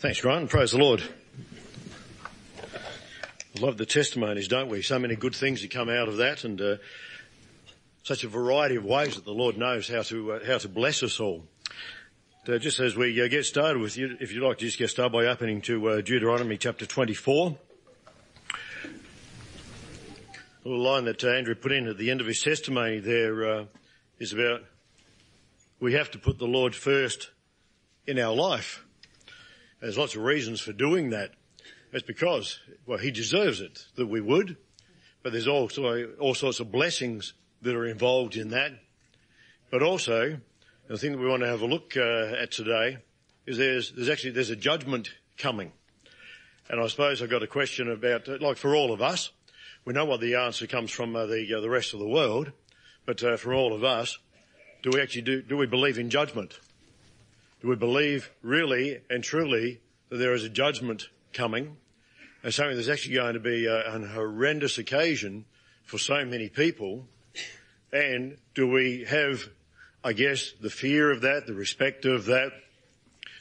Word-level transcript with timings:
Thanks, 0.00 0.18
Grant. 0.22 0.48
Praise 0.48 0.70
the 0.70 0.78
Lord. 0.78 1.02
Love 3.60 3.76
the 3.76 3.84
testimonies, 3.84 4.48
don't 4.48 4.70
we? 4.70 4.80
So 4.80 4.98
many 4.98 5.14
good 5.14 5.34
things 5.34 5.60
that 5.60 5.70
come 5.70 5.90
out 5.90 6.08
of 6.08 6.16
that, 6.16 6.42
and 6.44 6.58
uh, 6.58 6.76
such 8.02 8.24
a 8.24 8.28
variety 8.28 8.76
of 8.76 8.86
ways 8.86 9.16
that 9.16 9.26
the 9.26 9.34
Lord 9.34 9.58
knows 9.58 9.88
how 9.88 10.00
to 10.04 10.32
uh, 10.32 10.46
how 10.46 10.56
to 10.56 10.70
bless 10.70 11.02
us 11.02 11.20
all. 11.20 11.44
Uh, 12.48 12.56
just 12.56 12.80
as 12.80 12.96
we 12.96 13.22
uh, 13.22 13.28
get 13.28 13.44
started 13.44 13.82
with 13.82 13.98
you, 13.98 14.16
if 14.20 14.32
you'd 14.32 14.42
like 14.42 14.56
to 14.56 14.64
just 14.64 14.78
get 14.78 14.88
started 14.88 15.12
by 15.12 15.26
opening 15.26 15.60
to 15.60 15.90
uh, 15.90 16.00
Deuteronomy 16.00 16.56
chapter 16.56 16.86
24. 16.86 17.58
A 18.54 18.54
little 20.64 20.82
line 20.82 21.04
that 21.04 21.22
uh, 21.22 21.28
Andrew 21.28 21.54
put 21.54 21.72
in 21.72 21.86
at 21.86 21.98
the 21.98 22.10
end 22.10 22.22
of 22.22 22.26
his 22.26 22.40
testimony 22.40 23.00
there 23.00 23.66
is 24.18 24.32
about 24.32 24.62
we 25.78 25.92
have 25.92 26.10
to 26.12 26.18
put 26.18 26.38
the 26.38 26.46
Lord 26.46 26.74
first 26.74 27.28
in 28.06 28.18
our 28.18 28.34
life. 28.34 28.82
There's 29.80 29.98
lots 29.98 30.14
of 30.14 30.22
reasons 30.22 30.60
for 30.60 30.72
doing 30.72 31.10
that. 31.10 31.30
It's 31.92 32.06
because, 32.06 32.58
well, 32.86 32.98
he 32.98 33.10
deserves 33.10 33.60
it 33.60 33.86
that 33.96 34.06
we 34.06 34.20
would, 34.20 34.56
but 35.22 35.32
there's 35.32 35.48
also 35.48 36.12
all 36.18 36.34
sorts 36.34 36.60
of 36.60 36.70
blessings 36.70 37.32
that 37.62 37.74
are 37.74 37.86
involved 37.86 38.36
in 38.36 38.50
that. 38.50 38.72
But 39.70 39.82
also, 39.82 40.38
the 40.86 40.98
thing 40.98 41.12
that 41.12 41.18
we 41.18 41.26
want 41.26 41.42
to 41.42 41.48
have 41.48 41.62
a 41.62 41.66
look 41.66 41.96
uh, 41.96 42.34
at 42.40 42.52
today 42.52 42.98
is 43.46 43.56
there's, 43.56 43.92
there's 43.92 44.08
actually, 44.08 44.32
there's 44.32 44.50
a 44.50 44.56
judgment 44.56 45.10
coming. 45.38 45.72
And 46.68 46.80
I 46.80 46.86
suppose 46.86 47.22
I've 47.22 47.30
got 47.30 47.42
a 47.42 47.48
question 47.48 47.90
about, 47.90 48.28
uh, 48.28 48.38
like 48.40 48.56
for 48.56 48.76
all 48.76 48.92
of 48.92 49.00
us, 49.00 49.30
we 49.84 49.94
know 49.94 50.04
what 50.04 50.20
the 50.20 50.34
answer 50.34 50.66
comes 50.66 50.90
from 50.90 51.16
uh, 51.16 51.26
the, 51.26 51.54
uh, 51.56 51.60
the 51.60 51.70
rest 51.70 51.94
of 51.94 52.00
the 52.00 52.08
world, 52.08 52.52
but 53.06 53.22
uh, 53.24 53.36
for 53.36 53.54
all 53.54 53.72
of 53.72 53.82
us, 53.82 54.18
do 54.82 54.90
we 54.92 55.00
actually 55.00 55.22
do, 55.22 55.42
do 55.42 55.56
we 55.56 55.66
believe 55.66 55.98
in 55.98 56.10
judgment? 56.10 56.58
Do 57.60 57.68
we 57.68 57.76
believe 57.76 58.30
really 58.42 59.00
and 59.10 59.22
truly 59.22 59.80
that 60.08 60.16
there 60.16 60.32
is 60.32 60.44
a 60.44 60.48
judgment 60.48 61.10
coming 61.34 61.76
and 62.42 62.54
something 62.54 62.76
that's 62.76 62.88
actually 62.88 63.16
going 63.16 63.34
to 63.34 63.40
be 63.40 63.66
a, 63.66 63.92
an 63.92 64.08
horrendous 64.08 64.78
occasion 64.78 65.44
for 65.84 65.98
so 65.98 66.24
many 66.24 66.48
people? 66.48 67.06
And 67.92 68.38
do 68.54 68.66
we 68.66 69.04
have, 69.04 69.50
I 70.02 70.14
guess, 70.14 70.52
the 70.60 70.70
fear 70.70 71.10
of 71.10 71.20
that, 71.20 71.46
the 71.46 71.52
respect 71.52 72.06
of 72.06 72.24
that, 72.26 72.52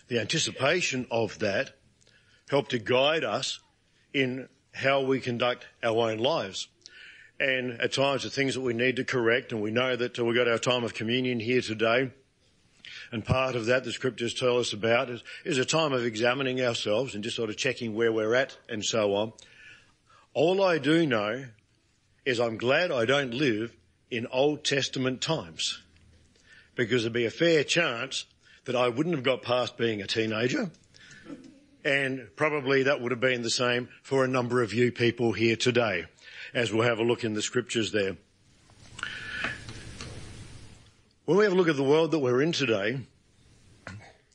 the 0.10 0.20
anticipation 0.20 1.08
of 1.10 1.40
that 1.40 1.78
help 2.50 2.68
to 2.70 2.80
guide 2.80 3.24
us 3.24 3.60
in 4.14 4.50
how 4.74 5.02
we 5.02 5.22
conduct 5.22 5.66
our 5.82 6.12
own 6.12 6.18
lives? 6.18 6.68
And 7.40 7.80
at 7.80 7.94
times 7.94 8.24
the 8.24 8.30
things 8.30 8.56
that 8.56 8.62
we 8.62 8.74
need 8.74 8.98
to 8.98 9.06
correct, 9.06 9.54
and 9.54 9.62
we 9.62 9.72
know 9.72 9.96
that 9.96 10.20
we've 10.20 10.36
got 10.36 10.50
our 10.50 10.58
time 10.58 10.84
of 10.84 10.94
communion 10.94 11.40
here 11.40 11.62
today, 11.62 12.12
and 13.12 13.24
part 13.24 13.56
of 13.56 13.66
that 13.68 13.84
the 13.84 13.92
scriptures 13.92 14.34
tell 14.34 14.58
us 14.58 14.74
about 14.74 15.10
is, 15.10 15.24
is 15.46 15.58
a 15.58 15.66
time 15.66 15.94
of 15.94 16.06
examining 16.06 16.62
ourselves 16.62 17.16
and 17.16 17.24
just 17.24 17.36
sort 17.36 17.50
of 17.50 17.58
checking 17.58 17.96
where 17.96 18.12
we're 18.12 18.36
at 18.36 18.58
and 18.68 18.84
so 18.84 19.16
on. 19.16 19.34
All 20.34 20.64
I 20.64 20.78
do 20.78 21.06
know 21.06 21.46
is 22.26 22.40
I'm 22.40 22.58
glad 22.58 22.92
I 22.92 23.06
don't 23.06 23.34
live 23.34 23.76
in 24.12 24.28
Old 24.28 24.64
Testament 24.64 25.22
times 25.22 25.82
because 26.76 27.04
there'd 27.04 27.14
be 27.14 27.26
a 27.26 27.32
fair 27.32 27.64
chance 27.64 28.26
that 28.66 28.76
I 28.76 28.90
wouldn't 28.90 29.16
have 29.16 29.24
got 29.24 29.42
past 29.42 29.78
being 29.78 30.02
a 30.02 30.08
teenager 30.08 30.72
and 31.84 32.28
probably 32.36 32.84
that 32.84 33.02
would 33.02 33.12
have 33.12 33.22
been 33.22 33.42
the 33.42 33.50
same 33.50 33.90
for 34.04 34.24
a 34.24 34.28
number 34.28 34.62
of 34.62 34.74
you 34.74 34.92
people 34.92 35.32
here 35.32 35.56
today 35.56 36.06
as 36.54 36.74
we'll 36.74 36.88
have 36.88 37.00
a 37.00 37.04
look 37.04 37.24
in 37.24 37.34
the 37.34 37.42
scriptures 37.42 37.92
there. 37.92 38.18
When 41.30 41.38
we 41.38 41.44
have 41.44 41.54
a 41.54 41.56
look 41.56 41.68
at 41.68 41.76
the 41.76 41.84
world 41.84 42.10
that 42.10 42.18
we're 42.18 42.42
in 42.42 42.54
today, 42.54 43.02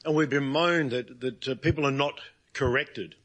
and 0.04 0.14
we've 0.14 0.30
been 0.30 0.46
moaned 0.46 0.92
that, 0.92 1.18
that 1.22 1.48
uh, 1.48 1.54
people 1.56 1.84
are 1.84 1.90
not 1.90 2.20
corrected, 2.52 3.16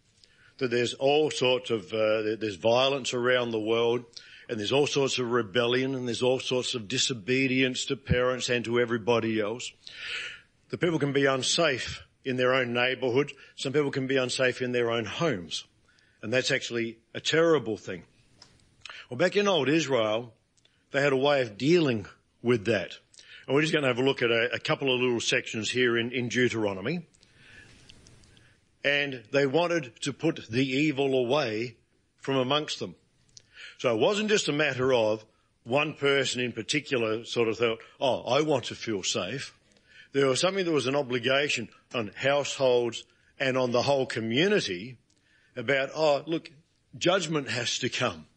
that 0.58 0.72
there's 0.72 0.96
all 0.96 1.30
sorts 1.30 1.70
of, 1.70 1.94
uh, 1.94 2.34
there's 2.40 2.56
violence 2.56 3.14
around 3.14 3.52
the 3.52 3.60
world, 3.60 4.06
and 4.50 4.60
there's 4.60 4.72
all 4.72 4.88
sorts 4.88 5.20
of 5.20 5.30
rebellion, 5.30 5.94
and 5.94 6.08
there's 6.08 6.24
all 6.24 6.40
sorts 6.40 6.74
of 6.74 6.88
disobedience 6.88 7.86
to 7.86 7.96
parents 7.96 8.50
and 8.50 8.66
to 8.66 8.80
everybody 8.80 9.40
else. 9.40 9.72
The 10.70 10.80
people 10.80 10.98
can 10.98 11.14
be 11.14 11.28
unsafe 11.28 12.02
in 12.26 12.38
their 12.38 12.56
own 12.56 12.74
neighbourhood. 12.74 13.34
Some 13.56 13.72
people 13.72 13.92
can 13.92 14.08
be 14.08 14.18
unsafe 14.18 14.64
in 14.64 14.72
their 14.72 14.90
own 14.90 15.06
homes. 15.06 15.66
And 16.24 16.34
that's 16.34 16.50
actually 16.50 16.98
a 17.14 17.22
terrible 17.22 17.78
thing. 17.78 18.02
Well, 19.12 19.20
back 19.20 19.36
in 19.36 19.48
old 19.48 19.70
Israel, 19.70 20.34
they 20.90 21.04
had 21.04 21.14
a 21.14 21.18
way 21.18 21.44
of 21.44 21.56
dealing 21.56 22.08
with 22.42 22.66
that. 22.66 22.98
And 23.50 23.56
we're 23.56 23.62
just 23.62 23.74
going 23.74 23.82
to 23.82 23.88
have 23.88 23.98
a 23.98 24.04
look 24.04 24.22
at 24.22 24.30
a, 24.30 24.54
a 24.54 24.60
couple 24.60 24.94
of 24.94 25.02
little 25.02 25.20
sections 25.20 25.72
here 25.72 25.98
in, 25.98 26.12
in 26.12 26.28
Deuteronomy. 26.28 27.08
And 28.84 29.24
they 29.32 29.48
wanted 29.48 30.00
to 30.02 30.14
put 30.14 30.48
the 30.52 30.64
evil 30.64 31.16
away 31.16 31.78
from 32.18 32.36
amongst 32.36 32.78
them. 32.78 32.94
So 33.80 33.92
it 33.96 34.00
wasn't 34.00 34.30
just 34.30 34.50
a 34.50 34.54
matter 34.54 34.94
of 34.94 35.26
one 35.64 35.96
person 35.96 36.42
in 36.42 36.52
particular 36.52 37.26
sort 37.26 37.48
of 37.48 37.58
thought, 37.58 37.80
oh, 38.00 38.22
I 38.22 38.42
want 38.44 38.66
to 38.66 38.76
feel 38.76 39.02
safe. 39.02 39.58
There 40.14 40.28
was 40.28 40.40
something 40.40 40.66
that 40.66 40.72
was 40.72 40.86
an 40.86 40.96
obligation 40.96 41.70
on 41.96 42.12
households 42.16 43.04
and 43.40 43.58
on 43.58 43.72
the 43.72 43.82
whole 43.82 44.06
community 44.06 45.00
about, 45.56 45.90
oh, 45.96 46.22
look, 46.28 46.52
judgment 46.96 47.50
has 47.50 47.80
to 47.80 47.90
come. 47.90 48.28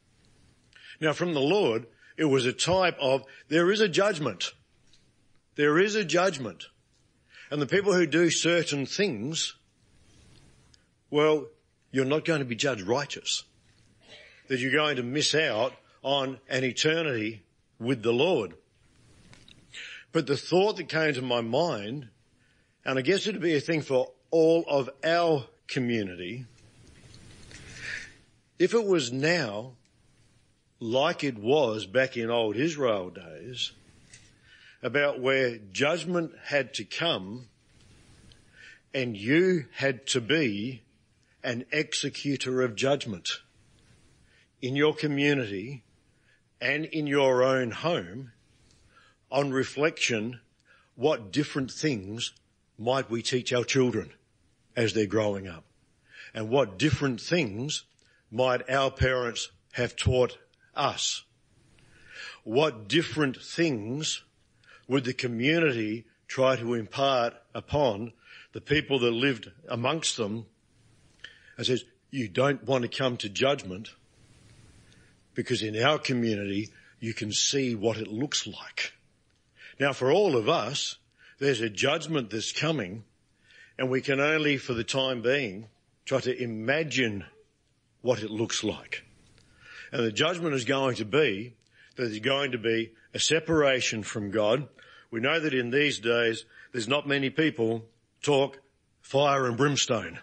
Now 1.03 1.13
from 1.13 1.35
the 1.35 1.41
Lord, 1.41 1.87
it 2.17 2.25
was 2.25 2.47
a 2.47 2.53
type 2.55 2.97
of, 2.99 3.25
there 3.49 3.71
is 3.71 3.81
a 3.81 3.91
judgment. 3.91 4.53
There 5.55 5.79
is 5.79 5.95
a 5.95 6.05
judgment. 6.05 6.67
And 7.51 7.61
the 7.61 7.67
people 7.67 7.93
who 7.93 8.07
do 8.07 8.31
certain 8.31 8.87
things, 8.87 9.55
well, 11.11 11.47
you're 11.91 12.05
not 12.07 12.25
going 12.25 12.39
to 12.39 12.47
be 12.47 12.55
judged 12.55 12.83
righteous. 12.83 13.45
That 14.49 14.59
you're 14.59 14.73
going 14.73 14.97
to 14.97 15.03
miss 15.03 15.35
out 15.35 15.75
on 16.03 16.39
an 16.49 16.65
eternity 16.65 17.43
with 17.79 18.03
the 18.03 18.13
Lord. 18.13 18.55
But 20.13 20.27
the 20.27 20.37
thought 20.37 20.77
that 20.77 20.89
came 20.89 21.15
to 21.15 21.23
my 21.23 21.41
mind, 21.41 22.09
and 22.85 22.99
I 22.99 23.03
guess 23.03 23.27
it'd 23.27 23.41
be 23.41 23.57
a 23.57 23.61
thing 23.61 23.83
for 23.83 24.11
all 24.31 24.65
of 24.69 24.91
our 25.05 25.47
community, 25.69 26.47
if 28.59 28.75
it 28.75 28.85
was 28.85 29.13
now 29.13 29.73
like 30.81 31.25
it 31.25 31.39
was 31.39 31.87
back 31.87 32.17
in 32.17 32.31
old 32.31 32.57
Israel 32.57 33.11
days, 33.11 33.73
about 34.83 35.21
where 35.21 35.59
judgment 35.71 36.33
had 36.45 36.75
to 36.75 36.85
come 36.85 37.49
and 38.93 39.17
you 39.17 39.67
had 39.77 40.07
to 40.07 40.21
be 40.21 40.83
an 41.43 41.65
executor 41.73 42.63
of 42.63 42.75
judgment 42.75 43.41
in 44.61 44.77
your 44.77 44.95
community 44.95 45.83
and 46.61 46.85
in 46.87 47.07
your 47.07 47.43
own 47.43 47.71
home 47.71 48.33
on 49.31 49.51
reflection, 49.51 50.41
what 50.95 51.33
different 51.33 51.71
things 51.71 52.33
might 52.79 53.11
we 53.11 53.23
teach 53.23 53.53
our 53.53 53.65
children 53.65 54.11
as 54.77 54.93
they're 54.93 55.07
growing 55.07 55.49
up? 55.49 55.65
And 56.35 56.49
what 56.49 56.79
different 56.79 57.21
things 57.21 57.85
might 58.31 58.69
our 58.71 58.91
parents 58.91 59.51
have 59.73 59.97
taught 59.97 60.39
us? 60.75 61.25
What 62.45 62.89
different 62.89 63.37
things 63.41 64.23
would 64.93 65.05
the 65.05 65.15
community 65.15 66.05
try 66.29 66.55
to 66.55 66.75
impart 66.75 67.33
upon 67.55 68.13
the 68.53 68.61
people 68.61 68.99
that 68.99 69.11
lived 69.11 69.51
amongst 69.67 70.19
them 70.19 70.45
and 71.57 71.67
says, 71.67 71.83
you 72.11 72.29
don't 72.29 72.63
want 72.65 72.83
to 72.83 72.89
come 72.89 73.17
to 73.17 73.31
judgment 73.31 73.89
because 75.35 75.63
in 75.63 75.83
our 75.83 75.99
community 75.99 76.69
you 77.01 77.15
can 77.15 77.33
see 77.33 77.75
what 77.75 77.97
it 77.97 78.09
looks 78.09 78.47
like. 78.47 78.93
Now 79.81 79.95
for 79.95 80.13
all 80.13 80.37
of 80.37 80.47
us, 80.47 80.99
there's 81.39 81.63
a 81.63 81.71
judgment 81.71 82.29
that's 82.29 82.53
coming 82.53 83.05
and 83.79 83.89
we 83.89 84.03
can 84.03 84.21
only 84.21 84.59
for 84.59 84.75
the 84.75 84.85
time 84.85 85.23
being 85.23 85.69
try 86.05 86.21
to 86.21 86.43
imagine 86.43 87.25
what 88.03 88.23
it 88.23 88.31
looks 88.31 88.63
like. 88.63 89.05
And 89.91 90.05
the 90.05 90.13
judgment 90.13 90.55
is 90.55 90.67
going 90.67 90.97
to 90.97 91.07
be 91.07 91.55
that 91.97 92.05
there's 92.05 92.19
going 92.21 92.53
to 92.53 92.59
be 92.59 92.93
a 93.15 93.19
separation 93.19 94.03
from 94.03 94.31
God. 94.31 94.69
We 95.11 95.21
know 95.21 95.39
that 95.39 95.55
in 95.55 95.71
these 95.71 95.99
days, 95.99 96.45
there's 96.73 96.89
not 96.89 97.07
many 97.07 97.31
people 97.31 97.85
talk 98.23 98.59
fire 99.01 99.47
and 99.47 99.57
brimstone. 99.57 100.19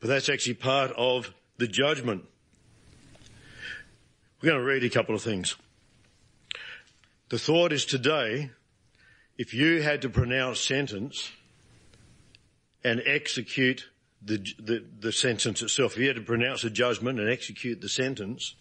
But 0.00 0.08
that's 0.08 0.28
actually 0.28 0.54
part 0.54 0.92
of 0.96 1.32
the 1.58 1.66
judgment. 1.66 2.24
We're 4.40 4.50
going 4.50 4.60
to 4.60 4.66
read 4.66 4.84
a 4.84 4.90
couple 4.90 5.14
of 5.14 5.22
things. 5.22 5.56
The 7.30 7.38
thought 7.38 7.72
is 7.72 7.84
today, 7.84 8.50
if 9.38 9.54
you 9.54 9.82
had 9.82 10.02
to 10.02 10.08
pronounce 10.08 10.60
sentence 10.60 11.32
and 12.84 13.02
execute 13.06 13.88
the, 14.22 14.38
the, 14.58 14.84
the 15.00 15.12
sentence 15.12 15.62
itself, 15.62 15.92
if 15.92 15.98
you 15.98 16.06
had 16.06 16.16
to 16.16 16.22
pronounce 16.22 16.64
a 16.64 16.70
judgment 16.70 17.18
and 17.18 17.28
execute 17.28 17.80
the 17.80 17.88
sentence, 17.88 18.54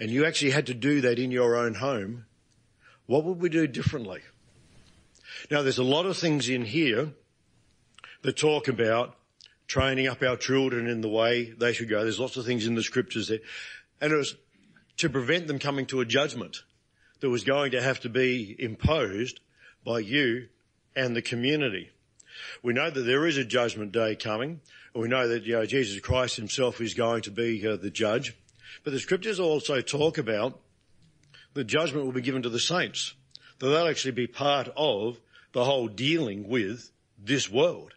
and 0.00 0.10
you 0.10 0.24
actually 0.24 0.50
had 0.50 0.66
to 0.66 0.74
do 0.74 1.00
that 1.02 1.18
in 1.18 1.30
your 1.30 1.56
own 1.56 1.74
home, 1.74 2.26
what 3.06 3.24
would 3.24 3.40
we 3.40 3.48
do 3.48 3.66
differently? 3.66 4.20
Now 5.50 5.62
there's 5.62 5.78
a 5.78 5.84
lot 5.84 6.06
of 6.06 6.16
things 6.16 6.48
in 6.48 6.64
here 6.64 7.10
that 8.22 8.36
talk 8.36 8.68
about 8.68 9.16
training 9.66 10.06
up 10.06 10.22
our 10.22 10.36
children 10.36 10.86
in 10.86 11.00
the 11.00 11.08
way 11.08 11.50
they 11.50 11.72
should 11.72 11.88
go. 11.88 12.02
There's 12.02 12.20
lots 12.20 12.36
of 12.36 12.44
things 12.44 12.66
in 12.66 12.74
the 12.74 12.82
scriptures 12.82 13.28
there. 13.28 13.40
And 14.00 14.12
it 14.12 14.16
was 14.16 14.36
to 14.98 15.08
prevent 15.08 15.46
them 15.46 15.58
coming 15.58 15.86
to 15.86 16.00
a 16.00 16.04
judgment 16.04 16.62
that 17.20 17.30
was 17.30 17.44
going 17.44 17.72
to 17.72 17.82
have 17.82 18.00
to 18.00 18.08
be 18.08 18.54
imposed 18.58 19.40
by 19.84 20.00
you 20.00 20.48
and 20.94 21.14
the 21.14 21.22
community. 21.22 21.90
We 22.62 22.72
know 22.72 22.90
that 22.90 23.00
there 23.00 23.26
is 23.26 23.36
a 23.36 23.44
judgment 23.44 23.92
day 23.92 24.16
coming. 24.16 24.60
We 24.94 25.08
know 25.08 25.28
that 25.28 25.44
you 25.44 25.54
know, 25.54 25.66
Jesus 25.66 26.00
Christ 26.00 26.36
himself 26.36 26.80
is 26.80 26.94
going 26.94 27.22
to 27.22 27.30
be 27.30 27.66
uh, 27.66 27.76
the 27.76 27.90
judge. 27.90 28.36
But 28.84 28.92
the 28.92 29.00
scriptures 29.00 29.40
also 29.40 29.80
talk 29.80 30.18
about 30.18 30.60
the 31.54 31.64
judgment 31.64 32.04
will 32.04 32.12
be 32.12 32.20
given 32.20 32.42
to 32.42 32.48
the 32.48 32.60
saints. 32.60 33.14
That 33.58 33.68
they'll 33.68 33.88
actually 33.88 34.12
be 34.12 34.26
part 34.26 34.68
of 34.76 35.18
the 35.52 35.64
whole 35.64 35.88
dealing 35.88 36.48
with 36.48 36.90
this 37.18 37.50
world 37.50 37.94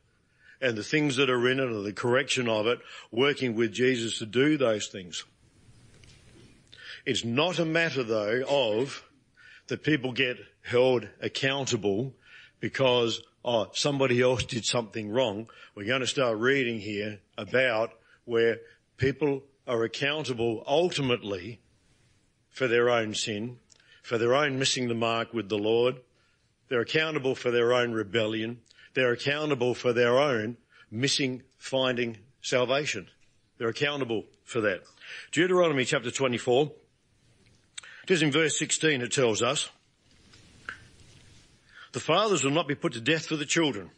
and 0.62 0.78
the 0.78 0.84
things 0.84 1.18
that 1.18 1.30
are 1.30 1.50
in 1.50 1.60
it 1.60 1.70
and 1.70 1.86
the 1.86 1.94
correction 1.94 2.48
of 2.48 2.68
it, 2.68 2.80
working 3.12 3.56
with 3.56 3.74
Jesus 3.74 4.20
to 4.20 4.26
do 4.26 4.58
those 4.58 4.88
things. 4.88 5.26
It's 7.06 7.24
not 7.24 7.60
a 7.60 7.66
matter 7.66 8.04
though 8.04 8.44
of 8.48 9.04
that 9.68 9.84
people 9.84 10.12
get 10.12 10.38
held 10.62 11.08
accountable 11.22 12.14
because 12.60 13.22
oh, 13.44 13.70
somebody 13.74 14.22
else 14.22 14.44
did 14.44 14.66
something 14.66 15.10
wrong. 15.10 15.50
We're 15.76 15.86
going 15.86 16.02
to 16.02 16.08
start 16.08 16.38
reading 16.38 16.80
here 16.80 17.20
about 17.38 17.92
where 18.26 18.58
people 18.98 19.44
are 19.70 19.84
accountable 19.84 20.64
ultimately 20.68 21.60
for 22.50 22.68
their 22.68 22.90
own 22.90 23.14
sin, 23.14 23.60
for 24.02 24.18
their 24.18 24.34
own 24.34 24.58
missing 24.58 24.88
the 24.88 24.96
mark 24.96 25.32
with 25.32 25.48
the 25.48 25.58
Lord. 25.58 26.02
They're 26.68 26.82
accountable 26.82 27.36
for 27.36 27.52
their 27.52 27.72
own 27.72 27.92
rebellion. 27.92 28.62
They're 28.96 29.12
accountable 29.12 29.76
for 29.76 29.94
their 29.94 30.18
own 30.18 30.58
missing 30.90 31.44
finding 31.60 32.18
salvation. 32.42 33.08
They're 33.60 33.70
accountable 33.70 34.26
for 34.44 34.62
that. 34.62 34.82
Deuteronomy 35.32 35.86
chapter 35.86 36.10
24, 36.10 36.72
just 38.08 38.24
in 38.24 38.32
verse 38.32 38.58
16 38.58 39.02
it 39.02 39.12
tells 39.12 39.44
us, 39.44 39.70
the 41.92 42.00
fathers 42.00 42.44
will 42.44 42.52
not 42.52 42.68
be 42.68 42.76
put 42.76 42.94
to 42.94 43.02
death 43.02 43.28
for 43.28 43.36
the 43.36 43.46
children. 43.46 43.92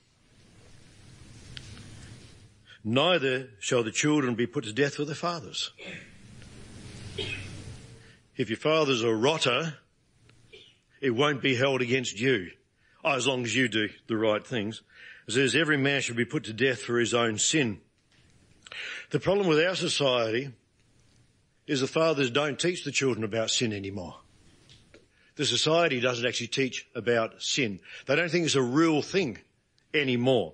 Neither 2.84 3.50
shall 3.60 3.84
the 3.84 3.92
children 3.92 4.36
be 4.36 4.48
put 4.48 4.64
to 4.64 4.74
death 4.74 4.96
for 4.96 5.06
their 5.06 5.16
fathers. 5.16 5.72
If 8.38 8.50
your 8.50 8.58
father's 8.58 9.04
a 9.04 9.14
rotter, 9.14 9.76
it 11.00 11.12
won't 11.12 11.42
be 11.42 11.56
held 11.56 11.82
against 11.82 12.20
you, 12.20 12.52
ah, 13.04 13.16
as 13.16 13.28
long 13.28 13.44
as 13.44 13.56
you 13.56 13.68
do 13.68 13.90
the 14.08 14.18
right 14.18 14.46
things. 14.46 14.82
It 15.28 15.34
says 15.34 15.56
every 15.56 15.78
man 15.78 16.02
should 16.02 16.16
be 16.16 16.26
put 16.26 16.46
to 16.46 16.54
death 16.54 16.82
for 16.82 16.98
his 16.98 17.14
own 17.14 17.38
sin. 17.38 17.82
The 19.12 19.20
problem 19.20 19.48
with 19.48 19.60
our 19.60 19.76
society 19.76 20.52
is 21.68 21.82
the 21.82 21.88
fathers 21.88 22.32
don't 22.32 22.60
teach 22.60 22.84
the 22.84 22.92
children 22.92 23.24
about 23.24 23.52
sin 23.52 23.74
anymore. 23.74 24.16
The 25.36 25.46
society 25.46 26.00
doesn't 26.00 26.26
actually 26.26 26.48
teach 26.48 26.88
about 26.96 27.42
sin. 27.42 27.80
They 28.06 28.16
don't 28.16 28.30
think 28.30 28.46
it's 28.46 28.56
a 28.56 28.62
real 28.62 29.02
thing 29.02 29.38
anymore. 29.94 30.54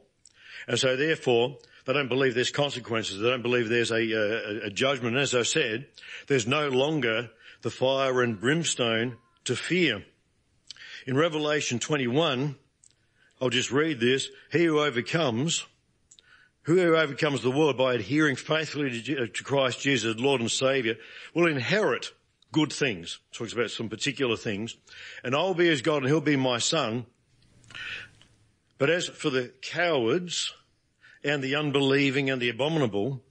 And 0.68 0.78
so 0.78 0.96
therefore, 0.96 1.58
they 1.88 1.94
don't 1.94 2.10
believe 2.10 2.36
there's 2.36 2.52
consequences. 2.52 3.20
They 3.20 3.30
don't 3.30 3.42
believe 3.42 3.70
there's 3.70 3.92
a, 3.92 3.96
a, 3.96 4.66
a 4.66 4.70
judgment. 4.70 5.16
And 5.16 5.24
as 5.24 5.34
I 5.34 5.44
said, 5.44 5.88
there's 6.28 6.46
no 6.46 6.68
longer 6.68 7.30
the 7.62 7.70
fire 7.70 8.22
and 8.22 8.40
brimstone 8.40 9.16
to 9.46 9.56
fear. 9.56 10.04
In 11.06 11.16
Revelation 11.16 11.80
21, 11.80 12.58
I'll 13.42 13.50
just 13.50 13.72
read 13.72 14.02
this. 14.02 14.28
He 14.52 14.66
who 14.66 14.82
overcomes, 14.82 15.66
who 16.64 16.94
overcomes 16.94 17.42
the 17.42 17.52
world 17.52 17.78
by 17.78 17.94
adhering 17.94 18.36
faithfully 18.36 19.02
to 19.02 19.24
uh, 19.24 19.28
Christ 19.44 19.80
Jesus, 19.80 20.18
Lord 20.18 20.42
and 20.42 20.52
Saviour, 20.52 20.96
will 21.34 21.48
inherit 21.48 22.12
good 22.52 22.74
things. 22.74 23.20
Talks 23.32 23.54
about 23.54 23.72
some 23.72 23.88
particular 23.88 24.36
things. 24.36 24.76
And 25.24 25.34
I'll 25.34 25.54
be 25.54 25.68
his 25.68 25.82
God 25.82 26.00
and 26.00 26.08
he'll 26.08 26.20
be 26.20 26.36
my 26.36 26.58
son. 26.58 27.06
But 28.78 28.90
as 28.90 29.08
for 29.08 29.30
the 29.30 29.54
cowards 29.62 30.54
and 31.28 31.44
the 31.44 31.56
unbelieving 31.56 32.30
and 32.30 32.42
the 32.42 32.50
abominable, 32.50 33.24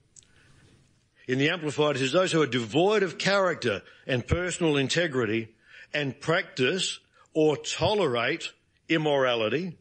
in 1.27 1.39
the 1.39 1.49
Amplified 1.49 1.95
it 1.95 1.99
says 1.99 2.11
those 2.11 2.31
who 2.31 2.41
are 2.41 2.47
devoid 2.47 3.03
of 3.03 3.17
character 3.17 3.81
and 4.05 4.25
personal 4.25 4.77
integrity 4.77 5.49
and 5.93 6.19
practice 6.19 6.99
or 7.33 7.57
tolerate 7.57 8.51
immorality 8.87 9.77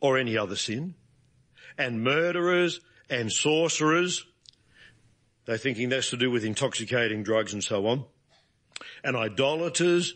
or 0.00 0.18
any 0.18 0.36
other 0.36 0.56
sin 0.56 0.94
and 1.76 2.02
murderers 2.02 2.80
and 3.08 3.30
sorcerers. 3.30 4.24
They're 5.46 5.56
thinking 5.56 5.88
that's 5.88 6.10
to 6.10 6.16
do 6.16 6.30
with 6.30 6.44
intoxicating 6.44 7.22
drugs 7.22 7.52
and 7.52 7.62
so 7.62 7.86
on 7.86 8.04
and 9.02 9.16
idolaters 9.16 10.14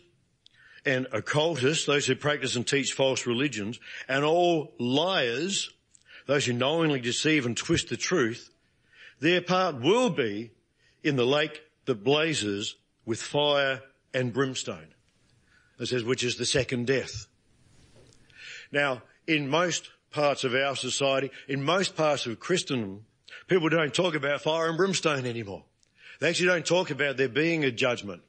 and 0.85 1.07
occultists, 1.11 1.85
those 1.85 2.05
who 2.05 2.15
practice 2.15 2.55
and 2.55 2.67
teach 2.67 2.93
false 2.93 3.25
religions, 3.25 3.79
and 4.07 4.25
all 4.25 4.73
liars, 4.79 5.69
those 6.25 6.45
who 6.45 6.53
knowingly 6.53 6.99
deceive 6.99 7.45
and 7.45 7.55
twist 7.55 7.89
the 7.89 7.97
truth, 7.97 8.49
their 9.19 9.41
part 9.41 9.81
will 9.81 10.09
be 10.09 10.51
in 11.03 11.15
the 11.15 11.25
lake 11.25 11.61
that 11.85 12.03
blazes 12.03 12.75
with 13.05 13.21
fire 13.21 13.81
and 14.13 14.33
brimstone. 14.33 14.87
It 15.79 15.87
says, 15.87 16.03
which 16.03 16.23
is 16.23 16.37
the 16.37 16.45
second 16.45 16.87
death. 16.87 17.27
Now, 18.71 19.01
in 19.27 19.49
most 19.49 19.89
parts 20.11 20.43
of 20.43 20.53
our 20.55 20.75
society, 20.75 21.31
in 21.47 21.63
most 21.63 21.95
parts 21.95 22.25
of 22.25 22.39
Christendom, 22.39 23.05
people 23.47 23.69
don't 23.69 23.93
talk 23.93 24.15
about 24.15 24.41
fire 24.41 24.69
and 24.69 24.77
brimstone 24.77 25.25
anymore. 25.25 25.63
They 26.19 26.29
actually 26.29 26.47
don't 26.47 26.65
talk 26.65 26.91
about 26.91 27.17
there 27.17 27.27
being 27.27 27.65
a 27.65 27.71
judgment. 27.71 28.21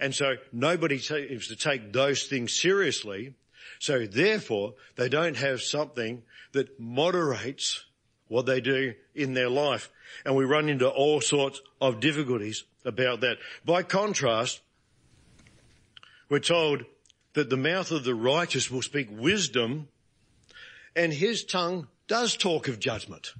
And 0.00 0.14
so 0.14 0.36
nobody 0.52 0.98
seems 0.98 1.48
to 1.48 1.56
take 1.56 1.92
those 1.92 2.24
things 2.24 2.52
seriously. 2.52 3.34
So 3.78 4.06
therefore, 4.06 4.74
they 4.96 5.08
don't 5.08 5.36
have 5.36 5.62
something 5.62 6.22
that 6.52 6.78
moderates 6.78 7.84
what 8.28 8.46
they 8.46 8.60
do 8.60 8.94
in 9.14 9.34
their 9.34 9.48
life. 9.48 9.90
And 10.24 10.36
we 10.36 10.44
run 10.44 10.68
into 10.68 10.88
all 10.88 11.20
sorts 11.20 11.60
of 11.80 12.00
difficulties 12.00 12.64
about 12.84 13.20
that. 13.20 13.38
By 13.64 13.82
contrast, 13.82 14.60
we're 16.28 16.40
told 16.40 16.84
that 17.34 17.50
the 17.50 17.56
mouth 17.56 17.90
of 17.90 18.04
the 18.04 18.14
righteous 18.14 18.70
will 18.70 18.82
speak 18.82 19.08
wisdom 19.10 19.88
and 20.96 21.12
his 21.12 21.44
tongue 21.44 21.88
does 22.06 22.36
talk 22.36 22.68
of 22.68 22.80
judgment. 22.80 23.32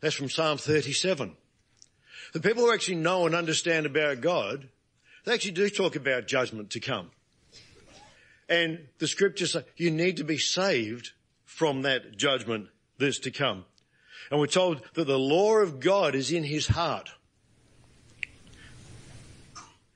That's 0.00 0.14
from 0.14 0.28
Psalm 0.28 0.58
37. 0.58 1.36
The 2.32 2.40
people 2.40 2.64
who 2.64 2.72
actually 2.72 2.96
know 2.96 3.26
and 3.26 3.34
understand 3.34 3.86
about 3.86 4.20
God 4.20 4.68
they 5.26 5.34
actually 5.34 5.52
do 5.52 5.68
talk 5.68 5.96
about 5.96 6.28
judgment 6.28 6.70
to 6.70 6.80
come. 6.80 7.10
And 8.48 8.86
the 8.98 9.08
scriptures 9.08 9.52
say 9.52 9.64
you 9.76 9.90
need 9.90 10.18
to 10.18 10.24
be 10.24 10.38
saved 10.38 11.12
from 11.44 11.82
that 11.82 12.16
judgment 12.16 12.68
that's 12.98 13.18
to 13.20 13.30
come. 13.30 13.64
And 14.30 14.40
we're 14.40 14.46
told 14.46 14.82
that 14.94 15.06
the 15.06 15.18
law 15.18 15.56
of 15.56 15.80
God 15.80 16.14
is 16.14 16.30
in 16.30 16.44
his 16.44 16.66
heart. 16.68 17.10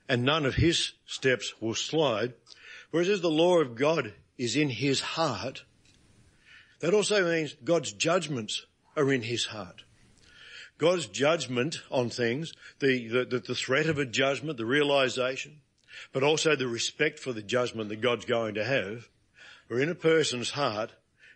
And 0.07 0.23
none 0.23 0.45
of 0.45 0.55
his 0.55 0.93
steps 1.05 1.53
will 1.61 1.75
slide. 1.75 2.33
Whereas 2.91 3.09
as 3.09 3.21
the 3.21 3.29
law 3.29 3.59
of 3.59 3.75
God 3.75 4.13
is 4.37 4.55
in 4.55 4.69
his 4.69 4.99
heart, 4.99 5.63
that 6.79 6.93
also 6.93 7.23
means 7.31 7.55
God's 7.63 7.93
judgments 7.93 8.65
are 8.97 9.11
in 9.11 9.21
his 9.21 9.45
heart. 9.45 9.83
God's 10.77 11.05
judgment 11.05 11.81
on 11.91 12.09
things, 12.09 12.53
the, 12.79 13.07
the, 13.07 13.39
the 13.39 13.55
threat 13.55 13.85
of 13.85 13.99
a 13.99 14.05
judgment, 14.05 14.57
the 14.57 14.65
realization, 14.65 15.61
but 16.13 16.23
also 16.23 16.55
the 16.55 16.67
respect 16.67 17.19
for 17.19 17.33
the 17.33 17.41
judgment 17.41 17.89
that 17.89 18.01
God's 18.01 18.25
going 18.25 18.55
to 18.55 18.65
have 18.65 19.09
are 19.69 19.79
in 19.79 19.89
a 19.89 19.95
person's 19.95 20.51
heart 20.51 20.91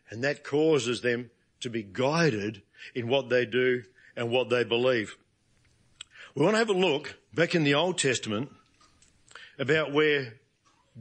and 0.09 0.23
that 0.23 0.43
causes 0.43 1.01
them 1.01 1.29
to 1.61 1.69
be 1.69 1.83
guided 1.83 2.61
in 2.93 3.07
what 3.07 3.29
they 3.29 3.45
do 3.45 3.83
and 4.15 4.29
what 4.29 4.49
they 4.49 4.63
believe. 4.63 5.17
We 6.35 6.43
want 6.43 6.55
to 6.55 6.59
have 6.59 6.69
a 6.69 6.73
look 6.73 7.17
back 7.33 7.55
in 7.55 7.63
the 7.63 7.75
Old 7.75 7.97
Testament 7.97 8.49
about 9.57 9.93
where 9.93 10.33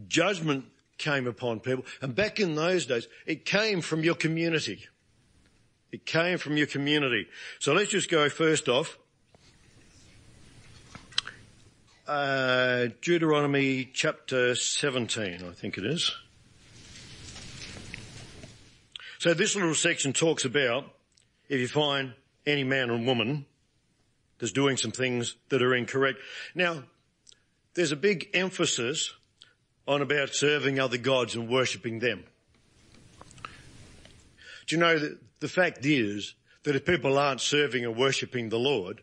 judgment 0.08 0.66
came 0.99 1.26
upon 1.26 1.61
people. 1.61 1.84
And 2.00 2.14
back 2.14 2.40
in 2.40 2.54
those 2.54 2.87
days, 2.87 3.08
it 3.26 3.44
came 3.44 3.80
from 3.80 4.04
your 4.04 4.14
community. 4.14 4.87
It 5.92 6.06
came 6.06 6.38
from 6.38 6.56
your 6.56 6.66
community. 6.66 7.28
So 7.58 7.73
let's 7.73 7.90
just 7.90 8.11
go 8.11 8.28
first 8.28 8.68
off. 8.68 8.99
Uh, 12.06 12.88
Deuteronomy 13.00 13.88
chapter 13.90 14.54
17, 14.54 15.40
I 15.42 15.52
think 15.52 15.78
it 15.78 15.87
is. 15.87 16.14
So 19.18 19.32
this 19.32 19.56
little 19.56 19.75
section 19.75 20.12
talks 20.12 20.44
about 20.44 20.84
if 21.49 21.61
you 21.61 21.66
find 21.66 22.12
any 22.46 22.62
man 22.62 22.90
or 22.90 22.99
woman 22.99 23.46
that's 24.38 24.52
doing 24.52 24.76
some 24.76 24.90
things 24.90 25.34
that 25.49 25.62
are 25.62 25.75
incorrect. 25.75 26.18
Now, 26.54 26.82
there's 27.73 27.92
a 27.92 27.96
big 27.96 28.28
emphasis 28.34 29.14
on 29.88 30.02
about 30.02 30.34
serving 30.34 30.78
other 30.78 30.99
gods 30.99 31.34
and 31.34 31.49
worshipping 31.49 32.00
them. 32.00 32.25
Do 34.66 34.76
you 34.76 34.78
know 34.78 34.99
that 34.99 35.40
the 35.40 35.49
fact 35.49 35.87
is 35.87 36.34
that 36.64 36.76
if 36.76 36.84
people 36.84 37.16
aren't 37.16 37.40
serving 37.40 37.82
and 37.87 37.96
worshipping 37.96 38.50
the 38.50 38.58
Lord, 38.58 39.00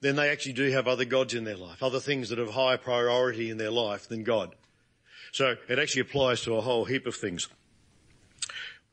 then 0.00 0.16
they 0.16 0.30
actually 0.30 0.54
do 0.54 0.70
have 0.70 0.88
other 0.88 1.04
gods 1.04 1.34
in 1.34 1.44
their 1.44 1.56
life, 1.56 1.82
other 1.82 2.00
things 2.00 2.30
that 2.30 2.38
have 2.38 2.50
higher 2.50 2.78
priority 2.78 3.50
in 3.50 3.58
their 3.58 3.70
life 3.70 4.08
than 4.08 4.24
God. 4.24 4.54
So 5.32 5.56
it 5.68 5.78
actually 5.78 6.02
applies 6.02 6.42
to 6.42 6.54
a 6.54 6.60
whole 6.60 6.84
heap 6.84 7.06
of 7.06 7.14
things. 7.14 7.48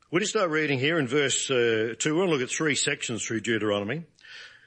When 0.09 0.21
you 0.21 0.27
start 0.27 0.49
reading 0.49 0.79
here 0.79 0.99
in 0.99 1.07
verse 1.07 1.49
uh, 1.49 1.95
2, 1.97 2.15
we'll 2.15 2.29
look 2.29 2.41
at 2.41 2.49
three 2.49 2.75
sections 2.75 3.25
through 3.25 3.41
Deuteronomy. 3.41 4.03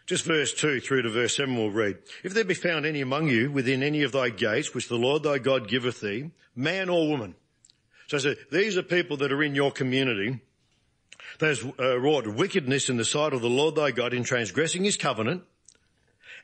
Just 0.07 0.25
verse 0.25 0.53
2 0.53 0.81
through 0.81 1.03
to 1.03 1.11
verse 1.11 1.37
7 1.37 1.57
we'll 1.57 1.71
read. 1.71 1.99
If 2.25 2.35
there 2.35 2.45
be 2.45 2.55
found 2.55 2.85
any 2.85 3.01
among 3.01 3.29
you 3.29 3.51
within 3.51 3.83
any 3.83 4.03
of 4.03 4.13
thy 4.13 4.31
gates, 4.31 4.75
which 4.75 4.89
the 4.89 4.97
Lord 4.97 5.23
thy 5.23 5.39
God 5.39 5.69
giveth 5.69 6.01
thee, 6.01 6.31
man 6.57 6.89
or 6.89 7.09
woman. 7.09 7.37
So 8.09 8.19
these 8.51 8.77
are 8.77 8.83
people 8.83 9.19
that 9.19 9.31
are 9.31 9.43
in 9.43 9.55
your 9.55 9.71
community 9.71 10.41
that 11.39 11.47
has 11.47 11.65
uh, 11.79 11.99
wrought 12.01 12.27
wickedness 12.27 12.89
in 12.89 12.97
the 12.97 13.05
sight 13.05 13.33
of 13.33 13.41
the 13.41 13.49
Lord 13.49 13.77
thy 13.77 13.93
God 13.93 14.13
in 14.13 14.25
transgressing 14.25 14.83
his 14.83 14.97
covenant, 14.97 15.45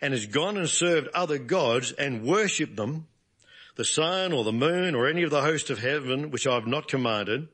and 0.00 0.12
has 0.12 0.26
gone 0.26 0.56
and 0.56 0.68
served 0.68 1.08
other 1.08 1.38
gods 1.38 1.92
and 1.92 2.22
worshipped 2.22 2.76
them, 2.76 3.06
the 3.76 3.84
sun 3.84 4.32
or 4.32 4.44
the 4.44 4.52
moon 4.52 4.94
or 4.94 5.08
any 5.08 5.22
of 5.22 5.30
the 5.30 5.42
host 5.42 5.70
of 5.70 5.78
heaven 5.78 6.30
which 6.30 6.46
I 6.46 6.54
have 6.54 6.66
not 6.66 6.88
commanded. 6.88 7.48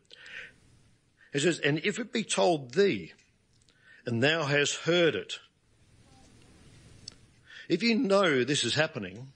It 1.33 1.41
says, 1.41 1.59
and 1.59 1.79
if 1.85 1.99
it 1.99 2.13
be 2.13 2.25
told 2.25 2.75
thee, 2.75 3.13
and 4.05 4.23
thou 4.23 4.45
hast 4.45 4.77
heard 4.77 5.15
it, 5.15 5.39
if 7.69 7.83
you 7.83 7.97
know 7.97 8.45
this 8.45 8.65
is 8.65 8.75
happening, 8.75 9.29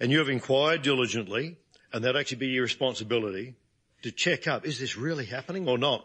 and 0.00 0.12
you 0.12 0.18
have 0.18 0.28
inquired 0.28 0.82
diligently, 0.82 1.56
and 1.92 2.04
that 2.04 2.16
actually 2.16 2.38
be 2.38 2.48
your 2.48 2.62
responsibility 2.62 3.54
to 4.02 4.12
check 4.12 4.46
up, 4.46 4.66
is 4.66 4.78
this 4.78 4.96
really 4.96 5.24
happening 5.24 5.66
or 5.68 5.78
not? 5.78 6.04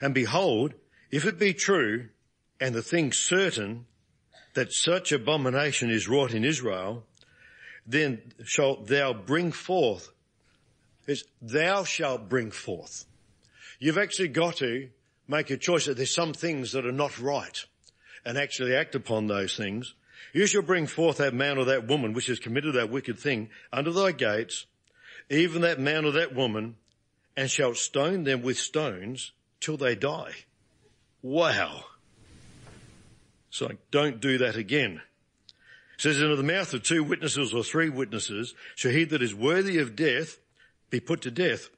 And 0.00 0.14
behold, 0.14 0.74
if 1.10 1.26
it 1.26 1.38
be 1.38 1.52
true, 1.52 2.08
and 2.60 2.74
the 2.74 2.82
thing 2.82 3.12
certain 3.12 3.86
that 4.54 4.72
such 4.72 5.12
abomination 5.12 5.90
is 5.90 6.08
wrought 6.08 6.34
in 6.34 6.44
Israel, 6.44 7.04
then 7.86 8.20
shalt 8.44 8.86
thou 8.88 9.12
bring 9.12 9.52
forth, 9.52 10.10
is 11.06 11.24
thou 11.40 11.84
shalt 11.84 12.28
bring 12.28 12.50
forth. 12.50 13.06
You've 13.78 13.98
actually 13.98 14.28
got 14.28 14.56
to 14.56 14.88
make 15.28 15.50
a 15.50 15.56
choice 15.56 15.86
that 15.86 15.96
there's 15.96 16.14
some 16.14 16.32
things 16.32 16.72
that 16.72 16.86
are 16.86 16.92
not 16.92 17.18
right 17.18 17.64
and 18.24 18.36
actually 18.36 18.74
act 18.74 18.94
upon 18.94 19.26
those 19.26 19.56
things. 19.56 19.94
You 20.32 20.46
shall 20.46 20.62
bring 20.62 20.86
forth 20.86 21.18
that 21.18 21.34
man 21.34 21.58
or 21.58 21.64
that 21.66 21.86
woman 21.86 22.12
which 22.12 22.26
has 22.26 22.38
committed 22.38 22.74
that 22.74 22.90
wicked 22.90 23.18
thing 23.18 23.50
under 23.72 23.92
thy 23.92 24.12
gates, 24.12 24.66
even 25.30 25.62
that 25.62 25.78
man 25.78 26.04
or 26.04 26.12
that 26.12 26.34
woman, 26.34 26.76
and 27.36 27.50
shalt 27.50 27.76
stone 27.76 28.24
them 28.24 28.42
with 28.42 28.58
stones 28.58 29.32
till 29.60 29.76
they 29.76 29.94
die. 29.94 30.32
Wow. 31.22 31.84
So 33.50 33.70
don't 33.90 34.20
do 34.20 34.38
that 34.38 34.56
again. 34.56 35.00
It 35.94 36.02
says, 36.02 36.20
into 36.20 36.36
the 36.36 36.42
mouth 36.42 36.72
of 36.74 36.82
two 36.82 37.02
witnesses 37.02 37.52
or 37.52 37.64
three 37.64 37.88
witnesses 37.88 38.54
shall 38.76 38.92
he 38.92 39.04
that 39.04 39.22
is 39.22 39.34
worthy 39.34 39.78
of 39.78 39.96
death 39.96 40.38
be 40.90 41.00
put 41.00 41.22
to 41.22 41.30
death. 41.30 41.70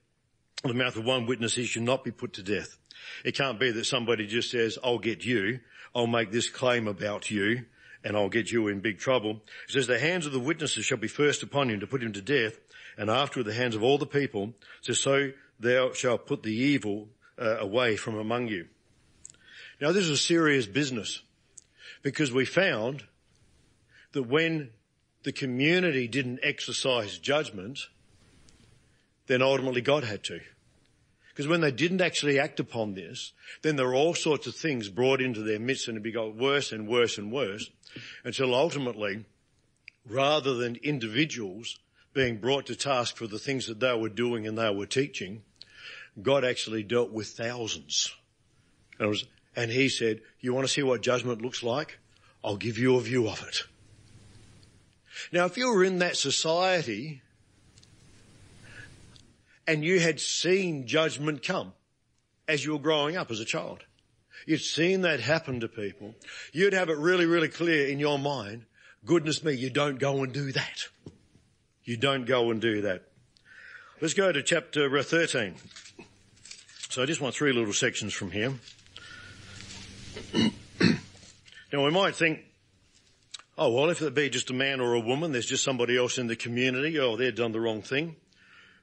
In 0.62 0.68
the 0.68 0.74
mouth 0.74 0.96
of 0.96 1.06
one 1.06 1.26
witness 1.26 1.54
he 1.54 1.64
shall 1.64 1.82
not 1.82 2.04
be 2.04 2.10
put 2.10 2.34
to 2.34 2.42
death. 2.42 2.76
It 3.24 3.34
can't 3.34 3.58
be 3.58 3.70
that 3.70 3.86
somebody 3.86 4.26
just 4.26 4.50
says, 4.50 4.78
I'll 4.84 4.98
get 4.98 5.24
you, 5.24 5.60
I'll 5.94 6.06
make 6.06 6.30
this 6.30 6.50
claim 6.50 6.86
about 6.86 7.30
you, 7.30 7.64
and 8.04 8.16
I'll 8.16 8.28
get 8.28 8.50
you 8.50 8.68
in 8.68 8.80
big 8.80 8.98
trouble. 8.98 9.40
It 9.68 9.72
says, 9.72 9.86
the 9.86 9.98
hands 9.98 10.26
of 10.26 10.32
the 10.32 10.38
witnesses 10.38 10.84
shall 10.84 10.98
be 10.98 11.08
first 11.08 11.42
upon 11.42 11.70
him 11.70 11.80
to 11.80 11.86
put 11.86 12.02
him 12.02 12.12
to 12.12 12.22
death, 12.22 12.58
and 12.98 13.08
afterward 13.08 13.44
the 13.44 13.54
hands 13.54 13.74
of 13.74 13.82
all 13.82 13.96
the 13.96 14.06
people. 14.06 14.54
It 14.80 14.84
says, 14.84 15.00
so 15.00 15.32
thou 15.58 15.92
shalt 15.92 16.26
put 16.26 16.42
the 16.42 16.54
evil 16.54 17.08
uh, 17.38 17.56
away 17.58 17.96
from 17.96 18.18
among 18.18 18.48
you. 18.48 18.66
Now 19.80 19.92
this 19.92 20.04
is 20.04 20.10
a 20.10 20.16
serious 20.18 20.66
business 20.66 21.22
because 22.02 22.32
we 22.32 22.44
found 22.44 23.04
that 24.12 24.24
when 24.24 24.70
the 25.22 25.32
community 25.32 26.08
didn't 26.08 26.40
exercise 26.42 27.18
judgment, 27.18 27.78
then 29.26 29.42
ultimately 29.42 29.80
God 29.80 30.04
had 30.04 30.24
to. 30.24 30.40
Because 31.28 31.46
when 31.46 31.60
they 31.60 31.70
didn't 31.70 32.00
actually 32.00 32.38
act 32.38 32.58
upon 32.58 32.94
this, 32.94 33.32
then 33.62 33.76
there 33.76 33.86
were 33.86 33.94
all 33.94 34.14
sorts 34.14 34.46
of 34.46 34.54
things 34.54 34.88
brought 34.88 35.20
into 35.20 35.42
their 35.42 35.60
midst 35.60 35.88
and 35.88 36.04
it 36.04 36.10
got 36.10 36.34
worse 36.34 36.72
and 36.72 36.88
worse 36.88 37.18
and 37.18 37.30
worse 37.30 37.70
until 38.24 38.54
ultimately, 38.54 39.24
rather 40.06 40.54
than 40.54 40.76
individuals 40.76 41.78
being 42.12 42.38
brought 42.38 42.66
to 42.66 42.74
task 42.74 43.16
for 43.16 43.26
the 43.26 43.38
things 43.38 43.66
that 43.66 43.80
they 43.80 43.94
were 43.94 44.08
doing 44.08 44.46
and 44.46 44.58
they 44.58 44.70
were 44.70 44.86
teaching, 44.86 45.42
God 46.20 46.44
actually 46.44 46.82
dealt 46.82 47.12
with 47.12 47.28
thousands. 47.28 48.14
And, 48.98 49.08
was, 49.08 49.24
and 49.56 49.70
he 49.70 49.88
said, 49.88 50.20
you 50.40 50.54
want 50.54 50.66
to 50.66 50.72
see 50.72 50.82
what 50.82 51.02
judgment 51.02 51.42
looks 51.42 51.62
like? 51.62 51.98
I'll 52.42 52.56
give 52.56 52.78
you 52.78 52.96
a 52.96 53.00
view 53.00 53.28
of 53.28 53.42
it. 53.46 53.64
Now, 55.32 55.44
if 55.44 55.56
you 55.56 55.70
were 55.70 55.84
in 55.84 55.98
that 55.98 56.16
society 56.16 57.22
and 59.66 59.84
you 59.84 60.00
had 60.00 60.20
seen 60.20 60.86
judgment 60.86 61.42
come 61.42 61.72
as 62.48 62.64
you 62.64 62.72
were 62.72 62.78
growing 62.78 63.16
up 63.16 63.30
as 63.30 63.40
a 63.40 63.44
child, 63.44 63.84
you'd 64.46 64.60
seen 64.60 65.02
that 65.02 65.20
happen 65.20 65.60
to 65.60 65.68
people, 65.68 66.14
you'd 66.52 66.72
have 66.72 66.88
it 66.88 66.96
really, 66.96 67.26
really 67.26 67.48
clear 67.48 67.88
in 67.88 67.98
your 67.98 68.18
mind, 68.18 68.64
goodness 69.04 69.44
me, 69.44 69.52
you 69.52 69.70
don't 69.70 69.98
go 69.98 70.22
and 70.22 70.32
do 70.32 70.52
that. 70.52 70.88
You 71.84 71.96
don't 71.96 72.24
go 72.24 72.50
and 72.50 72.60
do 72.60 72.82
that. 72.82 73.04
Let's 74.00 74.14
go 74.14 74.32
to 74.32 74.42
chapter 74.42 74.96
uh, 74.96 75.02
13. 75.02 75.54
So 76.88 77.02
I 77.02 77.06
just 77.06 77.20
want 77.20 77.34
three 77.34 77.52
little 77.52 77.72
sections 77.72 78.14
from 78.14 78.30
here. 78.30 78.54
Now 80.34 81.84
we 81.84 81.90
might 81.90 82.14
think, 82.14 82.40
oh 83.56 83.72
well, 83.72 83.90
if 83.90 84.02
it 84.02 84.14
be 84.14 84.28
just 84.28 84.50
a 84.50 84.54
man 84.54 84.80
or 84.80 84.94
a 84.94 85.00
woman, 85.00 85.32
there's 85.32 85.46
just 85.46 85.64
somebody 85.64 85.96
else 85.96 86.18
in 86.18 86.26
the 86.26 86.36
community, 86.36 86.98
oh 86.98 87.16
they've 87.16 87.34
done 87.34 87.52
the 87.52 87.60
wrong 87.60 87.82
thing. 87.82 88.16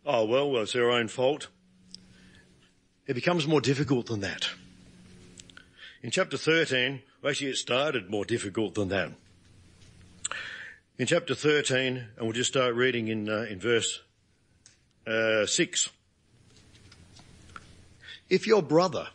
Oh 0.05 0.25
well, 0.25 0.49
well 0.49 0.63
it's 0.63 0.73
their 0.73 0.91
own 0.91 1.07
fault. 1.07 1.47
It 3.05 3.13
becomes 3.13 3.47
more 3.47 3.61
difficult 3.61 4.07
than 4.07 4.19
that. 4.21 4.49
In 6.03 6.11
chapter 6.11 6.37
13, 6.37 7.01
well, 7.21 7.31
actually 7.31 7.51
it 7.51 7.57
started 7.57 8.09
more 8.09 8.25
difficult 8.25 8.75
than 8.75 8.89
that. 8.89 9.11
In 10.97 11.05
chapter 11.05 11.35
13, 11.35 11.97
and 11.97 12.07
we'll 12.19 12.31
just 12.31 12.51
start 12.51 12.75
reading 12.75 13.07
in, 13.07 13.29
uh, 13.29 13.45
in 13.49 13.59
verse 13.59 14.01
uh, 15.05 15.45
6. 15.45 15.89
If 18.29 18.47
your 18.47 18.61
brother 18.61 19.07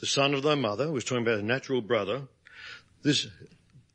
the 0.00 0.06
son 0.06 0.34
of 0.34 0.42
thy 0.42 0.54
mother, 0.54 0.90
was 0.90 1.04
talking 1.04 1.22
about 1.22 1.40
a 1.40 1.44
natural 1.44 1.82
brother, 1.82 2.22
this 3.02 3.26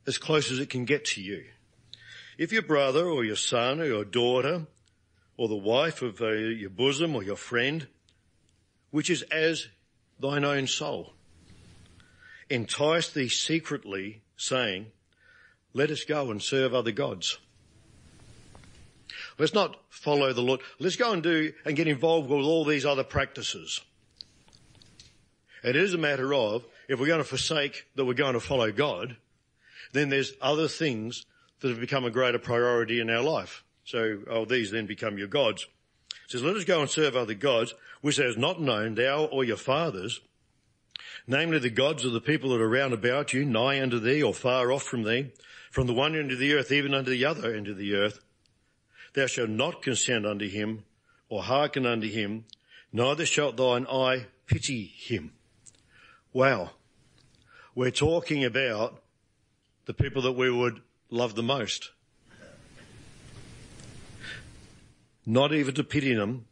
as 0.05 0.17
close 0.17 0.51
as 0.51 0.60
it 0.60 0.69
can 0.69 0.86
get 0.86 1.05
to 1.05 1.22
you. 1.22 1.45
If 2.38 2.51
your 2.51 2.62
brother 2.62 3.05
or 3.05 3.24
your 3.24 3.36
son 3.36 3.79
or 3.79 3.86
your 3.86 4.05
daughter 4.05 4.65
or 5.38 5.48
the 5.48 5.55
wife 5.55 6.01
of 6.01 6.22
uh, 6.22 6.29
your 6.29 6.69
bosom 6.69 7.15
or 7.15 7.24
your 7.24 7.36
friend, 7.36 7.88
which 8.91 9.10
is 9.10 9.22
as 9.24 9.67
thine 10.19 10.43
own 10.43 10.67
soul, 10.67 11.13
entice 12.50 13.10
thee 13.10 13.29
secretly 13.29 14.22
saying, 14.36 14.88
let 15.74 15.89
us 15.89 16.03
go 16.03 16.29
and 16.29 16.41
serve 16.41 16.74
other 16.74 16.91
gods. 16.91 17.38
Let's 19.39 19.53
not 19.53 19.79
follow 19.89 20.31
the 20.33 20.41
Lord. 20.41 20.60
Let's 20.79 20.95
go 20.95 21.12
and 21.12 21.24
do 21.24 21.53
and 21.65 21.75
get 21.75 21.88
involved 21.88 22.29
with 22.29 22.45
all 22.45 22.65
these 22.65 22.86
other 22.86 23.03
practices. 23.03 23.81
It 25.63 25.75
is 25.75 25.93
a 25.93 25.98
matter 25.98 26.34
of, 26.34 26.65
if 26.89 27.00
we're 27.00 27.08
going 27.08 27.24
to 27.24 27.27
forsake 27.27 27.88
that 27.96 28.05
we're 28.05 28.13
going 28.13 28.34
to 28.34 28.39
follow 28.39 28.72
God, 28.72 29.15
then 29.93 30.10
there's 30.10 30.34
other 30.41 30.67
things 30.67 31.25
that 31.62 31.70
have 31.70 31.79
become 31.79 32.03
a 32.03 32.12
greater 32.12 32.39
priority 32.39 33.00
in 33.00 33.10
our 33.10 33.22
life. 33.22 33.63
So, 33.86 34.20
oh, 34.29 34.46
these 34.46 34.72
then 34.72 34.86
become 34.86 35.17
your 35.17 35.27
gods. 35.27 35.67
It 36.25 36.32
says, 36.32 36.43
let 36.43 36.55
us 36.55 36.65
go 36.65 36.82
and 36.82 36.89
serve 36.89 37.15
other 37.15 37.34
gods, 37.34 37.74
which 38.01 38.17
has 38.17 38.38
not 38.38 38.62
known 38.62 38.96
thou 38.96 39.25
or 39.25 39.43
your 39.43 39.58
fathers, 39.58 40.20
namely 41.27 41.60
the 41.60 41.70
gods 41.70 42.03
of 42.03 42.12
the 42.12 42.22
people 42.22 42.50
that 42.50 42.62
are 42.62 42.70
round 42.70 42.93
about 42.93 43.34
you, 43.34 43.46
nigh 43.46 43.82
unto 43.82 44.00
thee 44.00 44.22
or 44.22 44.34
far 44.34 44.72
off 44.72 44.84
from 44.84 45.03
thee, 45.03 45.32
from 45.72 45.88
the 45.88 45.93
one 45.93 46.15
end 46.15 46.32
of 46.32 46.39
the 46.39 46.53
earth 46.53 46.72
even 46.72 46.93
unto 46.93 47.12
the 47.12 47.25
other 47.25 47.53
end 47.53 47.67
of 47.67 47.77
the 47.77 47.96
earth. 47.96 48.20
Thou 49.13 49.27
shalt 49.27 49.50
not 49.50 49.82
consent 49.82 50.25
unto 50.25 50.50
him 50.50 50.84
or 51.29 51.43
hearken 51.43 51.86
unto 51.86 52.10
him, 52.10 52.46
neither 52.91 53.25
shalt 53.25 53.58
thine 53.58 53.86
eye 53.88 54.27
pity 54.48 54.86
him. 54.86 55.32
Wow. 56.33 56.71
We're 57.75 57.91
talking 57.91 58.43
about 58.43 59.01
the 59.85 59.93
people 59.93 60.23
that 60.23 60.31
we 60.31 60.49
would 60.49 60.81
love 61.11 61.35
the 61.35 61.43
most. 61.43 61.91
Not 65.25 65.53
even 65.53 65.75
to 65.75 65.83
pity 65.83 66.13
them, 66.15 66.45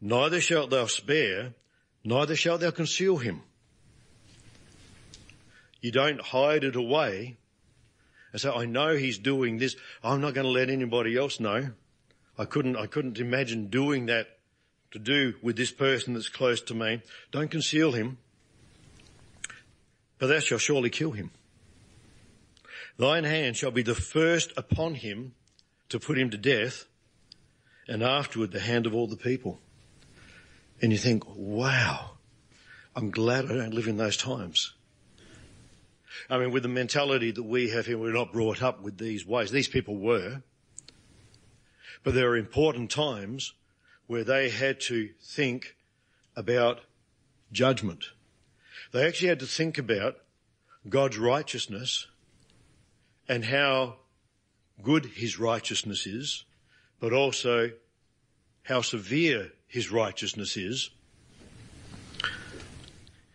neither 0.00 0.40
shalt 0.40 0.70
thou 0.70 0.86
spare, 0.86 1.54
neither 2.04 2.34
shalt 2.34 2.60
thou 2.60 2.70
conceal 2.70 3.18
him. 3.18 3.42
You 5.80 5.92
don't 5.92 6.20
hide 6.20 6.64
it 6.64 6.76
away 6.76 7.38
and 8.32 8.40
say, 8.40 8.50
I 8.50 8.66
know 8.66 8.96
he's 8.96 9.18
doing 9.18 9.58
this. 9.58 9.76
I'm 10.02 10.20
not 10.20 10.34
going 10.34 10.44
to 10.44 10.50
let 10.50 10.68
anybody 10.68 11.16
else 11.16 11.40
know. 11.40 11.70
I 12.36 12.44
couldn't, 12.44 12.76
I 12.76 12.86
couldn't 12.86 13.18
imagine 13.18 13.68
doing 13.68 14.06
that 14.06 14.38
to 14.90 14.98
do 14.98 15.34
with 15.40 15.56
this 15.56 15.70
person 15.70 16.14
that's 16.14 16.28
close 16.28 16.60
to 16.62 16.74
me. 16.74 17.02
Don't 17.30 17.50
conceal 17.50 17.92
him, 17.92 18.18
but 20.20 20.28
thou 20.28 20.38
shalt 20.38 20.60
surely 20.60 20.90
kill 20.90 21.12
him. 21.12 21.32
Thine 22.98 23.24
hand 23.24 23.56
shall 23.56 23.70
be 23.70 23.82
the 23.82 23.94
first 23.94 24.52
upon 24.56 24.94
him 24.94 25.34
to 25.88 25.98
put 25.98 26.18
him 26.18 26.30
to 26.30 26.36
death, 26.36 26.84
and 27.88 28.02
afterward 28.02 28.52
the 28.52 28.60
hand 28.60 28.86
of 28.86 28.94
all 28.94 29.08
the 29.08 29.16
people. 29.16 29.58
And 30.80 30.92
you 30.92 30.98
think, 30.98 31.24
wow, 31.34 32.12
I'm 32.94 33.10
glad 33.10 33.46
I 33.46 33.54
don't 33.54 33.74
live 33.74 33.88
in 33.88 33.96
those 33.96 34.16
times. 34.16 34.74
I 36.28 36.38
mean, 36.38 36.52
with 36.52 36.62
the 36.62 36.68
mentality 36.68 37.30
that 37.30 37.42
we 37.42 37.70
have 37.70 37.86
here, 37.86 37.98
we're 37.98 38.12
not 38.12 38.32
brought 38.32 38.62
up 38.62 38.82
with 38.82 38.98
these 38.98 39.26
ways. 39.26 39.50
These 39.50 39.68
people 39.68 39.96
were. 39.96 40.42
But 42.04 42.14
there 42.14 42.28
are 42.28 42.36
important 42.36 42.90
times 42.90 43.54
where 44.06 44.24
they 44.24 44.50
had 44.50 44.80
to 44.80 45.08
think 45.22 45.76
about 46.36 46.80
judgment. 47.52 48.04
They 48.92 49.06
actually 49.06 49.28
had 49.28 49.40
to 49.40 49.46
think 49.46 49.78
about 49.78 50.16
God's 50.88 51.18
righteousness 51.18 52.06
and 53.28 53.44
how 53.44 53.96
good 54.82 55.06
his 55.06 55.38
righteousness 55.38 56.06
is, 56.06 56.44
but 56.98 57.12
also 57.12 57.70
how 58.64 58.80
severe 58.80 59.52
his 59.66 59.90
righteousness 59.90 60.56
is. 60.56 60.90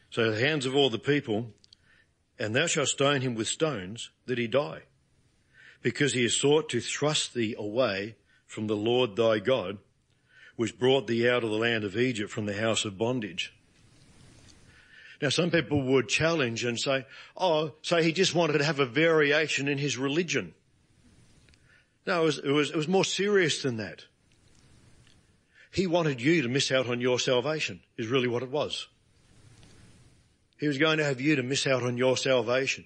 So 0.10 0.32
the 0.32 0.40
hands 0.40 0.66
of 0.66 0.76
all 0.76 0.90
the 0.90 1.00
people, 1.00 1.54
and 2.40 2.56
thou 2.56 2.68
shalt 2.68 2.90
stone 2.90 3.22
him 3.22 3.36
with 3.36 3.48
stones 3.48 4.12
that 4.26 4.38
he 4.38 4.48
die, 4.48 4.84
because 5.82 6.14
he 6.14 6.24
has 6.24 6.34
sought 6.34 6.70
to 6.70 6.82
thrust 6.82 7.34
thee 7.34 7.56
away 7.58 8.16
from 8.46 8.68
the 8.68 8.76
Lord 8.76 9.16
thy 9.16 9.40
God, 9.40 9.78
which 10.56 10.80
brought 10.80 11.08
thee 11.08 11.30
out 11.30 11.44
of 11.44 11.50
the 11.50 11.58
land 11.58 11.84
of 11.84 11.98
Egypt 11.98 12.32
from 12.32 12.46
the 12.46 12.58
house 12.58 12.86
of 12.86 12.98
bondage. 12.98 13.54
Now 15.22 15.30
some 15.30 15.52
people 15.52 15.82
would 15.82 16.10
challenge 16.10 16.64
and 16.64 16.80
say, 16.80 17.06
oh, 17.38 17.74
so 17.82 18.02
he 18.02 18.12
just 18.12 18.36
wanted 18.36 18.58
to 18.58 18.64
have 18.64 18.80
a 18.80 18.86
variation 18.86 19.68
in 19.68 19.78
his 19.78 19.98
religion. 19.98 20.54
No, 22.06 22.22
it 22.22 22.26
was, 22.26 22.38
it 22.40 22.52
was, 22.52 22.70
it 22.72 22.76
was 22.76 22.88
more 22.88 23.06
serious 23.06 23.62
than 23.62 23.78
that. 23.78 24.06
He 25.72 25.88
wanted 25.88 26.22
you 26.22 26.42
to 26.42 26.48
miss 26.48 26.72
out 26.72 26.88
on 26.88 27.02
your 27.02 27.20
salvation, 27.20 27.82
is 27.98 28.08
really 28.08 28.28
what 28.28 28.44
it 28.44 28.52
was. 28.52 28.88
He 30.58 30.68
was 30.68 30.78
going 30.78 31.00
to 31.00 31.04
have 31.04 31.20
you 31.20 31.36
to 31.36 31.44
miss 31.44 31.68
out 31.68 31.84
on 31.84 31.98
your 31.98 32.16
salvation. 32.16 32.86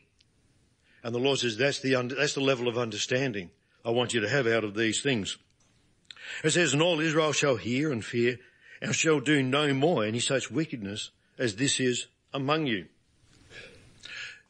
And 1.04 1.14
the 1.14 1.20
Lord 1.20 1.40
says 1.40 1.58
that's 1.58 1.80
the, 1.80 1.96
that's 2.18 2.34
the 2.34 2.42
level 2.42 2.68
of 2.68 2.78
understanding 2.78 3.52
I 3.86 3.92
want 3.92 4.14
you 4.14 4.22
to 4.22 4.30
have 4.30 4.48
out 4.48 4.64
of 4.64 4.76
these 4.76 5.02
things. 5.02 5.38
It 6.44 6.52
says, 6.52 6.74
and 6.74 6.82
all 6.82 7.00
Israel 7.00 7.32
shall 7.32 7.56
hear 7.56 7.92
and 7.92 8.04
fear 8.04 8.40
and 8.82 8.96
shall 8.96 9.20
do 9.20 9.44
no 9.44 9.74
more 9.74 10.04
any 10.04 10.20
such 10.20 10.52
wickedness 10.52 11.12
as 11.38 11.56
this 11.56 11.80
is 11.80 12.08
among 12.34 12.68
you. 12.68 12.88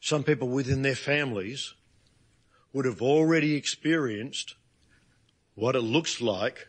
Some 0.00 0.22
people 0.22 0.48
within 0.48 0.82
their 0.82 0.94
families 0.94 1.74
would 2.72 2.84
have 2.84 3.02
already 3.02 3.54
experienced 3.54 4.54
what 5.54 5.74
it 5.74 5.80
looks 5.80 6.20
like 6.20 6.68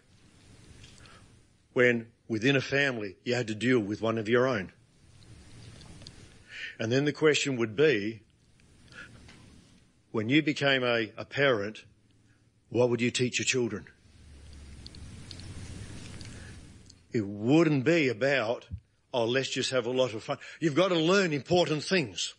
when 1.73 2.07
within 2.27 2.55
a 2.55 2.61
family 2.61 3.15
you 3.23 3.35
had 3.35 3.47
to 3.47 3.55
deal 3.55 3.79
with 3.79 4.01
one 4.01 4.17
of 4.17 4.27
your 4.27 4.47
own. 4.47 4.71
And 6.79 6.91
then 6.91 7.05
the 7.05 7.13
question 7.13 7.57
would 7.57 7.75
be, 7.75 8.21
when 10.11 10.29
you 10.29 10.41
became 10.41 10.83
a, 10.83 11.11
a 11.15 11.25
parent, 11.25 11.85
what 12.69 12.89
would 12.89 13.01
you 13.01 13.11
teach 13.11 13.39
your 13.39 13.45
children? 13.45 13.85
It 17.13 17.25
wouldn't 17.25 17.83
be 17.83 18.09
about, 18.09 18.67
oh, 19.13 19.25
let's 19.25 19.49
just 19.49 19.71
have 19.71 19.85
a 19.85 19.91
lot 19.91 20.13
of 20.13 20.23
fun. 20.23 20.37
You've 20.59 20.75
got 20.75 20.89
to 20.89 20.95
learn 20.95 21.33
important 21.33 21.83
things. 21.83 22.33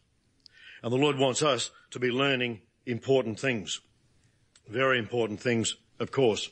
And 0.83 0.93
the 0.93 0.97
Lord 0.97 1.19
wants 1.19 1.43
us 1.43 1.71
to 1.91 1.99
be 1.99 2.11
learning 2.11 2.61
important 2.87 3.39
things. 3.39 3.81
Very 4.69 4.99
important 4.99 5.41
things, 5.41 5.77
of 6.01 6.11
course. 6.11 6.49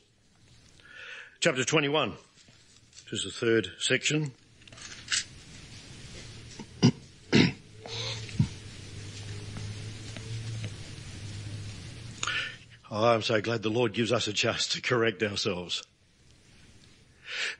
Chapter 1.39 1.65
21, 1.65 2.11
which 2.11 3.13
is 3.13 3.23
the 3.23 3.31
third 3.31 3.71
section. 3.79 4.31
Oh, 12.93 13.07
I'm 13.07 13.21
so 13.21 13.39
glad 13.39 13.63
the 13.63 13.69
Lord 13.69 13.93
gives 13.93 14.11
us 14.11 14.27
a 14.27 14.33
chance 14.33 14.67
to 14.67 14.81
correct 14.81 15.23
ourselves. 15.23 15.81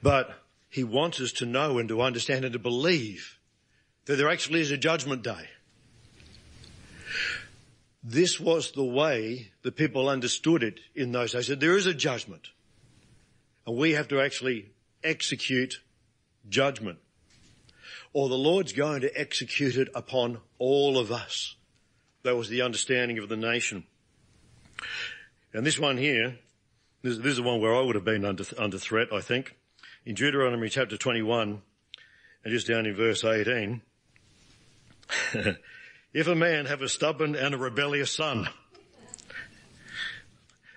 But 0.04 0.38
he 0.72 0.86
wants 0.86 1.20
us 1.20 1.34
to 1.34 1.46
know 1.46 1.78
and 1.80 1.90
to 1.90 2.02
understand 2.02 2.46
and 2.46 2.54
to 2.54 2.60
believe 2.60 3.38
that 4.06 4.16
there 4.16 4.30
actually 4.30 4.62
is 4.62 4.72
a 4.72 4.78
judgment 4.78 5.22
day. 5.22 5.50
This 8.02 8.40
was 8.40 8.72
the 8.72 8.84
way 8.84 9.52
the 9.64 9.74
people 9.74 10.08
understood 10.08 10.64
it 10.64 10.80
in 10.96 11.12
those 11.12 11.34
days. 11.34 11.48
That 11.48 11.60
there 11.60 11.76
is 11.76 11.88
a 11.88 11.94
judgment. 11.94 12.48
And 13.68 13.76
we 13.76 13.92
have 13.92 14.08
to 14.08 14.22
actually 14.22 14.72
execute 15.04 15.82
judgment. 16.48 17.00
Or 18.14 18.30
the 18.30 18.38
Lord's 18.38 18.72
going 18.72 19.02
to 19.02 19.20
execute 19.20 19.76
it 19.76 19.90
upon 19.94 20.40
all 20.58 20.98
of 20.98 21.12
us. 21.12 21.56
That 22.24 22.38
was 22.38 22.48
the 22.48 22.62
understanding 22.62 23.20
of 23.20 23.28
the 23.28 23.38
nation. 23.38 23.84
And 25.54 25.66
this 25.66 25.78
one 25.78 25.98
here, 25.98 26.38
this, 27.02 27.18
this 27.18 27.28
is 27.28 27.38
the 27.38 27.44
one 27.44 27.60
where 27.60 27.76
I 27.76 27.82
would 27.82 27.96
have 27.96 28.06
been 28.06 28.24
under, 28.24 28.46
under 28.58 28.78
threat, 28.78 29.10
I 29.12 29.20
think 29.20 29.58
in 30.06 30.16
Deuteronomy 30.16 30.70
chapter 30.70 30.98
21 30.98 31.62
and 32.44 32.54
just 32.54 32.68
down 32.68 32.86
in 32.86 32.96
verse 32.96 33.24
18, 33.24 33.82
if 36.14 36.28
a 36.28 36.36
man 36.36 36.66
have 36.66 36.82
a 36.82 36.90
stubborn 36.90 37.36
and 37.36 37.54
a 37.54 37.58
rebellious 37.58 38.12
son, 38.12 38.50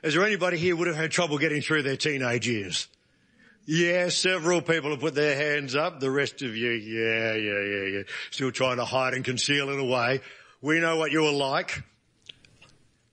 is 0.03 0.15
there 0.15 0.25
anybody 0.25 0.59
here 0.59 0.77
would 0.77 0.87
have 0.87 0.97
had 0.97 1.11
trouble 1.11 1.39
getting 1.39 1.63
through 1.63 1.83
their 1.83 1.97
teenage 1.97 2.47
years? 2.47 2.89
Yeah, 3.67 4.11
several 4.11 4.61
people 4.61 4.91
have 4.91 5.01
put 5.01 5.15
their 5.15 5.35
hands 5.35 5.75
up. 5.75 5.99
The 5.99 6.11
rest 6.11 6.43
of 6.43 6.55
you, 6.55 6.73
yeah, 6.73 7.35
yeah, 7.35 7.61
yeah, 7.61 7.99
yeah. 7.99 8.03
Still 8.31 8.53
trying 8.53 8.77
to 8.77 8.85
hide 8.85 9.15
and 9.15 9.25
conceal 9.25 9.71
it 9.71 9.81
away. 9.81 10.21
We 10.61 10.81
know 10.81 10.99
what 10.99 11.13
you 11.13 11.23
were 11.23 11.33
like. 11.33 11.83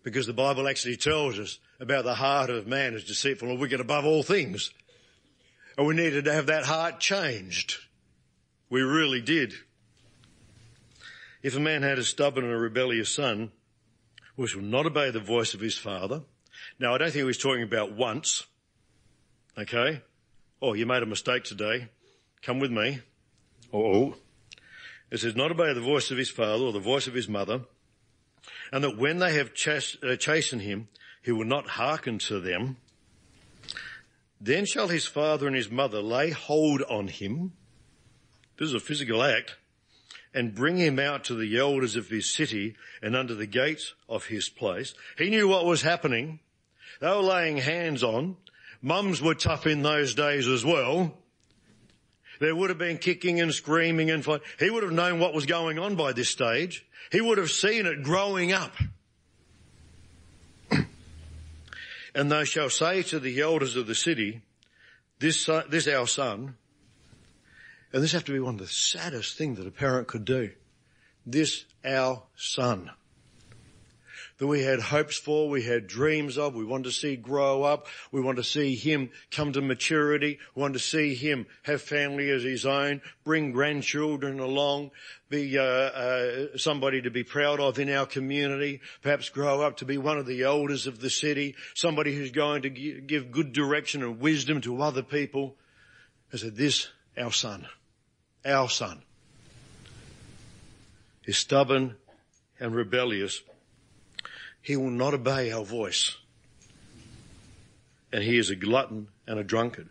Because 0.03 0.27
the 0.27 0.33
Bible 0.33 0.67
actually 0.67 0.97
tells 0.97 1.39
us 1.39 1.59
about 1.79 2.03
the 2.03 2.15
heart 2.15 2.49
of 2.49 2.67
man 2.67 2.95
is 2.95 3.05
deceitful 3.05 3.49
and 3.49 3.59
wicked 3.59 3.79
above 3.79 4.03
all 4.03 4.23
things. 4.23 4.71
We 5.83 5.95
needed 5.95 6.25
to 6.25 6.33
have 6.33 6.45
that 6.47 6.65
heart 6.65 6.99
changed. 6.99 7.77
We 8.69 8.81
really 8.81 9.21
did. 9.21 9.53
If 11.43 11.55
a 11.55 11.59
man 11.59 11.81
had 11.81 11.97
a 11.97 12.03
stubborn 12.03 12.45
and 12.45 12.53
a 12.53 12.57
rebellious 12.57 13.13
son, 13.13 13.51
which 14.35 14.55
will 14.55 14.63
not 14.63 14.85
obey 14.85 15.11
the 15.11 15.19
voice 15.19 15.53
of 15.53 15.59
his 15.59 15.77
father. 15.77 16.21
Now 16.79 16.95
I 16.95 16.97
don't 16.97 17.07
think 17.07 17.17
he 17.17 17.23
was 17.23 17.37
talking 17.37 17.63
about 17.63 17.93
once. 17.93 18.45
Okay? 19.57 20.01
Oh, 20.61 20.73
you 20.73 20.85
made 20.85 21.03
a 21.03 21.07
mistake 21.07 21.43
today. 21.43 21.89
Come 22.41 22.59
with 22.59 22.71
me. 22.71 22.99
Oh. 23.73 24.15
It 25.09 25.19
says 25.19 25.35
not 25.35 25.51
obey 25.51 25.73
the 25.73 25.81
voice 25.81 26.11
of 26.11 26.17
his 26.17 26.29
father 26.29 26.63
or 26.63 26.71
the 26.71 26.79
voice 26.79 27.07
of 27.07 27.13
his 27.13 27.27
mother. 27.27 27.61
And 28.71 28.83
that 28.83 28.97
when 28.97 29.19
they 29.19 29.33
have 29.33 29.53
chas- 29.53 29.97
uh, 30.01 30.15
chastened 30.15 30.61
him, 30.61 30.87
he 31.21 31.31
will 31.31 31.45
not 31.45 31.67
hearken 31.67 32.17
to 32.19 32.39
them. 32.39 32.77
Then 34.43 34.65
shall 34.65 34.87
his 34.87 35.05
father 35.05 35.45
and 35.45 35.55
his 35.55 35.69
mother 35.69 36.01
lay 36.01 36.31
hold 36.31 36.81
on 36.89 37.07
him. 37.07 37.53
This 38.57 38.69
is 38.69 38.73
a 38.73 38.79
physical 38.79 39.21
act 39.21 39.55
and 40.33 40.55
bring 40.55 40.77
him 40.77 40.97
out 40.97 41.23
to 41.25 41.35
the 41.35 41.57
elders 41.59 41.95
of 41.95 42.09
his 42.09 42.33
city 42.33 42.75
and 43.03 43.15
under 43.15 43.35
the 43.35 43.45
gates 43.45 43.93
of 44.09 44.25
his 44.25 44.49
place. 44.49 44.95
He 45.17 45.29
knew 45.29 45.47
what 45.47 45.65
was 45.65 45.83
happening. 45.83 46.39
They 46.99 47.07
were 47.07 47.17
laying 47.17 47.57
hands 47.57 48.03
on. 48.03 48.37
Mums 48.81 49.21
were 49.21 49.35
tough 49.35 49.67
in 49.67 49.83
those 49.83 50.15
days 50.15 50.47
as 50.47 50.65
well. 50.65 51.15
There 52.39 52.55
would 52.55 52.71
have 52.71 52.79
been 52.79 52.97
kicking 52.97 53.39
and 53.39 53.53
screaming 53.53 54.09
and 54.09 54.25
fight. 54.25 54.41
He 54.57 54.71
would 54.71 54.81
have 54.81 54.91
known 54.91 55.19
what 55.19 55.35
was 55.35 55.45
going 55.45 55.77
on 55.77 55.95
by 55.95 56.13
this 56.13 56.29
stage. 56.29 56.83
He 57.11 57.21
would 57.21 57.37
have 57.37 57.51
seen 57.51 57.85
it 57.85 58.01
growing 58.01 58.51
up. 58.51 58.73
And 62.13 62.31
they 62.31 62.45
shall 62.45 62.69
say 62.69 63.03
to 63.03 63.19
the 63.19 63.39
elders 63.39 63.75
of 63.75 63.87
the 63.87 63.95
city, 63.95 64.41
this, 65.19 65.49
this 65.69 65.87
our 65.87 66.07
son, 66.07 66.55
and 67.93 68.03
this 68.03 68.11
have 68.11 68.25
to 68.25 68.33
be 68.33 68.39
one 68.39 68.55
of 68.55 68.59
the 68.59 68.67
saddest 68.67 69.37
things 69.37 69.57
that 69.57 69.67
a 69.67 69.71
parent 69.71 70.07
could 70.07 70.25
do. 70.25 70.51
This 71.25 71.65
our 71.85 72.23
son 72.35 72.91
that 74.41 74.47
we 74.47 74.63
had 74.63 74.79
hopes 74.79 75.19
for, 75.19 75.47
we 75.49 75.61
had 75.61 75.85
dreams 75.85 76.35
of, 76.35 76.55
we 76.55 76.65
wanted 76.65 76.85
to 76.85 76.91
see 76.91 77.15
grow 77.15 77.61
up, 77.61 77.85
we 78.11 78.19
want 78.19 78.37
to 78.37 78.43
see 78.43 78.73
him 78.73 79.11
come 79.29 79.53
to 79.53 79.61
maturity, 79.61 80.39
we 80.55 80.61
want 80.63 80.73
to 80.73 80.79
see 80.79 81.13
him 81.13 81.45
have 81.61 81.79
family 81.79 82.27
as 82.31 82.41
his 82.41 82.65
own, 82.65 83.01
bring 83.23 83.51
grandchildren 83.51 84.39
along, 84.39 84.89
be 85.29 85.59
uh, 85.59 85.61
uh, 85.61 86.45
somebody 86.57 87.03
to 87.03 87.11
be 87.11 87.23
proud 87.23 87.59
of 87.59 87.77
in 87.77 87.87
our 87.91 88.07
community, 88.07 88.81
perhaps 89.03 89.29
grow 89.29 89.61
up 89.61 89.77
to 89.77 89.85
be 89.85 89.99
one 89.99 90.17
of 90.17 90.25
the 90.25 90.41
elders 90.41 90.87
of 90.87 91.01
the 91.01 91.11
city, 91.11 91.55
somebody 91.75 92.15
who's 92.15 92.31
going 92.31 92.63
to 92.63 92.69
give 92.71 93.31
good 93.31 93.53
direction 93.53 94.01
and 94.01 94.19
wisdom 94.19 94.59
to 94.59 94.81
other 94.81 95.03
people. 95.03 95.55
I 96.33 96.37
said, 96.37 96.55
this 96.55 96.87
our 97.15 97.31
son, 97.31 97.67
our 98.43 98.69
son, 98.69 99.03
is 101.25 101.37
stubborn 101.37 101.95
and 102.59 102.73
rebellious, 102.73 103.43
he 104.61 104.75
will 104.75 104.91
not 104.91 105.13
obey 105.13 105.51
our 105.51 105.65
voice. 105.65 106.17
And 108.13 108.23
he 108.23 108.37
is 108.37 108.49
a 108.49 108.55
glutton 108.55 109.07
and 109.27 109.39
a 109.39 109.43
drunkard. 109.43 109.89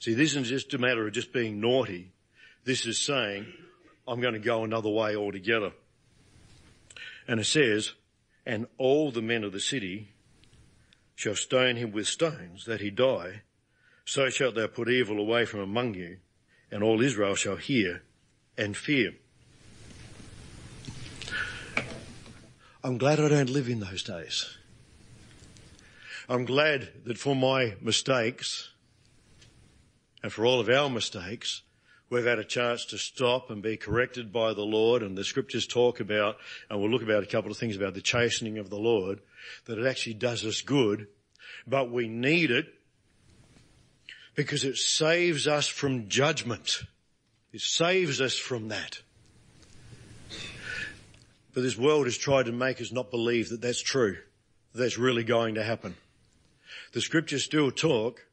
See, 0.00 0.14
this 0.14 0.30
isn't 0.30 0.44
just 0.44 0.72
a 0.74 0.78
matter 0.78 1.06
of 1.06 1.12
just 1.12 1.32
being 1.32 1.60
naughty. 1.60 2.12
This 2.64 2.86
is 2.86 3.00
saying, 3.00 3.46
I'm 4.06 4.20
going 4.20 4.34
to 4.34 4.40
go 4.40 4.64
another 4.64 4.88
way 4.88 5.16
altogether. 5.16 5.72
And 7.26 7.40
it 7.40 7.46
says, 7.46 7.94
and 8.44 8.66
all 8.78 9.10
the 9.10 9.22
men 9.22 9.42
of 9.42 9.52
the 9.52 9.60
city 9.60 10.12
shall 11.16 11.34
stone 11.34 11.76
him 11.76 11.90
with 11.90 12.06
stones 12.06 12.66
that 12.66 12.80
he 12.80 12.90
die. 12.90 13.42
So 14.04 14.30
shalt 14.30 14.54
thou 14.54 14.68
put 14.68 14.88
evil 14.88 15.18
away 15.18 15.44
from 15.44 15.60
among 15.60 15.94
you 15.94 16.18
and 16.70 16.82
all 16.82 17.00
Israel 17.02 17.34
shall 17.34 17.56
hear 17.56 18.02
and 18.56 18.76
fear. 18.76 19.14
I'm 22.84 22.98
glad 22.98 23.18
I 23.18 23.28
don't 23.28 23.50
live 23.50 23.68
in 23.68 23.80
those 23.80 24.02
days. 24.02 24.56
I'm 26.28 26.44
glad 26.44 26.88
that 27.04 27.18
for 27.18 27.34
my 27.34 27.74
mistakes 27.80 28.70
and 30.22 30.32
for 30.32 30.44
all 30.44 30.60
of 30.60 30.68
our 30.68 30.90
mistakes, 30.90 31.62
we've 32.10 32.26
had 32.26 32.38
a 32.38 32.44
chance 32.44 32.84
to 32.86 32.98
stop 32.98 33.50
and 33.50 33.62
be 33.62 33.76
corrected 33.76 34.32
by 34.32 34.52
the 34.52 34.64
Lord 34.64 35.02
and 35.02 35.16
the 35.16 35.24
scriptures 35.24 35.66
talk 35.66 36.00
about, 36.00 36.36
and 36.68 36.80
we'll 36.80 36.90
look 36.90 37.02
about 37.02 37.22
a 37.22 37.26
couple 37.26 37.50
of 37.50 37.56
things 37.56 37.76
about 37.76 37.94
the 37.94 38.00
chastening 38.00 38.58
of 38.58 38.70
the 38.70 38.78
Lord, 38.78 39.20
that 39.64 39.78
it 39.78 39.86
actually 39.86 40.14
does 40.14 40.44
us 40.44 40.60
good, 40.60 41.08
but 41.66 41.90
we 41.90 42.08
need 42.08 42.50
it 42.50 42.66
because 44.34 44.64
it 44.64 44.76
saves 44.76 45.48
us 45.48 45.66
from 45.66 46.08
judgment. 46.08 46.82
It 47.52 47.62
saves 47.62 48.20
us 48.20 48.36
from 48.36 48.68
that. 48.68 49.00
But 51.56 51.62
this 51.62 51.78
world 51.78 52.04
has 52.04 52.18
tried 52.18 52.44
to 52.46 52.52
make 52.52 52.82
us 52.82 52.92
not 52.92 53.10
believe 53.10 53.48
that 53.48 53.62
that's 53.62 53.80
true. 53.80 54.18
That 54.74 54.82
that's 54.82 54.98
really 54.98 55.24
going 55.24 55.54
to 55.54 55.64
happen. 55.64 55.96
The 56.92 57.00
scriptures 57.00 57.44
still 57.44 57.70
talk. 57.70 58.26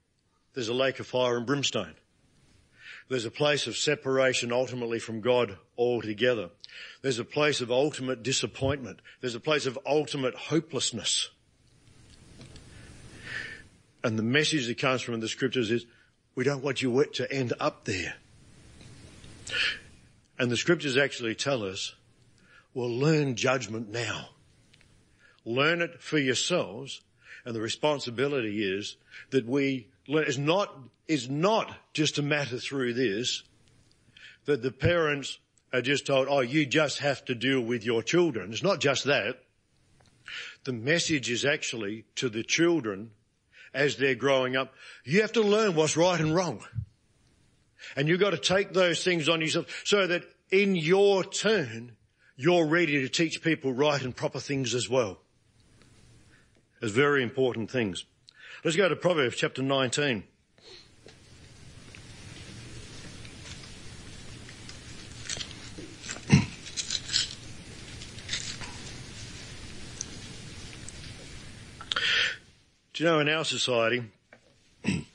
There's 0.53 0.67
a 0.67 0.73
lake 0.73 0.99
of 0.99 1.07
fire 1.07 1.37
and 1.37 1.45
brimstone. 1.45 1.93
There's 3.07 3.23
a 3.23 3.31
place 3.31 3.65
of 3.65 3.77
separation 3.77 4.51
ultimately 4.51 4.99
from 4.99 5.21
God 5.21 5.57
altogether. 5.77 6.49
There's 7.01 7.17
a 7.17 7.23
place 7.23 7.61
of 7.61 7.71
ultimate 7.71 8.23
disappointment. 8.23 8.99
There's 9.21 9.35
a 9.35 9.39
place 9.39 9.67
of 9.67 9.79
ultimate 9.85 10.35
hopelessness. 10.35 11.29
And 14.03 14.19
the 14.19 14.23
message 14.23 14.67
that 14.67 14.79
comes 14.79 15.01
from 15.01 15.21
the 15.21 15.29
scriptures 15.29 15.71
is, 15.71 15.85
we 16.35 16.43
don't 16.43 16.61
want 16.61 16.81
you 16.81 17.05
to 17.13 17.31
end 17.31 17.53
up 17.57 17.85
there. 17.85 18.15
And 20.37 20.51
the 20.51 20.57
scriptures 20.57 20.97
actually 20.97 21.35
tell 21.35 21.63
us, 21.63 21.95
well, 22.73 22.89
learn 22.89 23.35
judgment 23.35 23.89
now. 23.89 24.29
Learn 25.45 25.81
it 25.81 26.01
for 26.01 26.17
yourselves. 26.17 27.01
And 27.45 27.55
the 27.55 27.61
responsibility 27.61 28.63
is 28.63 28.95
that 29.31 29.45
we 29.45 29.87
learn, 30.07 30.25
it's 30.27 30.37
not, 30.37 30.73
it's 31.07 31.27
not 31.27 31.71
just 31.93 32.17
a 32.17 32.21
matter 32.21 32.57
through 32.57 32.93
this 32.93 33.43
that 34.45 34.61
the 34.61 34.71
parents 34.71 35.39
are 35.71 35.81
just 35.81 36.05
told, 36.05 36.27
oh, 36.29 36.41
you 36.41 36.65
just 36.65 36.99
have 36.99 37.23
to 37.25 37.35
deal 37.35 37.61
with 37.61 37.83
your 37.83 38.03
children. 38.03 38.51
It's 38.51 38.63
not 38.63 38.79
just 38.79 39.05
that. 39.05 39.39
The 40.63 40.73
message 40.73 41.29
is 41.29 41.45
actually 41.45 42.05
to 42.15 42.29
the 42.29 42.43
children 42.43 43.11
as 43.73 43.97
they're 43.97 44.15
growing 44.15 44.55
up. 44.55 44.73
You 45.03 45.21
have 45.21 45.33
to 45.33 45.41
learn 45.41 45.75
what's 45.75 45.97
right 45.97 46.19
and 46.19 46.35
wrong. 46.35 46.63
And 47.95 48.07
you've 48.07 48.19
got 48.19 48.29
to 48.29 48.37
take 48.37 48.73
those 48.73 49.03
things 49.03 49.27
on 49.27 49.41
yourself 49.41 49.81
so 49.83 50.07
that 50.07 50.23
in 50.51 50.75
your 50.75 51.23
turn, 51.23 51.95
you're 52.35 52.65
ready 52.65 53.01
to 53.01 53.09
teach 53.09 53.41
people 53.41 53.73
right 53.73 54.01
and 54.01 54.15
proper 54.15 54.39
things 54.39 54.73
as 54.73 54.89
well. 54.89 55.19
As 56.81 56.91
very 56.91 57.23
important 57.23 57.69
things. 57.69 58.05
Let's 58.63 58.75
go 58.75 58.89
to 58.89 58.95
Proverbs 58.95 59.35
chapter 59.35 59.61
19. 59.61 60.23
Do 72.93 73.03
you 73.03 73.09
know 73.09 73.19
in 73.19 73.27
our 73.27 73.43
society, 73.43 74.03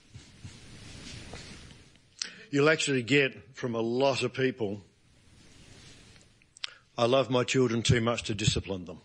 you'll 2.51 2.69
actually 2.69 3.03
get 3.03 3.57
from 3.57 3.77
a 3.77 3.81
lot 3.81 4.25
of 4.25 4.33
people, 4.33 4.83
I 6.99 7.07
love 7.07 7.31
my 7.31 7.45
children 7.45 7.83
too 7.83 8.01
much 8.01 8.25
to 8.25 8.35
discipline 8.35 8.85
them. 8.85 8.99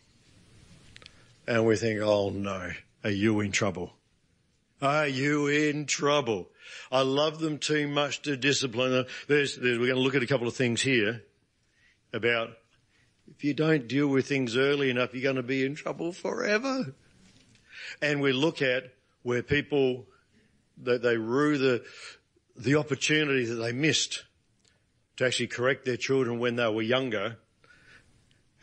And 1.47 1.67
we 1.67 1.75
think, 1.75 2.01
oh 2.01 2.32
no, 2.32 2.71
are 3.03 3.10
you 3.12 3.39
in 3.39 3.51
trouble? 3.51 3.93
Are 4.82 5.08
you 5.08 5.45
in 5.45 5.86
trouble? 5.86 6.49
I 6.91 7.01
love 7.01 7.39
them 7.39 7.60
too 7.60 7.88
much 7.88 8.23
to 8.23 8.36
discipline 8.36 8.91
them. 8.91 9.06
There's, 9.27 9.58
there's, 9.58 9.77
we're 9.77 9.86
going 9.86 9.97
to 9.97 10.01
look 10.01 10.15
at 10.15 10.23
a 10.23 10.27
couple 10.27 10.47
of 10.47 10.56
things 10.56 10.82
here 10.82 11.21
about 12.12 12.49
if 13.27 13.43
you 13.43 13.53
don't 13.53 13.88
deal 13.88 14.08
with 14.08 14.27
things 14.27 14.58
early 14.58 14.89
enough, 14.89 15.13
you're 15.13 15.21
going 15.21 15.36
to 15.36 15.43
be 15.43 15.63
in 15.63 15.75
trouble 15.75 16.13
forever 16.13 16.95
and 18.01 18.21
we 18.21 18.34
look 18.34 18.63
at 18.63 18.86
where 19.21 19.43
people, 19.43 20.08
that 20.82 21.03
they 21.03 21.15
rue 21.15 21.60
the, 21.60 21.84
the 22.56 22.75
opportunity 22.75 23.45
that 23.45 23.56
they 23.56 23.71
missed 23.71 24.23
to 25.17 25.27
actually 25.27 25.47
correct 25.47 25.86
their 25.86 25.95
children 25.95 26.39
when 26.39 26.56
they 26.56 26.67
were 26.67 26.82
younger 26.82 27.38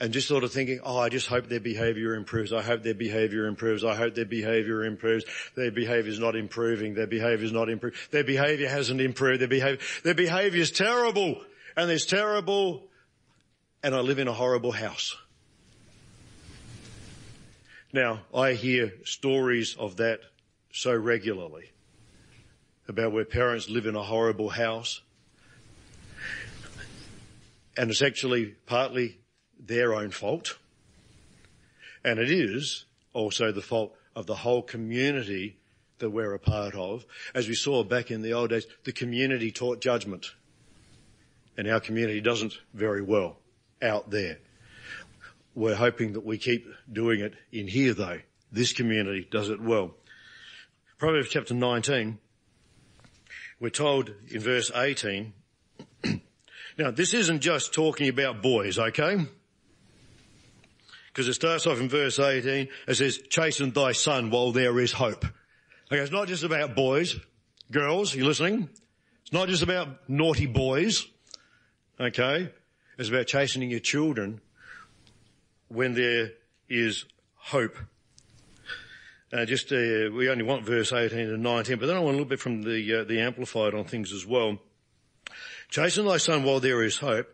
and 0.01 0.15
just 0.15 0.27
sort 0.27 0.45
of 0.45 0.51
thinking, 0.51 0.81
oh, 0.83 0.99
I 0.99 1.11
just 1.11 1.27
hope 1.27 1.49
their 1.49 1.61
behavior 1.61 2.15
improves. 2.15 2.55
I 2.55 2.63
hope 2.63 2.83
their 2.83 2.95
behavior 2.95 3.47
improves. 3.47 3.85
I 3.85 3.95
hope 3.95 4.15
their 4.15 4.25
behavior 4.25 4.83
improves. 4.83 5.27
Their 5.55 5.71
behavior 5.71 6.11
is 6.11 6.19
not 6.19 6.35
improving. 6.35 6.95
Their 6.95 7.07
behavior 7.07 7.45
is 7.45 7.53
not 7.53 7.69
improving. 7.69 7.99
Their 8.11 8.25
behavior 8.25 8.69
hasn't 8.69 9.03
improved. 9.03 9.43
Their 9.43 9.49
behavior, 9.49 9.79
their 10.03 10.15
behavior 10.15 10.63
is 10.63 10.71
terrible 10.71 11.43
and 11.77 11.91
it's 11.91 12.07
terrible 12.07 12.89
and 13.83 13.95
I 13.95 14.01
live 14.01 14.19
in 14.19 14.27
a 14.29 14.33
horrible 14.33 14.73
house. 14.73 15.17
Now, 17.93 18.21
I 18.35 18.55
hear 18.55 18.93
stories 19.05 19.77
of 19.79 19.97
that 19.97 20.21
so 20.73 20.95
regularly 20.95 21.73
about 22.89 23.13
where 23.13 23.25
parents 23.25 23.69
live 23.69 23.87
in 23.87 23.97
a 23.97 24.03
horrible 24.03 24.49
house 24.49 25.03
and 27.77 27.91
it's 27.91 28.03
actually 28.03 28.55
partly 28.67 29.20
their 29.65 29.95
own 29.95 30.11
fault. 30.11 30.59
And 32.05 32.19
it 32.19 32.31
is 32.31 32.87
also 33.13 33.53
the 33.53 33.63
fault 33.63 33.95
of 34.17 34.27
the 34.27 34.37
whole 34.37 34.63
community 34.63 35.57
that 35.99 36.11
we're 36.11 36.35
a 36.35 36.39
part 36.39 36.75
of. 36.75 37.05
As 37.35 37.49
we 37.49 37.55
saw 37.55 37.85
back 37.85 38.11
in 38.11 38.23
the 38.23 38.33
old 38.33 38.51
days, 38.51 38.67
the 38.85 38.93
community 38.93 39.51
taught 39.51 39.81
judgment. 39.81 40.33
And 41.57 41.69
our 41.69 41.81
community 41.81 42.21
doesn't 42.21 42.55
very 42.75 43.03
well 43.03 43.37
out 43.83 44.11
there. 44.11 44.39
We're 45.55 45.75
hoping 45.75 46.15
that 46.15 46.25
we 46.25 46.39
keep 46.39 46.67
doing 46.91 47.21
it 47.21 47.35
in 47.53 47.69
here 47.69 47.93
though. 47.93 48.21
This 48.53 48.73
community 48.73 49.27
does 49.31 49.51
it 49.51 49.61
well. 49.61 49.95
Proverbs 50.99 51.29
chapter 51.31 51.55
19, 51.55 52.19
we're 53.59 53.71
told 53.71 54.13
in 54.29 54.41
verse 54.41 54.71
18, 54.75 55.33
now 56.79 56.91
this 56.91 57.15
isn't 57.15 57.41
just 57.41 57.73
talking 57.73 58.09
about 58.09 58.43
boys, 58.43 58.79
okay? 58.79 59.27
Because 61.21 61.29
it 61.29 61.35
starts 61.35 61.67
off 61.67 61.81
in 61.81 61.91
verse 61.91 62.19
18, 62.19 62.69
it 62.89 62.95
says, 62.95 63.19
chasten 63.29 63.73
thy 63.73 63.93
son 63.93 64.31
while 64.31 64.53
there 64.53 64.81
is 64.81 64.93
hope. 64.93 65.27
Okay, 65.93 66.01
it's 66.01 66.11
not 66.11 66.29
just 66.29 66.45
about 66.45 66.75
boys, 66.75 67.15
girls, 67.71 68.15
you 68.15 68.25
listening? 68.25 68.71
It's 69.21 69.31
not 69.31 69.49
just 69.49 69.63
about 69.63 70.09
naughty 70.09 70.47
boys, 70.47 71.07
okay? 72.01 72.49
It's 72.97 73.11
about 73.11 73.27
chastening 73.27 73.69
your 73.71 73.81
children 73.81 74.41
when 75.69 75.93
there 75.93 76.31
is 76.71 77.05
hope. 77.35 77.77
Uh, 79.31 79.45
just 79.45 79.71
uh, 79.73 80.09
we 80.17 80.31
only 80.31 80.45
want 80.45 80.65
verse 80.65 80.91
18 80.91 81.19
and 81.19 81.43
19, 81.43 81.79
but 81.79 81.85
then 81.85 81.97
I 81.97 82.01
want 82.01 82.15
a 82.15 82.17
little 82.17 82.25
bit 82.25 82.41
from 82.41 82.63
the 82.63 83.01
uh, 83.01 83.05
the 83.05 83.21
amplified 83.21 83.75
on 83.75 83.85
things 83.85 84.15
as 84.15 84.25
well. 84.25 84.57
Chasten 85.69 86.07
thy 86.07 86.17
son 86.17 86.45
while 86.45 86.61
there 86.61 86.83
is 86.83 86.97
hope. 86.97 87.29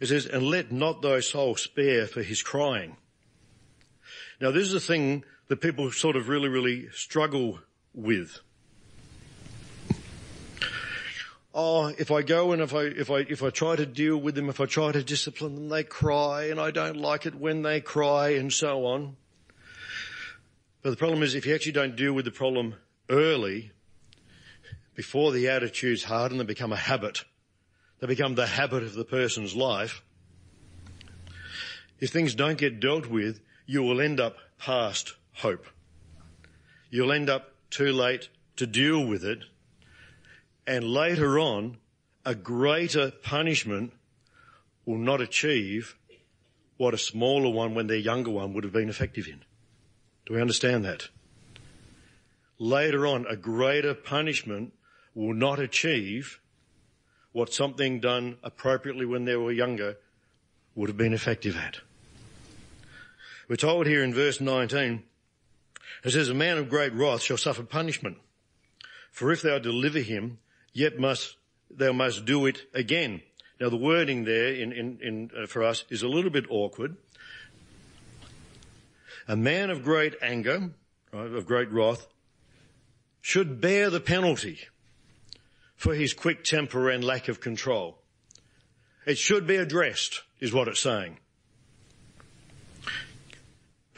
It 0.00 0.08
says, 0.08 0.26
and 0.26 0.42
let 0.42 0.72
not 0.72 1.00
thy 1.00 1.20
soul 1.20 1.54
spare 1.54 2.08
for 2.08 2.24
his 2.24 2.42
crying. 2.42 2.96
Now 4.40 4.50
this 4.50 4.66
is 4.66 4.74
a 4.74 4.80
thing 4.80 5.24
that 5.48 5.60
people 5.60 5.90
sort 5.92 6.16
of 6.16 6.28
really, 6.28 6.48
really 6.48 6.88
struggle 6.92 7.58
with 7.94 8.40
oh, 11.54 11.88
if 11.98 12.10
I 12.10 12.22
go 12.22 12.52
and 12.52 12.62
if 12.62 12.74
I, 12.74 12.82
if 12.82 13.10
I, 13.10 13.18
if 13.18 13.42
I 13.42 13.50
try 13.50 13.76
to 13.76 13.86
deal 13.86 14.16
with 14.16 14.34
them, 14.34 14.48
if 14.48 14.60
I 14.60 14.66
try 14.66 14.92
to 14.92 15.02
discipline 15.02 15.54
them, 15.54 15.68
they 15.68 15.82
cry 15.82 16.44
and 16.44 16.60
I 16.60 16.70
don't 16.70 16.96
like 16.96 17.26
it 17.26 17.34
when 17.34 17.62
they 17.62 17.80
cry 17.80 18.30
and 18.30 18.52
so 18.52 18.86
on. 18.86 19.16
But 20.82 20.90
the 20.90 20.96
problem 20.96 21.22
is 21.22 21.34
if 21.34 21.46
you 21.46 21.54
actually 21.54 21.72
don't 21.72 21.96
deal 21.96 22.12
with 22.12 22.24
the 22.24 22.30
problem 22.30 22.74
early, 23.08 23.72
before 24.94 25.32
the 25.32 25.48
attitudes 25.48 26.04
harden, 26.04 26.38
they 26.38 26.44
become 26.44 26.72
a 26.72 26.76
habit. 26.76 27.24
They 28.00 28.06
become 28.06 28.34
the 28.34 28.46
habit 28.46 28.82
of 28.82 28.94
the 28.94 29.04
person's 29.04 29.54
life. 29.54 30.02
If 31.98 32.10
things 32.10 32.34
don't 32.34 32.56
get 32.56 32.80
dealt 32.80 33.06
with, 33.06 33.40
you 33.70 33.84
will 33.84 34.00
end 34.00 34.18
up 34.18 34.36
past 34.58 35.14
hope. 35.32 35.64
You'll 36.90 37.12
end 37.12 37.30
up 37.30 37.54
too 37.70 37.92
late 37.92 38.28
to 38.56 38.66
deal 38.66 39.06
with 39.06 39.24
it. 39.24 39.44
And 40.66 40.82
later 40.82 41.38
on, 41.38 41.76
a 42.24 42.34
greater 42.34 43.12
punishment 43.12 43.92
will 44.84 44.98
not 44.98 45.20
achieve 45.20 45.94
what 46.78 46.94
a 46.94 46.98
smaller 46.98 47.48
one 47.48 47.76
when 47.76 47.86
their 47.86 47.96
younger 47.96 48.32
one 48.32 48.54
would 48.54 48.64
have 48.64 48.72
been 48.72 48.88
effective 48.88 49.28
in. 49.28 49.44
Do 50.26 50.34
we 50.34 50.40
understand 50.40 50.84
that? 50.84 51.08
Later 52.58 53.06
on, 53.06 53.24
a 53.26 53.36
greater 53.36 53.94
punishment 53.94 54.72
will 55.14 55.32
not 55.32 55.60
achieve 55.60 56.40
what 57.30 57.54
something 57.54 58.00
done 58.00 58.38
appropriately 58.42 59.06
when 59.06 59.26
they 59.26 59.36
were 59.36 59.52
younger 59.52 59.96
would 60.74 60.88
have 60.88 60.96
been 60.96 61.14
effective 61.14 61.56
at. 61.56 61.78
We're 63.50 63.56
told 63.56 63.88
here 63.88 64.04
in 64.04 64.14
verse 64.14 64.40
19, 64.40 65.02
it 66.04 66.10
says, 66.12 66.28
a 66.28 66.34
man 66.34 66.56
of 66.58 66.70
great 66.70 66.92
wrath 66.92 67.20
shall 67.20 67.36
suffer 67.36 67.64
punishment. 67.64 68.18
For 69.10 69.32
if 69.32 69.42
thou 69.42 69.58
deliver 69.58 69.98
him, 69.98 70.38
yet 70.72 71.00
must, 71.00 71.36
thou 71.68 71.92
must 71.92 72.24
do 72.24 72.46
it 72.46 72.62
again. 72.72 73.22
Now 73.60 73.68
the 73.68 73.76
wording 73.76 74.22
there 74.22 74.54
in, 74.54 74.70
in, 74.70 74.98
in 75.02 75.30
uh, 75.36 75.46
for 75.48 75.64
us 75.64 75.84
is 75.90 76.04
a 76.04 76.08
little 76.08 76.30
bit 76.30 76.44
awkward. 76.48 76.96
A 79.26 79.34
man 79.34 79.70
of 79.70 79.82
great 79.82 80.14
anger, 80.22 80.70
right, 81.12 81.32
of 81.32 81.44
great 81.44 81.72
wrath, 81.72 82.06
should 83.20 83.60
bear 83.60 83.90
the 83.90 83.98
penalty 83.98 84.60
for 85.74 85.92
his 85.92 86.14
quick 86.14 86.44
temper 86.44 86.88
and 86.88 87.02
lack 87.02 87.26
of 87.26 87.40
control. 87.40 87.98
It 89.06 89.18
should 89.18 89.48
be 89.48 89.56
addressed, 89.56 90.22
is 90.38 90.52
what 90.52 90.68
it's 90.68 90.78
saying. 90.78 91.18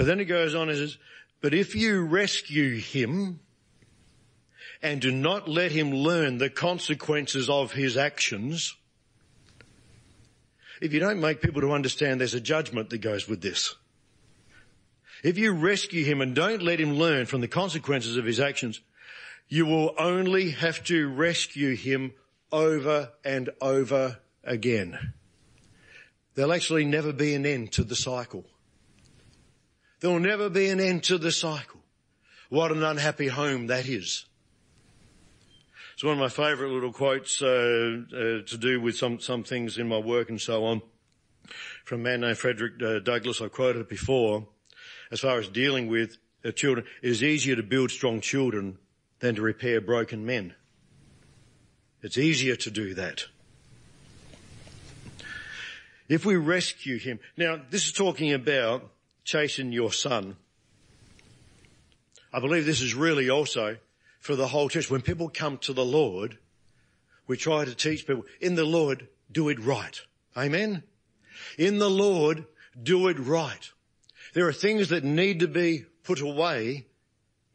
But 0.02 0.06
then 0.06 0.18
it 0.18 0.24
goes 0.24 0.56
on 0.56 0.68
and 0.68 0.76
says, 0.76 0.98
but 1.40 1.54
if 1.54 1.76
you 1.76 2.04
rescue 2.04 2.76
him 2.76 3.38
and 4.82 5.00
do 5.00 5.12
not 5.12 5.48
let 5.48 5.70
him 5.70 5.92
learn 5.92 6.38
the 6.38 6.50
consequences 6.50 7.48
of 7.48 7.70
his 7.70 7.96
actions, 7.96 8.74
if 10.80 10.92
you 10.92 10.98
don't 10.98 11.20
make 11.20 11.40
people 11.40 11.60
to 11.60 11.70
understand 11.70 12.18
there's 12.18 12.34
a 12.34 12.40
judgment 12.40 12.90
that 12.90 12.98
goes 12.98 13.28
with 13.28 13.42
this. 13.42 13.76
If 15.22 15.38
you 15.38 15.52
rescue 15.52 16.04
him 16.04 16.20
and 16.20 16.34
don't 16.34 16.62
let 16.62 16.80
him 16.80 16.94
learn 16.94 17.26
from 17.26 17.40
the 17.40 17.46
consequences 17.46 18.16
of 18.16 18.24
his 18.24 18.40
actions, 18.40 18.80
you 19.48 19.66
will 19.66 19.94
only 19.96 20.50
have 20.50 20.82
to 20.86 21.06
rescue 21.10 21.76
him 21.76 22.12
over 22.50 23.12
and 23.24 23.50
over 23.60 24.18
again. 24.42 25.12
There'll 26.34 26.52
actually 26.52 26.86
never 26.86 27.12
be 27.12 27.36
an 27.36 27.46
end 27.46 27.70
to 27.74 27.84
the 27.84 27.94
cycle. 27.94 28.46
There 30.02 30.10
will 30.10 30.18
never 30.18 30.50
be 30.50 30.68
an 30.68 30.80
end 30.80 31.04
to 31.04 31.16
the 31.16 31.30
cycle. 31.30 31.80
What 32.48 32.72
an 32.72 32.82
unhappy 32.82 33.28
home 33.28 33.68
that 33.68 33.86
is. 33.86 34.26
It's 35.94 36.02
one 36.02 36.14
of 36.14 36.18
my 36.18 36.28
favourite 36.28 36.72
little 36.72 36.92
quotes 36.92 37.40
uh, 37.40 38.02
uh, 38.12 38.18
to 38.44 38.56
do 38.58 38.80
with 38.80 38.96
some 38.96 39.20
some 39.20 39.44
things 39.44 39.78
in 39.78 39.88
my 39.88 39.98
work 39.98 40.28
and 40.28 40.40
so 40.40 40.64
on. 40.64 40.82
From 41.84 42.00
a 42.00 42.02
man 42.02 42.22
named 42.22 42.36
Frederick 42.36 42.82
uh, 42.82 42.98
Douglass, 42.98 43.40
I 43.40 43.46
quoted 43.46 43.82
it 43.82 43.88
before. 43.88 44.48
As 45.12 45.20
far 45.20 45.38
as 45.38 45.46
dealing 45.46 45.86
with 45.86 46.18
uh, 46.44 46.50
children, 46.50 46.84
it 47.00 47.08
is 47.08 47.22
easier 47.22 47.54
to 47.54 47.62
build 47.62 47.92
strong 47.92 48.20
children 48.20 48.78
than 49.20 49.36
to 49.36 49.42
repair 49.42 49.80
broken 49.80 50.26
men. 50.26 50.54
It's 52.02 52.18
easier 52.18 52.56
to 52.56 52.70
do 52.72 52.94
that. 52.94 53.26
If 56.08 56.26
we 56.26 56.34
rescue 56.34 56.98
him, 56.98 57.20
now 57.36 57.60
this 57.70 57.86
is 57.86 57.92
talking 57.92 58.32
about 58.32 58.90
chasing 59.24 59.72
your 59.72 59.92
son. 59.92 60.37
I 62.32 62.40
believe 62.40 62.64
this 62.64 62.80
is 62.80 62.94
really 62.94 63.28
also 63.28 63.76
for 64.20 64.37
the 64.37 64.48
whole 64.48 64.68
church. 64.68 64.90
When 64.90 65.02
people 65.02 65.28
come 65.28 65.58
to 65.58 65.72
the 65.72 65.85
Lord, 65.85 66.38
we 67.26 67.37
try 67.37 67.64
to 67.64 67.74
teach 67.74 68.06
people 68.06 68.24
in 68.40 68.54
the 68.54 68.64
Lord, 68.64 69.08
do 69.30 69.48
it 69.48 69.61
right. 69.61 70.00
Amen. 70.37 70.82
In 71.58 71.78
the 71.78 71.90
Lord, 71.90 72.46
do 72.80 73.08
it 73.08 73.18
right. 73.18 73.70
There 74.35 74.48
are 74.48 74.52
things 74.52 74.88
that 74.88 75.04
need 75.04 75.40
to 75.40 75.48
be 75.48 75.85
put 76.04 76.20
away 76.20 76.87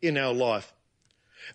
in 0.01 0.17
our 0.17 0.34
life. 0.34 0.73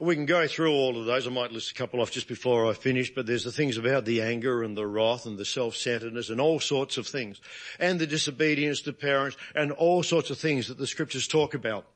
We 0.00 0.14
can 0.14 0.26
go 0.26 0.46
through 0.46 0.72
all 0.72 0.98
of 0.98 1.06
those. 1.06 1.26
I 1.26 1.30
might 1.30 1.52
list 1.52 1.70
a 1.70 1.74
couple 1.74 2.00
off 2.00 2.10
just 2.10 2.28
before 2.28 2.68
I 2.68 2.74
finish, 2.74 3.14
but 3.14 3.26
there's 3.26 3.44
the 3.44 3.52
things 3.52 3.76
about 3.76 4.04
the 4.04 4.22
anger 4.22 4.62
and 4.62 4.76
the 4.76 4.86
wrath 4.86 5.26
and 5.26 5.38
the 5.38 5.44
self-centeredness 5.44 6.30
and 6.30 6.40
all 6.40 6.60
sorts 6.60 6.96
of 6.96 7.06
things. 7.06 7.40
And 7.78 7.98
the 7.98 8.06
disobedience 8.06 8.80
to 8.82 8.92
parents 8.92 9.36
and 9.54 9.72
all 9.72 10.02
sorts 10.02 10.30
of 10.30 10.38
things 10.38 10.68
that 10.68 10.78
the 10.78 10.86
scriptures 10.86 11.28
talk 11.28 11.54
about. 11.54 11.86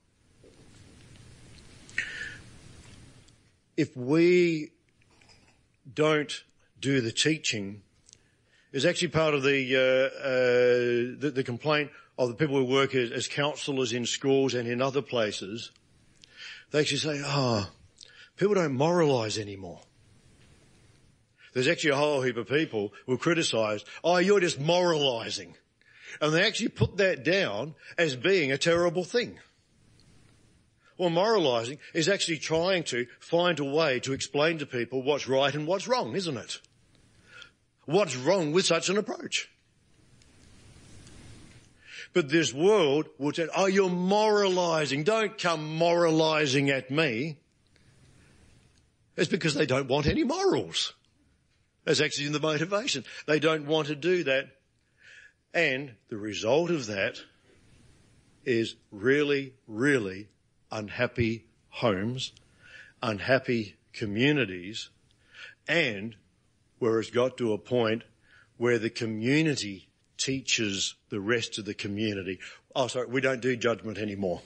If 3.77 3.97
we 3.97 4.71
don't 5.93 6.45
do 6.81 7.01
the 7.01 7.13
teaching, 7.13 7.83
is 8.73 8.85
actually 8.85 9.09
part 9.09 9.33
of 9.33 9.43
the, 9.43 9.75
uh, 9.75 10.19
uh, 10.21 11.19
the, 11.19 11.31
the 11.31 11.43
complaint 11.43 11.91
of 12.19 12.29
the 12.29 12.35
people 12.35 12.57
who 12.57 12.65
work 12.65 12.95
as, 12.95 13.11
as 13.11 13.27
counsellors 13.27 13.93
in 13.93 14.05
schools 14.05 14.53
and 14.55 14.69
in 14.69 14.83
other 14.83 15.01
places. 15.03 15.71
They 16.71 16.81
actually 16.81 16.99
say, 16.99 17.23
oh, 17.25 17.71
People 18.37 18.55
don't 18.55 18.77
moralise 18.77 19.39
anymore. 19.39 19.81
There's 21.55 21.69
actually 21.69 21.91
a 21.91 21.97
whole 21.97 22.21
heap 22.21 22.37
of 22.37 22.49
people 22.49 22.93
who 23.07 23.17
criticise, 23.17 23.83
oh, 24.05 24.19
you're 24.19 24.41
just 24.41 24.61
moralising. 24.61 25.55
And 26.21 26.35
they 26.35 26.47
actually 26.47 26.69
put 26.69 26.99
that 26.99 27.25
down 27.25 27.75
as 27.97 28.15
being 28.15 28.53
a 28.53 28.59
terrible 28.59 29.05
thing. 29.05 29.39
Well, 30.99 31.11
moralising 31.11 31.79
is 31.95 32.09
actually 32.09 32.39
trying 32.39 32.85
to 32.85 33.07
find 33.21 33.59
a 33.59 33.65
way 33.65 34.01
to 34.01 34.13
explain 34.13 34.59
to 34.59 34.67
people 34.67 35.03
what's 35.03 35.29
right 35.29 35.55
and 35.55 35.67
what's 35.67 35.89
wrong, 35.89 36.15
isn't 36.15 36.37
it? 36.37 36.61
What's 37.87 38.17
wrong 38.17 38.53
with 38.53 38.67
such 38.67 38.89
an 38.89 38.99
approach? 38.99 39.51
But 42.13 42.31
this 42.31 42.53
world 42.53 43.09
will 43.19 43.33
say, 43.33 43.49
oh, 43.55 43.67
you're 43.67 43.91
moralising. 43.91 45.05
Don't 45.05 45.37
come 45.39 45.77
moralising 45.77 46.71
at 46.71 46.91
me. 46.91 47.39
It's 49.17 49.31
because 49.31 49.55
they 49.55 49.67
don't 49.67 49.89
want 49.89 50.07
any 50.07 50.25
morals. 50.25 50.93
That's 51.85 52.01
actually 52.01 52.27
in 52.27 52.33
the 52.33 52.41
motivation. 52.41 53.05
They 53.27 53.39
don't 53.39 53.67
want 53.67 53.89
to 53.89 53.95
do 53.95 54.25
that. 54.25 54.49
And 55.55 55.95
the 56.09 56.19
result 56.19 56.71
of 56.71 56.87
that 56.87 57.21
is 58.45 58.77
really, 58.91 59.55
really 59.67 60.29
unhappy 60.71 61.47
homes, 61.69 62.33
unhappy 63.03 63.77
communities, 63.93 64.91
and 65.67 66.17
where 66.79 67.01
it's 67.01 67.11
got 67.11 67.39
to 67.39 67.53
a 67.53 67.59
point 67.59 68.03
where 68.57 68.79
the 68.79 68.91
community 68.91 69.89
teaches 70.17 70.95
the 71.11 71.21
rest 71.21 71.59
of 71.59 71.65
the 71.65 71.75
community, 71.75 72.39
oh 72.75 72.87
sorry, 72.87 73.07
we 73.07 73.21
don't 73.21 73.41
do 73.41 73.57
judgment 73.57 73.99
anymore. 73.99 74.43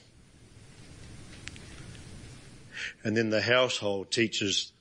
And 3.03 3.15
then 3.15 3.29
the 3.29 3.41
household 3.41 4.11
teaches 4.11 4.71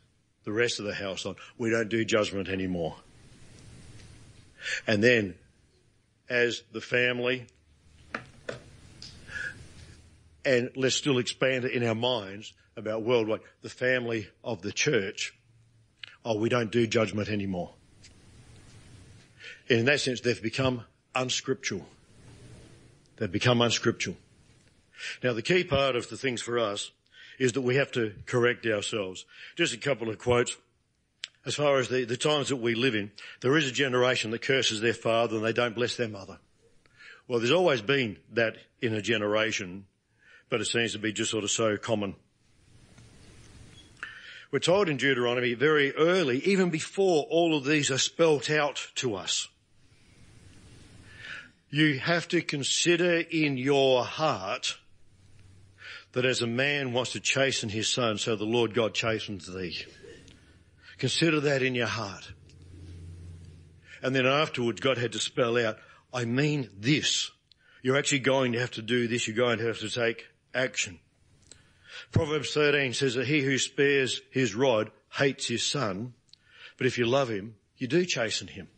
the 0.45 0.53
rest 0.53 0.79
of 0.79 0.87
the 0.87 0.95
household, 0.95 1.39
we 1.59 1.71
don't 1.71 1.89
do 1.89 2.05
judgment 2.05 2.49
anymore. 2.49 2.97
And 4.87 5.03
then 5.03 5.35
as 6.29 6.63
the 6.73 6.81
family, 6.81 7.47
and 10.45 10.71
let's 10.77 10.97
still 10.97 11.19
expand 11.19 11.65
it 11.65 11.73
in 11.73 11.87
our 11.87 11.95
minds 11.95 12.53
about 12.77 13.03
worldwide, 13.03 13.41
the 13.63 13.69
family 13.69 14.29
of 14.43 14.63
the 14.63 14.73
church, 14.73 15.35
oh, 16.25 16.39
we 16.39 16.49
don't 16.49 16.71
do 16.71 16.87
judgment 16.87 17.29
anymore. 17.29 17.75
And 19.69 19.81
in 19.81 19.85
that 19.87 20.01
sense, 20.01 20.21
they've 20.21 20.43
become 20.43 20.85
unscriptural. 21.15 21.87
They've 23.17 23.31
become 23.31 23.61
unscriptural. 23.61 24.17
Now 25.23 25.33
the 25.33 25.43
key 25.43 25.65
part 25.65 25.97
of 25.97 26.09
the 26.09 26.17
things 26.17 26.43
for 26.43 26.59
us 26.59 26.91
is 27.41 27.55
that 27.55 27.63
we 27.63 27.77
have 27.77 27.91
to 27.91 28.13
correct 28.27 28.67
ourselves. 28.67 29.25
Just 29.57 29.73
a 29.75 29.79
couple 29.79 30.11
of 30.11 30.19
quotes. 30.19 30.57
As 31.47 31.55
far 31.55 31.79
as 31.79 31.89
the, 31.89 32.05
the 32.05 32.19
times 32.19 32.51
that 32.51 32.57
we 32.57 32.75
live 32.75 32.95
in, 32.95 33.11
there 33.41 33.57
is 33.57 33.67
a 33.67 33.73
generation 33.73 34.31
that 34.31 34.43
curses 34.43 34.83
their 34.83 34.93
father 34.93 35.37
and 35.37 35.45
they 35.45 35.55
don't 35.55 35.75
bless 35.75 35.97
their 35.97 36.07
mother. 36.07 36.39
Well, 37.27 37.39
there's 37.39 37.51
always 37.51 37.81
been 37.81 38.19
that 38.35 38.59
in 38.83 38.93
a 38.93 39.01
generation, 39.01 39.87
but 40.51 40.61
it 40.61 40.67
seems 40.67 40.93
to 40.93 40.99
be 40.99 41.15
just 41.15 41.31
sort 41.31 41.45
of 41.45 41.51
so 41.51 41.79
common. 41.79 42.15
We're 44.53 44.59
told 44.59 44.91
in 44.91 44.99
Deuteronomy 44.99 45.55
very 45.55 45.97
early, 45.97 46.41
even 46.41 46.69
before 46.69 47.25
all 47.31 47.57
of 47.57 47.65
these 47.65 47.91
are 47.91 47.99
spelt 47.99 48.51
out 48.51 48.87
to 48.97 49.15
us. 49.15 49.49
You 51.71 52.01
have 52.01 52.29
to 52.29 52.43
consider 52.43 53.21
in 53.21 53.57
your 53.57 54.05
heart 54.05 54.77
that 56.13 56.25
as 56.25 56.43
a 56.43 56.47
man 56.47 56.93
wants 56.93 57.13
to 57.13 57.21
chasten 57.21 57.69
his 57.69 57.89
son, 57.89 58.19
so 58.19 58.37
the 58.37 58.45
Lord 58.45 58.75
God 58.75 58.95
chastens 58.95 59.47
thee. 59.47 59.77
Consider 60.99 61.41
that 61.41 61.63
in 61.63 61.75
your 61.75 61.87
heart. 61.87 62.33
And 64.03 64.15
then 64.15 64.27
afterwards, 64.27 64.81
God 64.81 64.99
had 64.99 65.13
to 65.13 65.19
spell 65.19 65.57
out, 65.59 65.79
I 66.13 66.25
mean 66.25 66.69
this. 66.77 67.31
You're 67.83 67.97
actually 67.97 68.21
going 68.21 68.53
to 68.53 68.61
have 68.61 68.73
to 68.73 68.83
do 68.83 69.09
this. 69.09 69.27
You're 69.27 69.37
going 69.37 69.59
to 69.59 69.67
have 69.67 69.79
to 69.79 69.91
take 69.91 70.27
action. 70.55 70.99
Proverbs 72.13 72.53
13 72.53 72.93
says 72.93 73.15
that 73.15 73.27
he 73.27 73.41
who 73.41 73.59
spares 73.59 74.21
his 74.31 74.55
rod 74.55 74.91
hates 75.13 75.47
his 75.47 75.67
son, 75.67 76.15
but 76.77 76.87
if 76.87 76.99
you 76.99 77.07
love 77.07 77.29
him, 77.29 77.55
you 77.77 77.87
do 77.87 78.05
chasten 78.05 78.49
him. 78.49 78.69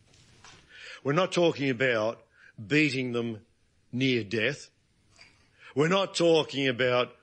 We're 1.03 1.13
not 1.13 1.31
talking 1.31 1.69
about 1.69 2.21
beating 2.65 3.11
them 3.11 3.41
near 3.91 4.23
death. 4.23 4.69
We're 5.75 5.87
not 5.87 6.15
talking 6.15 6.67
about 6.67 7.13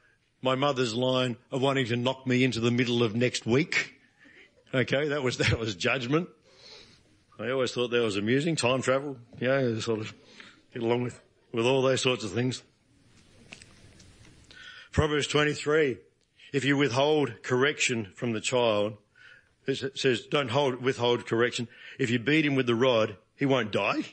my 0.42 0.54
mother's 0.54 0.94
line 0.94 1.36
of 1.50 1.60
wanting 1.60 1.86
to 1.86 1.96
knock 1.96 2.26
me 2.26 2.44
into 2.44 2.60
the 2.60 2.70
middle 2.70 3.02
of 3.02 3.14
next 3.14 3.46
week. 3.46 3.94
Okay, 4.72 5.08
that 5.08 5.22
was, 5.22 5.38
that 5.38 5.58
was 5.58 5.74
judgment. 5.74 6.28
I 7.38 7.50
always 7.50 7.72
thought 7.72 7.90
that 7.90 8.02
was 8.02 8.16
amusing. 8.16 8.56
Time 8.56 8.82
travel, 8.82 9.16
know, 9.40 9.78
sort 9.78 10.00
of 10.00 10.14
get 10.74 10.82
along 10.82 11.02
with, 11.02 11.20
with 11.52 11.66
all 11.66 11.82
those 11.82 12.02
sorts 12.02 12.24
of 12.24 12.32
things. 12.32 12.62
Proverbs 14.92 15.26
23, 15.26 15.98
if 16.52 16.64
you 16.64 16.76
withhold 16.76 17.42
correction 17.42 18.08
from 18.14 18.32
the 18.32 18.40
child, 18.40 18.94
it 19.66 19.98
says 19.98 20.26
don't 20.26 20.50
hold, 20.50 20.82
withhold 20.82 21.26
correction. 21.26 21.68
If 21.98 22.10
you 22.10 22.18
beat 22.18 22.44
him 22.44 22.56
with 22.56 22.66
the 22.66 22.74
rod, 22.74 23.16
he 23.36 23.46
won't 23.46 23.70
die. 23.70 24.04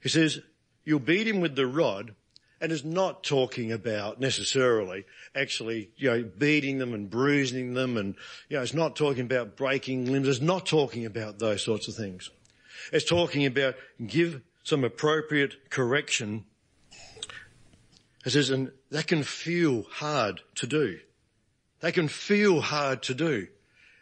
He 0.00 0.08
says 0.08 0.40
you'll 0.84 1.00
beat 1.00 1.26
him 1.26 1.40
with 1.40 1.56
the 1.56 1.66
rod 1.66 2.14
and 2.62 2.70
is 2.70 2.84
not 2.84 3.24
talking 3.24 3.72
about 3.72 4.20
necessarily 4.20 5.04
actually, 5.34 5.90
you 5.96 6.08
know, 6.08 6.22
beating 6.22 6.78
them 6.78 6.94
and 6.94 7.10
bruising 7.10 7.74
them 7.74 7.96
and, 7.96 8.14
you 8.48 8.56
know, 8.56 8.62
it's 8.62 8.72
not 8.72 8.94
talking 8.94 9.24
about 9.24 9.56
breaking 9.56 10.10
limbs. 10.10 10.28
It's 10.28 10.40
not 10.40 10.64
talking 10.64 11.04
about 11.04 11.40
those 11.40 11.62
sorts 11.62 11.88
of 11.88 11.96
things. 11.96 12.30
It's 12.92 13.04
talking 13.04 13.44
about 13.46 13.74
give 14.06 14.42
some 14.62 14.84
appropriate 14.84 15.70
correction. 15.70 16.44
It 18.24 18.30
says, 18.30 18.50
and 18.50 18.70
that 18.90 19.08
can 19.08 19.24
feel 19.24 19.82
hard 19.82 20.40
to 20.54 20.68
do. 20.68 21.00
They 21.80 21.90
can 21.90 22.06
feel 22.06 22.60
hard 22.60 23.02
to 23.04 23.14
do. 23.14 23.48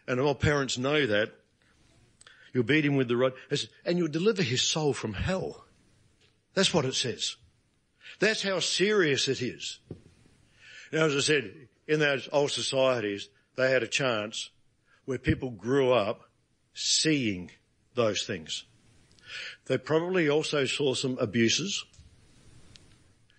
And 0.07 0.21
all 0.21 0.35
parents 0.35 0.77
know 0.77 1.07
that. 1.07 1.33
You'll 2.53 2.65
beat 2.65 2.85
him 2.85 2.97
with 2.97 3.09
the 3.09 3.17
rod 3.17 3.33
and 3.87 3.97
you'll 3.97 4.09
deliver 4.09 4.43
his 4.43 4.61
soul 4.61 4.93
from 4.93 5.15
hell. 5.15 5.65
That's 6.53 6.75
what 6.75 6.85
it 6.85 6.95
says. 6.95 7.37
That's 8.21 8.43
how 8.43 8.61
serious 8.61 9.29
it 9.29 9.43
is. 9.43 9.81
Now, 10.93 11.07
as 11.07 11.17
I 11.17 11.21
said, 11.21 11.53
in 11.89 12.01
those 12.01 12.29
old 12.33 12.53
societies, 12.53 13.29
they 13.57 13.71
had 13.71 13.83
a 13.83 13.89
chance 13.89 14.51
where 15.07 15.19
people 15.19 15.51
grew 15.51 15.93
up 15.93 16.29
seeing 16.75 17.51
those 17.95 18.25
things. 18.25 18.65
They 19.67 19.79
probably 19.79 20.29
also 20.29 20.67
saw 20.67 20.95
some 20.95 21.17
abuses. 21.19 21.85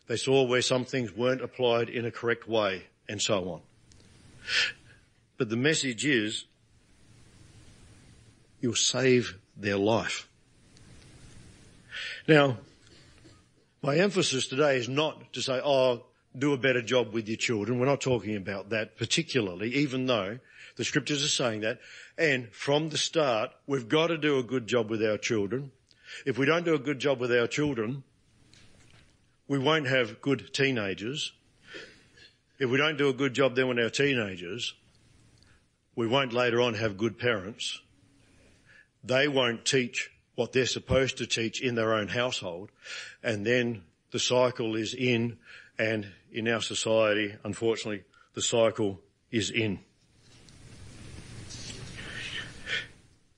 They 0.08 0.18
saw 0.18 0.44
where 0.44 0.62
some 0.62 0.86
things 0.86 1.16
weren't 1.16 1.42
applied 1.42 1.90
in 1.90 2.06
a 2.06 2.12
correct 2.12 2.48
way 2.48 2.88
and 3.08 3.22
so 3.22 3.50
on. 3.52 3.62
But 5.38 5.50
the 5.50 5.58
message 5.58 6.06
is 6.06 6.46
you'll 8.60 8.76
save 8.76 9.38
their 9.56 9.78
life. 9.78 10.28
Now, 12.28 12.58
my 13.82 13.96
emphasis 13.98 14.48
today 14.48 14.78
is 14.78 14.88
not 14.88 15.34
to 15.34 15.42
say, 15.42 15.60
oh, 15.64 16.04
do 16.38 16.54
a 16.54 16.58
better 16.58 16.82
job 16.82 17.14
with 17.14 17.28
your 17.28 17.38
children. 17.38 17.80
We're 17.80 17.88
not 17.88 18.02
talking 18.02 18.36
about 18.36 18.70
that 18.70 18.98
particularly, 18.98 19.74
even 19.76 20.06
though 20.06 20.40
the 20.76 20.86
scriptures 20.86 21.24
are 21.24 21.28
saying 21.28 21.62
that. 21.62 21.80
And 22.18 22.50
from 22.54 22.90
the 22.90 22.98
start, 22.98 23.52
we've 23.68 23.90
got 23.90 24.08
to 24.08 24.18
do 24.18 24.38
a 24.38 24.44
good 24.44 24.68
job 24.68 24.90
with 24.90 25.04
our 25.04 25.18
children. 25.18 25.72
If 26.26 26.38
we 26.38 26.46
don't 26.46 26.64
do 26.64 26.76
a 26.76 26.80
good 26.80 27.00
job 27.00 27.20
with 27.20 27.32
our 27.32 27.48
children, 27.48 28.04
we 29.48 29.58
won't 29.58 29.88
have 29.88 30.22
good 30.22 30.54
teenagers. 30.54 31.34
If 32.60 32.70
we 32.70 32.78
don't 32.78 32.98
do 32.98 33.10
a 33.10 33.14
good 33.14 33.34
job 33.34 33.56
then 33.56 33.68
with 33.68 33.80
our 33.80 33.90
teenagers, 33.90 34.76
we 35.96 36.08
won't 36.08 36.34
later 36.34 36.62
on 36.62 36.76
have 36.76 36.98
good 36.98 37.18
parents. 37.18 37.82
They 39.04 39.28
won't 39.28 39.66
teach 39.66 40.11
what 40.36 40.52
they're 40.52 40.66
supposed 40.66 41.18
to 41.18 41.28
teach 41.28 41.62
in 41.62 41.76
their 41.76 41.94
own 41.94 42.08
household. 42.08 42.72
And 43.24 43.46
then 43.46 43.84
the 44.12 44.20
cycle 44.20 44.76
is 44.76 44.94
in 44.94 45.38
and 45.78 46.08
in 46.32 46.48
our 46.48 46.62
society, 46.62 47.36
unfortunately, 47.44 48.04
the 48.34 48.42
cycle 48.42 49.02
is 49.32 49.50
in. 49.50 49.80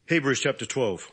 Hebrews 0.08 0.42
chapter 0.42 0.66
12. 0.66 1.10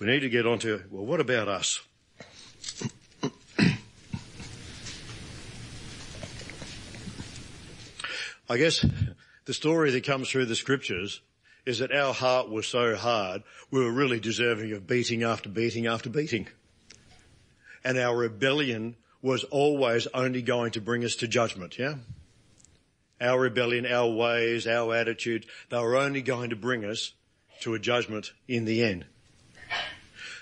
We 0.00 0.06
need 0.06 0.20
to 0.20 0.30
get 0.30 0.46
on 0.46 0.58
to, 0.60 0.82
well, 0.90 1.04
what 1.04 1.20
about 1.20 1.48
us? 1.48 1.80
I 8.50 8.56
guess 8.56 8.84
the 9.44 9.54
story 9.54 9.92
that 9.92 10.02
comes 10.04 10.28
through 10.28 10.46
the 10.46 10.56
scriptures 10.56 11.20
is 11.64 11.78
that 11.78 11.92
our 11.92 12.12
heart 12.12 12.50
was 12.50 12.66
so 12.66 12.96
hard, 12.96 13.44
we 13.70 13.78
were 13.78 13.92
really 13.92 14.18
deserving 14.18 14.72
of 14.72 14.88
beating 14.88 15.22
after 15.22 15.48
beating 15.48 15.86
after 15.86 16.10
beating. 16.10 16.48
And 17.84 17.96
our 17.96 18.16
rebellion 18.16 18.96
was 19.22 19.44
always 19.44 20.08
only 20.12 20.42
going 20.42 20.72
to 20.72 20.80
bring 20.80 21.04
us 21.04 21.14
to 21.16 21.28
judgment, 21.28 21.78
yeah? 21.78 21.94
Our 23.20 23.38
rebellion, 23.38 23.86
our 23.86 24.08
ways, 24.08 24.66
our 24.66 24.96
attitude, 24.96 25.46
they 25.68 25.78
were 25.78 25.96
only 25.96 26.20
going 26.20 26.50
to 26.50 26.56
bring 26.56 26.84
us 26.84 27.12
to 27.60 27.74
a 27.74 27.78
judgment 27.78 28.32
in 28.48 28.64
the 28.64 28.82
end. 28.82 29.04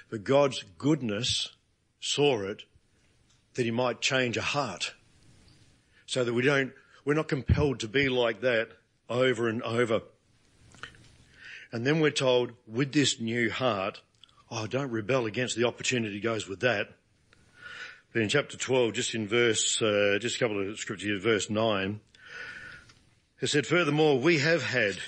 But 0.08 0.24
God's 0.24 0.64
goodness 0.78 1.50
saw 2.00 2.40
it 2.40 2.62
that 3.52 3.66
he 3.66 3.70
might 3.70 4.00
change 4.00 4.38
a 4.38 4.42
heart 4.42 4.94
so 6.06 6.24
that 6.24 6.32
we 6.32 6.40
don't 6.40 6.72
we're 7.08 7.14
not 7.14 7.26
compelled 7.26 7.80
to 7.80 7.88
be 7.88 8.10
like 8.10 8.42
that 8.42 8.68
over 9.08 9.48
and 9.48 9.62
over. 9.62 10.02
And 11.72 11.86
then 11.86 12.00
we're 12.00 12.10
told 12.10 12.52
with 12.66 12.92
this 12.92 13.18
new 13.18 13.50
heart, 13.50 14.02
oh, 14.50 14.66
don't 14.66 14.90
rebel 14.90 15.24
against 15.24 15.56
the 15.56 15.64
opportunity 15.64 16.20
goes 16.20 16.46
with 16.46 16.60
that. 16.60 16.90
But 18.12 18.20
in 18.20 18.28
chapter 18.28 18.58
12, 18.58 18.92
just 18.92 19.14
in 19.14 19.26
verse, 19.26 19.80
uh, 19.80 20.18
just 20.20 20.36
a 20.36 20.38
couple 20.38 20.70
of 20.70 20.78
scriptures, 20.78 21.22
verse 21.22 21.48
9, 21.48 21.98
it 23.40 23.46
said, 23.46 23.66
furthermore, 23.66 24.18
we 24.18 24.40
have 24.40 24.62
had 24.62 24.98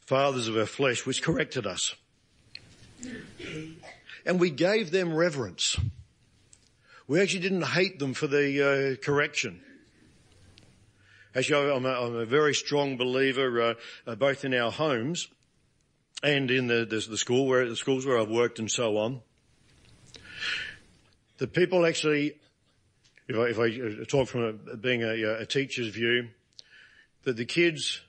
fathers 0.00 0.48
of 0.48 0.56
our 0.56 0.66
flesh 0.66 1.06
which 1.06 1.22
corrected 1.22 1.64
us. 1.64 1.94
And 4.26 4.40
we 4.40 4.50
gave 4.50 4.90
them 4.90 5.14
reverence. 5.14 5.78
We 7.06 7.20
actually 7.20 7.42
didn't 7.42 7.66
hate 7.66 8.00
them 8.00 8.14
for 8.14 8.26
the 8.26 8.96
uh, 8.98 9.04
correction. 9.04 9.60
Actually, 11.36 11.72
I'm 11.72 11.84
a, 11.84 11.88
I'm 11.88 12.14
a 12.14 12.26
very 12.26 12.54
strong 12.54 12.96
believer, 12.96 13.60
uh, 13.60 13.74
uh, 14.06 14.14
both 14.14 14.44
in 14.44 14.54
our 14.54 14.70
homes 14.70 15.28
and 16.22 16.48
in 16.50 16.68
the, 16.68 16.84
the, 16.84 17.04
the 17.10 17.16
school 17.16 17.46
where, 17.46 17.68
the 17.68 17.74
schools 17.74 18.06
where 18.06 18.18
I've 18.18 18.30
worked 18.30 18.60
and 18.60 18.70
so 18.70 18.96
on. 18.96 19.20
The 21.38 21.48
people 21.48 21.84
actually, 21.84 22.36
if 23.26 23.36
I, 23.36 23.42
if 23.46 23.58
I 23.58 24.02
uh, 24.02 24.04
talk 24.04 24.28
from 24.28 24.60
a, 24.70 24.76
being 24.76 25.02
a, 25.02 25.40
a 25.40 25.46
teacher's 25.46 25.88
view, 25.88 26.28
that 27.24 27.36
the 27.36 27.44
kids 27.44 28.00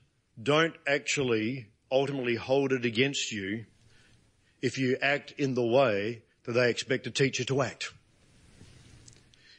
don't 0.42 0.76
actually 0.86 1.68
ultimately 1.92 2.36
hold 2.36 2.74
it 2.74 2.86
against 2.86 3.32
you 3.32 3.66
if 4.62 4.78
you 4.78 4.98
act 5.02 5.32
in 5.38 5.56
the 5.56 5.66
way 5.66 6.22
that 6.44 6.52
they 6.52 6.70
expect 6.70 7.08
a 7.08 7.12
teacher 7.12 7.44
to 7.46 7.62
act 7.64 7.92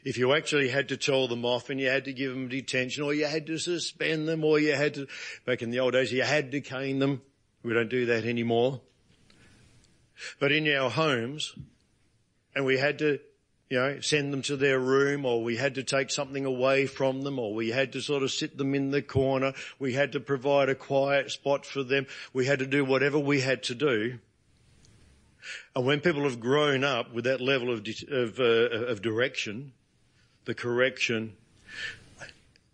if 0.07 0.17
you 0.17 0.33
actually 0.33 0.69
had 0.69 0.87
to 0.87 0.95
tell 0.95 1.27
them 1.27 1.43
off 1.43 1.69
and 1.69 1.81
you 1.81 1.89
had 1.89 2.05
to 2.05 2.13
give 2.13 2.31
them 2.31 2.47
detention 2.47 3.03
or 3.03 3.13
you 3.13 3.25
had 3.25 3.45
to 3.45 3.57
suspend 3.57 4.25
them 4.25 4.41
or 4.41 4.57
you 4.57 4.73
had 4.73 4.93
to, 4.93 5.05
back 5.45 5.61
in 5.61 5.69
the 5.69 5.79
old 5.81 5.91
days, 5.91 6.13
you 6.13 6.21
had 6.21 6.49
to 6.49 6.61
cane 6.61 6.99
them. 6.99 7.21
We 7.61 7.73
don't 7.73 7.89
do 7.89 8.05
that 8.05 8.23
anymore. 8.23 8.79
But 10.39 10.53
in 10.53 10.65
our 10.73 10.89
homes, 10.89 11.53
and 12.55 12.65
we 12.65 12.77
had 12.77 12.99
to, 12.99 13.19
you 13.69 13.77
know, 13.77 13.99
send 13.99 14.31
them 14.31 14.41
to 14.43 14.55
their 14.55 14.79
room 14.79 15.25
or 15.25 15.43
we 15.43 15.57
had 15.57 15.75
to 15.75 15.83
take 15.83 16.09
something 16.09 16.45
away 16.45 16.87
from 16.87 17.23
them 17.23 17.37
or 17.37 17.53
we 17.53 17.71
had 17.71 17.91
to 17.91 17.99
sort 17.99 18.23
of 18.23 18.31
sit 18.31 18.57
them 18.57 18.73
in 18.75 18.91
the 18.91 19.01
corner. 19.01 19.51
We 19.77 19.91
had 19.91 20.13
to 20.13 20.21
provide 20.21 20.69
a 20.69 20.75
quiet 20.75 21.31
spot 21.31 21.65
for 21.65 21.83
them. 21.83 22.07
We 22.31 22.45
had 22.45 22.59
to 22.59 22.65
do 22.65 22.85
whatever 22.85 23.19
we 23.19 23.41
had 23.41 23.61
to 23.63 23.75
do. 23.75 24.19
And 25.75 25.85
when 25.85 25.99
people 25.99 26.23
have 26.23 26.39
grown 26.39 26.85
up 26.85 27.13
with 27.13 27.25
that 27.25 27.41
level 27.41 27.73
of, 27.73 27.85
of, 28.09 28.39
uh, 28.39 28.85
of 28.87 29.01
direction, 29.01 29.73
the 30.47 30.55
correction, 30.55 31.35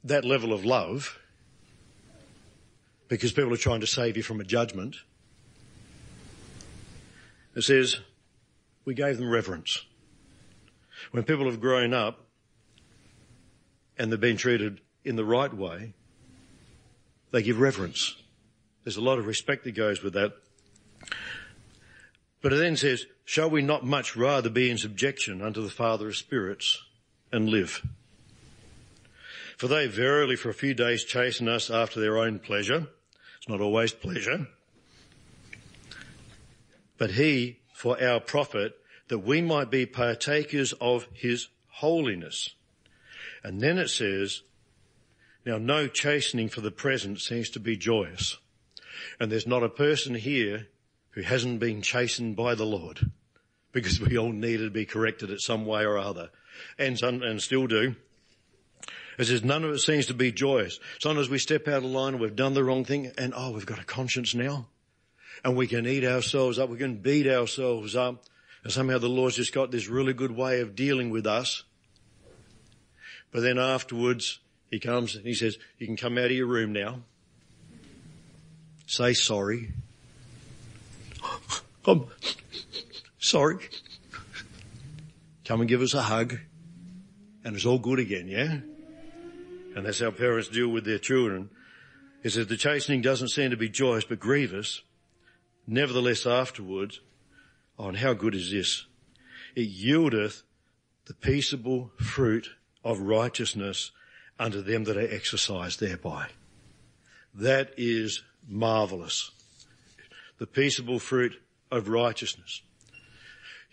that 0.03 0.23
level 0.23 0.53
of 0.53 0.63
love, 0.63 1.19
because 3.07 3.33
people 3.33 3.51
are 3.51 3.57
trying 3.57 3.81
to 3.81 3.87
save 3.87 4.15
you 4.15 4.21
from 4.21 4.39
a 4.39 4.43
judgment. 4.43 4.95
It 7.55 7.63
says, 7.63 7.99
we 8.85 8.93
gave 8.93 9.17
them 9.17 9.27
reverence. 9.27 9.83
When 11.11 11.23
people 11.23 11.45
have 11.45 11.59
grown 11.59 11.95
up 11.95 12.19
and 13.97 14.11
they've 14.11 14.21
been 14.21 14.37
treated 14.37 14.79
in 15.03 15.15
the 15.15 15.25
right 15.25 15.53
way, 15.53 15.93
they 17.31 17.41
give 17.41 17.59
reverence. 17.59 18.15
There's 18.83 18.97
a 18.97 19.01
lot 19.01 19.17
of 19.17 19.25
respect 19.25 19.63
that 19.63 19.71
goes 19.71 20.03
with 20.03 20.13
that. 20.13 20.33
But 22.41 22.53
it 22.53 22.57
then 22.57 22.77
says, 22.77 23.07
shall 23.25 23.49
we 23.49 23.63
not 23.63 23.83
much 23.83 24.15
rather 24.15 24.49
be 24.49 24.69
in 24.69 24.77
subjection 24.77 25.41
unto 25.41 25.63
the 25.63 25.71
Father 25.71 26.09
of 26.09 26.15
spirits 26.15 26.79
and 27.33 27.49
live? 27.49 27.85
For 29.57 29.67
they 29.67 29.87
verily 29.87 30.35
for 30.35 30.49
a 30.49 30.53
few 30.53 30.73
days 30.73 31.03
chasten 31.03 31.49
us 31.49 31.69
after 31.69 31.99
their 31.99 32.17
own 32.17 32.39
pleasure. 32.39 32.87
It's 33.37 33.49
not 33.49 33.59
always 33.59 33.91
pleasure. 33.91 34.47
But 36.97 37.11
he 37.11 37.59
for 37.73 38.01
our 38.01 38.19
profit 38.19 38.77
that 39.09 39.19
we 39.19 39.41
might 39.41 39.69
be 39.69 39.85
partakers 39.85 40.73
of 40.79 41.07
his 41.13 41.49
holiness. 41.67 42.51
And 43.43 43.59
then 43.59 43.77
it 43.77 43.89
says, 43.89 44.41
now 45.45 45.57
no 45.57 45.87
chastening 45.87 46.49
for 46.49 46.61
the 46.61 46.71
present 46.71 47.19
seems 47.19 47.49
to 47.51 47.59
be 47.59 47.75
joyous. 47.75 48.37
And 49.19 49.31
there's 49.31 49.47
not 49.47 49.63
a 49.63 49.69
person 49.69 50.15
here 50.15 50.67
who 51.11 51.21
hasn't 51.21 51.59
been 51.59 51.81
chastened 51.81 52.35
by 52.35 52.55
the 52.55 52.65
Lord 52.65 53.11
because 53.71 53.99
we 53.99 54.17
all 54.17 54.31
needed 54.31 54.65
to 54.65 54.71
be 54.71 54.85
corrected 54.85 55.31
at 55.31 55.41
some 55.41 55.65
way 55.65 55.83
or 55.83 55.97
other 55.97 56.29
and, 56.77 56.97
some, 56.97 57.21
and 57.21 57.41
still 57.41 57.67
do. 57.67 57.95
It 59.17 59.25
says 59.25 59.43
none 59.43 59.63
of 59.63 59.71
it 59.71 59.79
seems 59.79 60.07
to 60.07 60.13
be 60.13 60.31
joyous. 60.31 60.79
Sometimes 60.99 61.29
we 61.29 61.37
step 61.37 61.67
out 61.67 61.77
of 61.77 61.85
line 61.85 62.19
we've 62.19 62.35
done 62.35 62.53
the 62.53 62.63
wrong 62.63 62.83
thing 62.83 63.11
and 63.17 63.33
oh, 63.35 63.51
we've 63.51 63.65
got 63.65 63.79
a 63.79 63.83
conscience 63.83 64.33
now 64.33 64.67
and 65.43 65.55
we 65.55 65.67
can 65.67 65.85
eat 65.85 66.03
ourselves 66.03 66.57
up. 66.57 66.69
We 66.69 66.77
can 66.77 66.95
beat 66.95 67.27
ourselves 67.27 67.95
up. 67.95 68.23
And 68.63 68.71
somehow 68.71 68.97
the 68.97 69.09
Lord's 69.09 69.35
just 69.35 69.53
got 69.53 69.71
this 69.71 69.87
really 69.87 70.13
good 70.13 70.31
way 70.31 70.61
of 70.61 70.75
dealing 70.75 71.09
with 71.09 71.27
us. 71.27 71.63
But 73.31 73.41
then 73.41 73.57
afterwards, 73.57 74.39
he 74.71 74.79
comes 74.79 75.15
and 75.15 75.25
he 75.25 75.33
says, 75.33 75.57
you 75.77 75.85
can 75.85 75.97
come 75.97 76.17
out 76.17 76.25
of 76.25 76.31
your 76.31 76.47
room 76.47 76.71
now. 76.71 77.01
Say 78.87 79.13
sorry. 79.13 79.71
I'm 81.85 82.01
um, 82.01 82.07
sorry. 83.19 83.57
Come 85.45 85.61
and 85.61 85.69
give 85.69 85.81
us 85.81 85.93
a 85.93 86.01
hug. 86.01 86.37
And 87.43 87.55
it's 87.55 87.65
all 87.65 87.79
good 87.79 87.99
again, 87.99 88.27
yeah? 88.27 88.59
And 89.75 89.85
that's 89.85 89.99
how 89.99 90.11
parents 90.11 90.47
deal 90.47 90.69
with 90.69 90.85
their 90.85 90.99
children. 90.99 91.49
Is 92.23 92.35
that 92.35 92.47
the 92.47 92.57
chastening 92.57 93.01
doesn't 93.01 93.29
seem 93.29 93.51
to 93.51 93.57
be 93.57 93.69
joyous 93.69 94.05
but 94.05 94.19
grievous. 94.19 94.81
Nevertheless 95.67 96.25
afterwards, 96.25 97.01
oh, 97.77 97.89
and 97.89 97.97
how 97.97 98.13
good 98.13 98.35
is 98.35 98.51
this? 98.51 98.85
It 99.55 99.69
yieldeth 99.69 100.43
the 101.05 101.13
peaceable 101.13 101.91
fruit 101.97 102.49
of 102.83 102.99
righteousness 102.99 103.91
unto 104.39 104.61
them 104.61 104.85
that 104.85 104.97
are 104.97 105.13
exercised 105.13 105.79
thereby. 105.79 106.27
That 107.33 107.73
is 107.77 108.23
marvelous. 108.47 109.31
The 110.37 110.47
peaceable 110.47 110.99
fruit 110.99 111.33
of 111.71 111.87
righteousness. 111.87 112.61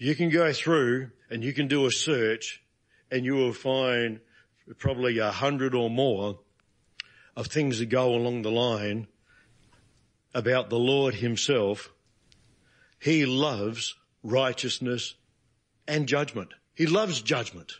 You 0.02 0.14
can 0.14 0.30
go 0.30 0.50
through 0.50 1.10
and 1.28 1.44
you 1.44 1.52
can 1.52 1.68
do 1.68 1.84
a 1.84 1.90
search 1.92 2.62
and 3.10 3.22
you 3.22 3.34
will 3.34 3.52
find 3.52 4.20
probably 4.78 5.18
a 5.18 5.30
hundred 5.30 5.74
or 5.74 5.90
more 5.90 6.38
of 7.36 7.48
things 7.48 7.80
that 7.80 7.90
go 7.90 8.14
along 8.14 8.40
the 8.40 8.50
line 8.50 9.08
about 10.32 10.70
the 10.70 10.78
Lord 10.78 11.16
himself. 11.16 11.92
He 12.98 13.26
loves 13.26 13.94
righteousness 14.22 15.16
and 15.86 16.08
judgment. 16.08 16.54
He 16.74 16.86
loves 16.86 17.20
judgment. 17.20 17.74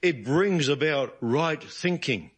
It 0.00 0.24
brings 0.24 0.68
about 0.68 1.18
right 1.20 1.62
thinking. 1.62 2.30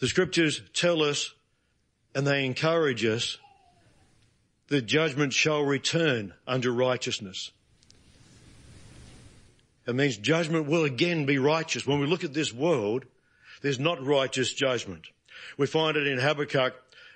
The 0.00 0.08
scriptures 0.08 0.60
tell 0.74 1.04
us 1.04 1.34
and 2.14 2.26
they 2.26 2.44
encourage 2.44 3.04
us 3.04 3.38
that 4.68 4.82
judgment 4.82 5.32
shall 5.32 5.62
return 5.62 6.34
unto 6.46 6.70
righteousness. 6.70 7.52
It 9.86 9.94
means 9.94 10.18
judgment 10.18 10.66
will 10.66 10.84
again 10.84 11.24
be 11.24 11.38
righteous. 11.38 11.86
When 11.86 12.00
we 12.00 12.06
look 12.06 12.24
at 12.24 12.34
this 12.34 12.52
world, 12.52 13.06
there's 13.62 13.78
not 13.78 14.04
righteous 14.04 14.52
judgment. 14.52 15.06
We 15.56 15.66
find 15.66 15.96
it 15.96 16.06
in 16.06 16.18
Habakkuk 16.18 16.74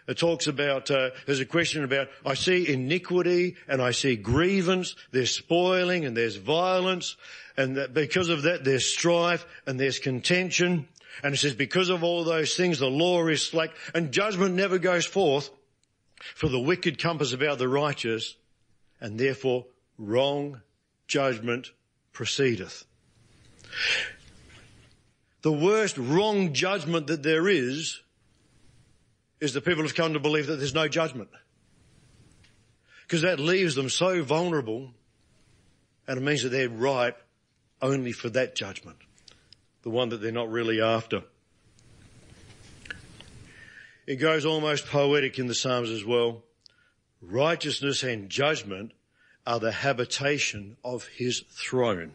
it 0.09 0.19
talks 0.19 0.49
about, 0.49 0.91
uh, 0.91 1.11
there's 1.27 1.41
a 1.41 1.47
question 1.47 1.85
about, 1.85 2.09
I 2.27 2.35
see 2.35 2.69
iniquity 2.69 3.57
and 3.69 3.81
I 3.81 3.93
see 3.93 4.17
grievance, 4.17 4.97
there's 5.13 5.31
spoiling 5.31 6.05
and 6.05 6.17
there's 6.17 6.37
violence, 6.37 7.17
and 7.57 7.77
that 7.77 7.95
because 7.95 8.29
of 8.29 8.43
that 8.43 8.65
there's 8.65 8.85
strife 8.85 9.47
and 9.67 9.79
there's 9.79 10.01
contention. 10.01 10.89
And 11.23 11.35
it 11.35 11.39
says, 11.39 11.55
because 11.55 11.89
of 11.89 12.03
all 12.03 12.25
those 12.25 12.55
things, 12.55 12.79
the 12.79 12.87
law 12.87 13.27
is 13.27 13.47
slack 13.47 13.71
and 13.95 14.13
judgment 14.13 14.55
never 14.55 14.79
goes 14.79 15.05
forth 15.05 15.51
for 16.35 16.49
the 16.49 16.61
wicked 16.61 17.01
compass 17.01 17.33
about 17.33 17.59
the 17.59 17.69
righteous 17.69 18.37
and 19.01 19.19
therefore 19.19 19.67
wrong 19.99 20.63
judgment 21.07 21.73
proceedeth. 22.13 22.85
The 25.43 25.53
worst 25.53 25.99
wrong 25.99 26.53
judgment 26.53 27.09
that 27.09 27.23
there 27.23 27.49
is 27.49 28.01
is 29.41 29.55
that 29.55 29.65
people 29.65 29.83
have 29.83 29.95
come 29.95 30.13
to 30.13 30.21
believe 30.21 30.47
that 30.47 30.57
there's 30.57 30.75
no 30.75 30.87
judgment. 30.87 31.29
Because 33.03 33.23
that 33.23 33.41
leaves 33.41 33.75
them 33.75 33.89
so 33.89 34.23
vulnerable 34.23 34.93
and 36.07 36.19
it 36.19 36.23
means 36.23 36.45
that 36.45 36.51
they're 36.51 36.69
ripe 36.69 37.21
only 37.81 38.13
for 38.13 38.31
that 38.31 38.55
judgment. 38.55 38.99
The 39.83 39.91
one 39.91 40.11
that 40.11 40.19
they're 40.19 40.33
not 40.33 40.51
really 40.51 40.81
after. 40.81 41.23
It 44.07 44.17
goes 44.17 44.45
almost 44.45 44.87
poetic 44.87 45.39
in 45.39 45.47
the 45.47 45.55
Psalms 45.55 45.91
as 45.91 46.05
well. 46.05 46.43
Righteousness 47.21 48.03
and 48.03 48.29
judgment 48.29 48.93
are 49.47 49.61
the 49.61 49.73
habitation 49.73 50.77
of 50.85 51.07
his 51.07 51.45
throne. 51.51 52.13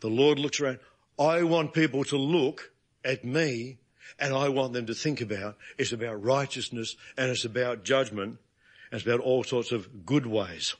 The 0.00 0.08
Lord 0.08 0.38
looks 0.38 0.60
around. 0.60 0.78
I 1.18 1.42
want 1.42 1.74
people 1.74 2.04
to 2.04 2.16
look 2.16 2.72
at 3.04 3.24
me 3.24 3.78
and 4.18 4.34
I 4.34 4.48
want 4.48 4.72
them 4.72 4.86
to 4.86 4.94
think 4.94 5.20
about 5.20 5.56
it's 5.78 5.92
about 5.92 6.22
righteousness 6.22 6.96
and 7.16 7.30
it's 7.30 7.44
about 7.44 7.84
judgment 7.84 8.38
and 8.90 9.00
it's 9.00 9.04
about 9.06 9.20
all 9.20 9.44
sorts 9.44 9.72
of 9.72 10.04
good 10.06 10.26
ways. 10.26 10.74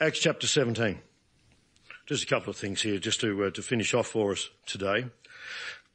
Acts 0.00 0.18
chapter 0.18 0.46
17. 0.46 1.00
Just 2.06 2.22
a 2.22 2.26
couple 2.26 2.50
of 2.50 2.56
things 2.56 2.82
here 2.82 2.98
just 2.98 3.20
to, 3.22 3.44
uh, 3.44 3.50
to 3.50 3.62
finish 3.62 3.92
off 3.92 4.06
for 4.06 4.30
us 4.30 4.48
today. 4.64 5.06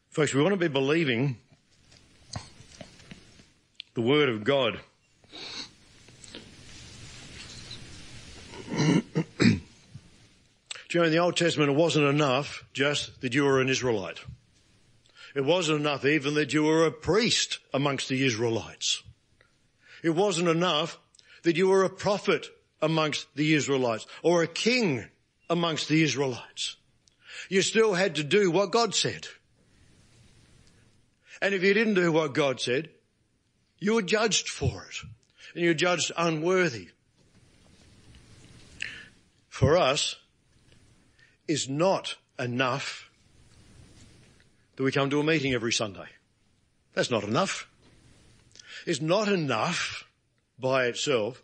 Folks, 0.09 0.33
we 0.33 0.41
want 0.41 0.51
to 0.51 0.57
be 0.57 0.67
believing 0.67 1.37
the 3.93 4.01
Word 4.01 4.27
of 4.27 4.43
God. 4.43 4.81
In 10.93 11.09
the 11.09 11.19
Old 11.19 11.37
Testament 11.37 11.71
it 11.71 11.77
wasn't 11.77 12.05
enough 12.07 12.65
just 12.73 13.21
that 13.21 13.33
you 13.33 13.45
were 13.45 13.61
an 13.61 13.69
Israelite. 13.69 14.19
It 15.33 15.45
wasn't 15.45 15.79
enough 15.79 16.03
even 16.03 16.33
that 16.33 16.51
you 16.51 16.63
were 16.63 16.85
a 16.85 16.91
priest 16.91 17.59
amongst 17.73 18.09
the 18.09 18.25
Israelites. 18.25 19.01
It 20.03 20.09
wasn't 20.09 20.49
enough 20.49 20.99
that 21.43 21.55
you 21.55 21.69
were 21.69 21.85
a 21.85 21.89
prophet 21.89 22.49
amongst 22.81 23.33
the 23.35 23.53
Israelites 23.53 24.05
or 24.21 24.43
a 24.43 24.47
king 24.47 25.05
amongst 25.51 25.89
the 25.89 26.01
Israelites. 26.01 26.77
You 27.49 27.61
still 27.61 27.93
had 27.93 28.15
to 28.15 28.23
do 28.23 28.49
what 28.49 28.71
God 28.71 28.95
said. 28.95 29.27
And 31.41 31.53
if 31.53 31.61
you 31.61 31.73
didn't 31.73 31.95
do 31.95 32.09
what 32.09 32.33
God 32.33 32.61
said, 32.61 32.89
you 33.77 33.95
were 33.95 34.01
judged 34.01 34.47
for 34.47 34.85
it 34.89 34.95
and 35.53 35.65
you're 35.65 35.73
judged 35.73 36.13
unworthy. 36.15 36.87
For 39.49 39.75
us 39.75 40.15
is 41.49 41.67
not 41.67 42.15
enough 42.39 43.11
that 44.77 44.83
we 44.83 44.91
come 44.93 45.09
to 45.09 45.19
a 45.19 45.23
meeting 45.23 45.53
every 45.53 45.73
Sunday. 45.73 46.07
That's 46.93 47.11
not 47.11 47.25
enough. 47.25 47.67
It's 48.87 49.01
not 49.01 49.27
enough 49.27 50.07
by 50.57 50.85
itself 50.85 51.43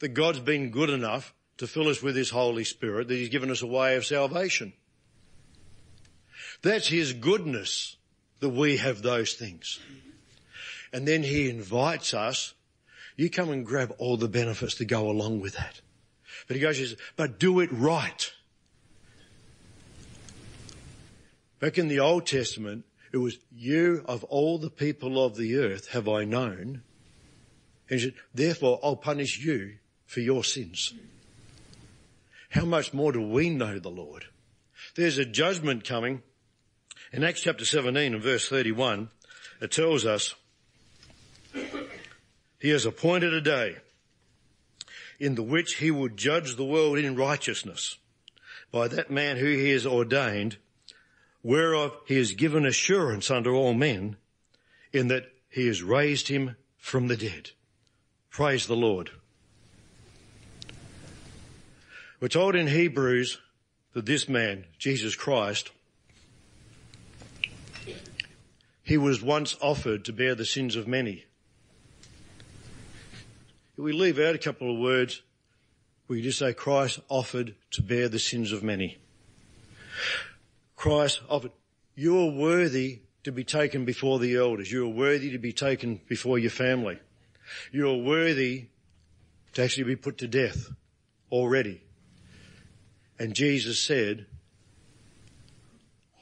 that 0.00 0.08
God's 0.08 0.40
been 0.40 0.70
good 0.70 0.90
enough 0.90 1.32
to 1.58 1.66
fill 1.66 1.88
us 1.88 2.02
with 2.02 2.16
His 2.16 2.30
Holy 2.30 2.64
Spirit, 2.64 3.08
that 3.08 3.14
He's 3.14 3.28
given 3.28 3.50
us 3.50 3.62
a 3.62 3.66
way 3.66 3.96
of 3.96 4.06
salvation. 4.06 4.72
That's 6.62 6.88
His 6.88 7.12
goodness 7.12 7.96
that 8.40 8.48
we 8.48 8.78
have 8.78 9.02
those 9.02 9.34
things. 9.34 9.78
And 10.92 11.06
then 11.06 11.22
He 11.22 11.50
invites 11.50 12.14
us, 12.14 12.54
you 13.16 13.28
come 13.28 13.50
and 13.50 13.66
grab 13.66 13.94
all 13.98 14.16
the 14.16 14.28
benefits 14.28 14.76
that 14.76 14.86
go 14.86 15.10
along 15.10 15.40
with 15.40 15.54
that. 15.54 15.80
But 16.46 16.56
He 16.56 16.62
goes, 16.62 16.96
but 17.16 17.38
do 17.38 17.60
it 17.60 17.70
right. 17.72 18.32
Back 21.60 21.76
in 21.76 21.88
the 21.88 21.98
Old 22.00 22.26
Testament, 22.26 22.84
it 23.12 23.16
was 23.18 23.38
you 23.50 24.04
of 24.06 24.22
all 24.24 24.58
the 24.58 24.70
people 24.70 25.24
of 25.24 25.36
the 25.36 25.56
earth 25.56 25.88
have 25.88 26.08
I 26.08 26.24
known. 26.24 26.82
And 27.90 27.98
he 27.98 28.06
said, 28.06 28.14
therefore 28.34 28.78
I'll 28.82 28.96
punish 28.96 29.44
you 29.44 29.78
for 30.06 30.20
your 30.20 30.44
sins. 30.44 30.94
How 32.48 32.64
much 32.64 32.94
more 32.94 33.12
do 33.12 33.20
we 33.20 33.50
know 33.50 33.78
the 33.78 33.90
Lord? 33.90 34.24
There's 34.94 35.18
a 35.18 35.24
judgment 35.24 35.84
coming. 35.84 36.22
In 37.12 37.24
Acts 37.24 37.42
chapter 37.42 37.64
17 37.64 38.14
and 38.14 38.22
verse 38.22 38.48
31, 38.48 39.10
it 39.60 39.70
tells 39.70 40.06
us, 40.06 40.34
He 42.58 42.70
has 42.70 42.86
appointed 42.86 43.34
a 43.34 43.40
day 43.40 43.76
in 45.18 45.34
the 45.34 45.42
which 45.42 45.76
He 45.76 45.90
will 45.90 46.08
judge 46.08 46.56
the 46.56 46.64
world 46.64 46.98
in 46.98 47.16
righteousness 47.16 47.98
by 48.70 48.88
that 48.88 49.10
man 49.10 49.36
who 49.36 49.46
He 49.46 49.70
has 49.70 49.86
ordained, 49.86 50.56
whereof 51.42 51.92
He 52.06 52.16
has 52.16 52.32
given 52.32 52.64
assurance 52.64 53.30
unto 53.30 53.50
all 53.50 53.74
men, 53.74 54.16
in 54.92 55.08
that 55.08 55.32
He 55.48 55.66
has 55.66 55.82
raised 55.82 56.28
Him 56.28 56.56
from 56.76 57.08
the 57.08 57.16
dead. 57.16 57.50
Praise 58.30 58.66
the 58.66 58.76
Lord. 58.76 59.10
We're 62.20 62.26
told 62.26 62.56
in 62.56 62.66
Hebrews 62.66 63.38
that 63.92 64.04
this 64.04 64.28
man, 64.28 64.64
Jesus 64.76 65.14
Christ, 65.14 65.70
he 68.82 68.98
was 68.98 69.22
once 69.22 69.54
offered 69.60 70.04
to 70.06 70.12
bear 70.12 70.34
the 70.34 70.44
sins 70.44 70.74
of 70.74 70.88
many. 70.88 71.26
If 73.76 73.84
we 73.84 73.92
leave 73.92 74.18
out 74.18 74.34
a 74.34 74.38
couple 74.38 74.72
of 74.72 74.80
words, 74.80 75.22
we 76.08 76.20
just 76.20 76.40
say 76.40 76.52
Christ 76.52 76.98
offered 77.08 77.54
to 77.72 77.82
bear 77.82 78.08
the 78.08 78.18
sins 78.18 78.50
of 78.50 78.64
many. 78.64 78.98
Christ 80.74 81.20
offered, 81.28 81.52
you 81.94 82.18
are 82.18 82.32
worthy 82.32 83.02
to 83.22 83.30
be 83.30 83.44
taken 83.44 83.84
before 83.84 84.18
the 84.18 84.34
elders. 84.34 84.72
You 84.72 84.86
are 84.86 84.92
worthy 84.92 85.30
to 85.30 85.38
be 85.38 85.52
taken 85.52 86.00
before 86.08 86.40
your 86.40 86.50
family. 86.50 86.98
You 87.70 87.88
are 87.90 87.96
worthy 87.96 88.70
to 89.52 89.62
actually 89.62 89.84
be 89.84 89.96
put 89.96 90.18
to 90.18 90.26
death 90.26 90.68
already. 91.30 91.82
And 93.18 93.34
Jesus 93.34 93.80
said, 93.80 94.26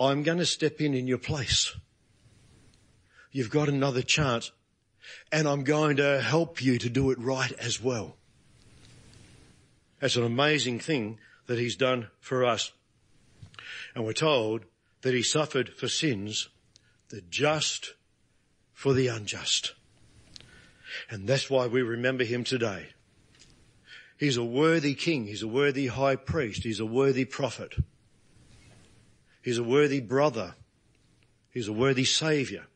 I'm 0.00 0.22
going 0.22 0.38
to 0.38 0.46
step 0.46 0.80
in 0.80 0.94
in 0.94 1.06
your 1.06 1.18
place. 1.18 1.74
You've 3.32 3.50
got 3.50 3.68
another 3.68 4.02
chance 4.02 4.50
and 5.30 5.46
I'm 5.46 5.64
going 5.64 5.96
to 5.98 6.20
help 6.20 6.62
you 6.62 6.78
to 6.78 6.88
do 6.88 7.10
it 7.10 7.18
right 7.18 7.52
as 7.52 7.82
well. 7.82 8.16
That's 10.00 10.16
an 10.16 10.24
amazing 10.24 10.80
thing 10.80 11.18
that 11.46 11.58
he's 11.58 11.76
done 11.76 12.08
for 12.20 12.44
us. 12.44 12.72
And 13.94 14.04
we're 14.04 14.12
told 14.12 14.64
that 15.02 15.14
he 15.14 15.22
suffered 15.22 15.70
for 15.70 15.88
sins, 15.88 16.48
the 17.08 17.22
just 17.30 17.94
for 18.72 18.92
the 18.92 19.08
unjust. 19.08 19.74
And 21.10 21.26
that's 21.26 21.48
why 21.48 21.66
we 21.66 21.82
remember 21.82 22.24
him 22.24 22.44
today. 22.44 22.88
He's 24.18 24.36
a 24.36 24.44
worthy 24.44 24.94
king. 24.94 25.26
He's 25.26 25.42
a 25.42 25.48
worthy 25.48 25.88
high 25.88 26.16
priest. 26.16 26.62
He's 26.62 26.80
a 26.80 26.86
worthy 26.86 27.24
prophet. 27.24 27.74
He's 29.42 29.58
a 29.58 29.64
worthy 29.64 30.00
brother. 30.00 30.54
He's 31.50 31.68
a 31.68 31.72
worthy 31.72 32.04
savior. 32.04 32.66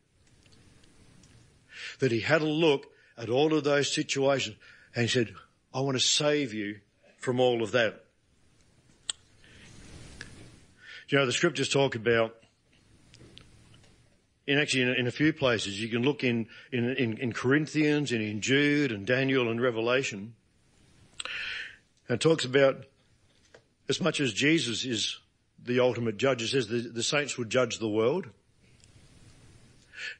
That 1.98 2.12
he 2.12 2.20
had 2.20 2.42
a 2.42 2.46
look 2.46 2.86
at 3.16 3.28
all 3.28 3.54
of 3.54 3.64
those 3.64 3.92
situations 3.92 4.56
and 4.94 5.02
he 5.02 5.08
said, 5.08 5.34
I 5.72 5.80
want 5.80 5.96
to 5.96 6.04
save 6.04 6.52
you 6.52 6.80
from 7.18 7.40
all 7.40 7.62
of 7.62 7.72
that. 7.72 8.04
You 11.08 11.18
know, 11.18 11.26
the 11.26 11.32
scriptures 11.32 11.68
talk 11.68 11.96
about 11.96 12.36
in 14.46 14.58
actually 14.58 14.82
in, 14.82 14.88
in, 14.90 15.06
a 15.06 15.10
few 15.10 15.32
places. 15.32 15.80
You 15.80 15.88
can 15.88 16.02
look 16.02 16.22
in, 16.22 16.46
in, 16.72 16.90
in, 16.90 17.18
in 17.18 17.32
Corinthians 17.32 18.12
and 18.12 18.22
in 18.22 18.40
Jude 18.40 18.92
and 18.92 19.06
Daniel 19.06 19.50
and 19.50 19.60
Revelation. 19.60 20.34
And 22.10 22.16
it 22.16 22.20
talks 22.20 22.44
about 22.44 22.86
as 23.88 24.00
much 24.00 24.18
as 24.18 24.32
Jesus 24.32 24.84
is 24.84 25.20
the 25.64 25.78
ultimate 25.78 26.16
judge, 26.16 26.42
it 26.42 26.48
says 26.48 26.66
the, 26.66 26.80
the 26.80 27.04
saints 27.04 27.38
will 27.38 27.44
judge 27.44 27.78
the 27.78 27.88
world. 27.88 28.26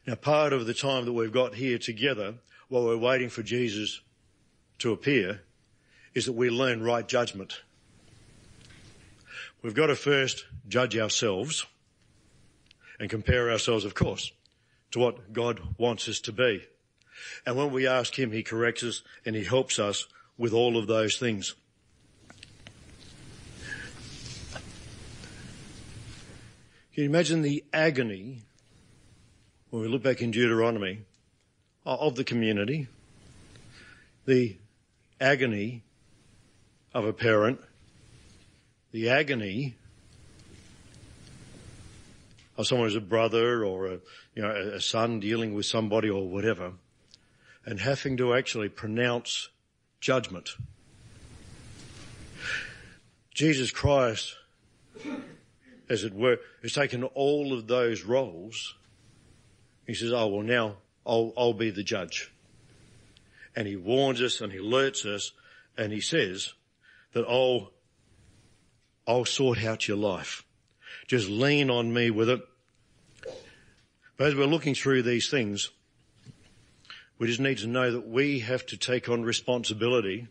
Now 0.07 0.15
part 0.15 0.53
of 0.53 0.67
the 0.67 0.73
time 0.73 1.05
that 1.05 1.13
we've 1.13 1.33
got 1.33 1.57
here 1.57 1.79
together 1.79 2.35
while 2.69 2.85
we're 2.85 2.97
waiting 2.97 3.29
for 3.29 3.43
Jesus 3.43 4.03
to 4.79 4.93
appear 4.93 5.41
is 6.15 6.27
that 6.27 6.35
we 6.35 6.49
learn 6.49 6.81
right 6.81 7.09
judgment. 7.09 7.61
We've 9.61 9.75
got 9.75 9.89
to 9.89 9.97
first 9.97 10.47
judge 10.69 10.97
ourselves 10.97 11.67
and 13.01 13.11
compare 13.11 13.51
ourselves, 13.51 13.85
of 13.85 13.97
course, 13.97 14.31
to 14.93 15.01
what 15.01 15.33
God 15.33 15.61
wants 15.77 16.09
us 16.09 16.21
to 16.21 16.33
be. 16.33 16.63
And 17.45 17.57
when 17.57 17.73
we 17.73 17.89
ask 17.89 18.17
Him, 18.17 18.31
He 18.31 18.45
corrects 18.45 18.85
us 18.85 19.03
and 19.27 19.35
He 19.35 19.43
helps 19.43 19.81
us 19.81 20.07
with 20.39 20.53
all 20.53 20.77
of 20.77 20.87
those 20.87 21.17
things. 21.17 21.57
Can 26.93 27.05
you 27.05 27.09
imagine 27.09 27.43
the 27.43 27.65
agony 27.73 28.43
when 29.71 29.83
we 29.83 29.87
look 29.87 30.03
back 30.03 30.21
in 30.21 30.33
Deuteronomy 30.33 31.03
of 31.87 32.17
the 32.17 32.25
community, 32.25 32.89
the 34.27 34.57
agony 35.21 35.85
of 36.93 37.05
a 37.05 37.13
parent, 37.13 37.61
the 38.91 39.09
agony 39.09 39.77
of 42.59 42.67
someone 42.67 42.89
who's 42.89 42.97
a 42.97 43.01
brother 43.01 43.65
or 43.65 43.87
a, 43.87 44.01
you 44.35 44.43
know, 44.43 44.51
a 44.51 44.81
son 44.81 45.21
dealing 45.21 45.55
with 45.55 45.67
somebody 45.67 46.11
or 46.11 46.29
whatever, 46.29 46.73
and 47.65 47.79
having 47.79 48.17
to 48.17 48.35
actually 48.35 48.69
pronounce 48.69 49.49
judgment. 50.01 50.57
Jesus 53.33 53.71
Christ 53.71 54.35
as 55.91 56.05
it 56.05 56.15
were, 56.15 56.39
has 56.63 56.73
taken 56.73 57.03
all 57.03 57.53
of 57.53 57.67
those 57.67 58.05
roles. 58.05 58.77
He 59.87 59.93
says, 59.93 60.13
oh, 60.13 60.29
well 60.29 60.43
now 60.43 60.77
I'll, 61.05 61.35
I'll 61.37 61.53
be 61.53 61.71
the 61.71 61.83
judge. 61.83 62.33
And 63.57 63.67
he 63.67 63.77
warns 63.77 64.23
us 64.23 64.41
and 64.41 64.53
he 64.53 64.59
alerts 64.59 65.05
us 65.05 65.33
and 65.77 65.93
he 65.93 66.01
says 66.01 66.55
that 67.13 67.27
I'll, 67.27 67.73
I'll 69.07 69.25
sort 69.25 69.65
out 69.65 69.89
your 69.89 69.97
life. 69.97 70.45
Just 71.09 71.29
lean 71.29 71.69
on 71.71 71.93
me 71.93 72.11
with 72.11 72.31
it. 72.31 72.41
But 74.17 74.29
as 74.29 74.35
we're 74.37 74.47
looking 74.47 74.75
through 74.75 75.03
these 75.03 75.29
things, 75.29 75.71
we 77.19 77.27
just 77.27 77.41
need 77.41 77.59
to 77.59 77.67
know 77.67 77.91
that 77.91 78.07
we 78.07 78.41
have 78.41 78.65
to 78.67 78.77
take 78.77 79.09
on 79.09 79.25
responsibility 79.25 80.29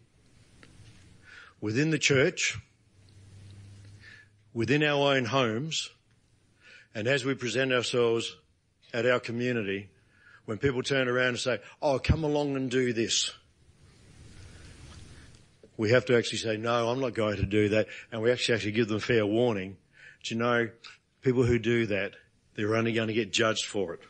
within 1.59 1.91
the 1.91 1.99
church, 1.99 2.57
within 4.53 4.83
our 4.83 5.15
own 5.15 5.25
homes 5.25 5.89
and 6.95 7.07
as 7.07 7.23
we 7.23 7.33
present 7.35 7.71
ourselves 7.71 8.35
at 8.93 9.05
our 9.05 9.19
community, 9.19 9.89
when 10.45 10.57
people 10.57 10.81
turn 10.81 11.07
around 11.07 11.29
and 11.29 11.39
say, 11.39 11.59
oh, 11.81 11.99
come 11.99 12.23
along 12.23 12.55
and 12.55 12.71
do 12.71 12.91
this. 12.91 13.31
We 15.77 15.91
have 15.91 16.05
to 16.07 16.17
actually 16.17 16.39
say, 16.39 16.57
no, 16.57 16.89
I'm 16.89 16.99
not 16.99 17.13
going 17.13 17.37
to 17.37 17.45
do 17.45 17.69
that. 17.69 17.87
And 18.11 18.21
we 18.21 18.31
actually 18.31 18.55
actually 18.55 18.71
give 18.71 18.87
them 18.87 18.99
fair 18.99 19.25
warning. 19.25 19.77
Do 20.23 20.33
you 20.33 20.39
know, 20.41 20.69
people 21.21 21.43
who 21.43 21.59
do 21.59 21.85
that, 21.85 22.13
they're 22.55 22.75
only 22.75 22.91
going 22.91 23.07
to 23.07 23.13
get 23.13 23.31
judged 23.31 23.65
for 23.65 23.93
it. 23.93 24.01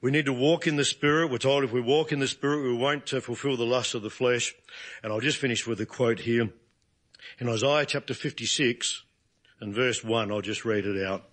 We 0.00 0.10
need 0.10 0.24
to 0.24 0.32
walk 0.32 0.66
in 0.66 0.76
the 0.76 0.84
Spirit. 0.84 1.30
We're 1.30 1.38
told 1.38 1.62
if 1.62 1.70
we 1.70 1.80
walk 1.80 2.10
in 2.10 2.18
the 2.18 2.26
Spirit, 2.26 2.62
we 2.62 2.74
won't 2.74 3.12
uh, 3.12 3.20
fulfill 3.20 3.56
the 3.56 3.64
lust 3.64 3.94
of 3.94 4.02
the 4.02 4.10
flesh. 4.10 4.52
And 5.02 5.12
I'll 5.12 5.20
just 5.20 5.38
finish 5.38 5.64
with 5.64 5.80
a 5.80 5.86
quote 5.86 6.20
here. 6.20 6.48
In 7.38 7.48
Isaiah 7.48 7.86
chapter 7.86 8.14
56 8.14 9.02
and 9.60 9.74
verse 9.74 10.02
1, 10.02 10.30
I'll 10.30 10.40
just 10.40 10.64
read 10.64 10.86
it 10.86 11.04
out. 11.04 11.24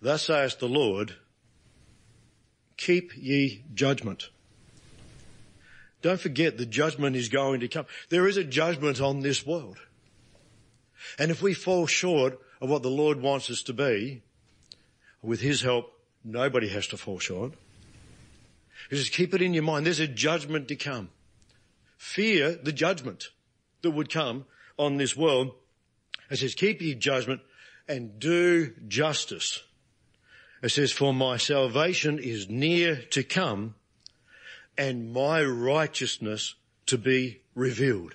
Thus 0.00 0.24
saith 0.24 0.58
the 0.58 0.68
Lord, 0.68 1.14
keep 2.76 3.12
ye 3.16 3.64
judgment. 3.74 4.30
Don't 6.02 6.20
forget 6.20 6.58
the 6.58 6.66
judgment 6.66 7.16
is 7.16 7.28
going 7.28 7.60
to 7.60 7.68
come. 7.68 7.86
There 8.10 8.28
is 8.28 8.36
a 8.36 8.44
judgment 8.44 9.00
on 9.00 9.20
this 9.20 9.46
world. 9.46 9.78
And 11.18 11.30
if 11.30 11.42
we 11.42 11.54
fall 11.54 11.86
short 11.86 12.38
of 12.60 12.68
what 12.68 12.82
the 12.82 12.90
Lord 12.90 13.20
wants 13.20 13.50
us 13.50 13.62
to 13.62 13.72
be, 13.72 14.22
with 15.22 15.40
His 15.40 15.62
help, 15.62 15.92
nobody 16.24 16.68
has 16.68 16.86
to 16.88 16.96
fall 16.96 17.18
short. 17.18 17.54
Just 18.90 19.12
keep 19.12 19.34
it 19.34 19.42
in 19.42 19.54
your 19.54 19.62
mind. 19.62 19.86
There's 19.86 20.00
a 20.00 20.06
judgment 20.06 20.68
to 20.68 20.76
come. 20.76 21.10
Fear 21.96 22.56
the 22.62 22.72
judgment 22.72 23.30
that 23.82 23.90
would 23.90 24.10
come 24.12 24.46
on 24.78 24.96
this 24.96 25.16
world. 25.16 25.52
It 26.30 26.38
says, 26.38 26.54
keep 26.54 26.82
your 26.82 26.96
judgment 26.96 27.40
and 27.88 28.18
do 28.18 28.72
justice. 28.88 29.62
It 30.62 30.70
says, 30.70 30.92
for 30.92 31.14
my 31.14 31.36
salvation 31.36 32.18
is 32.18 32.48
near 32.48 32.96
to 33.10 33.22
come 33.22 33.74
and 34.76 35.12
my 35.12 35.42
righteousness 35.42 36.54
to 36.86 36.98
be 36.98 37.40
revealed. 37.54 38.14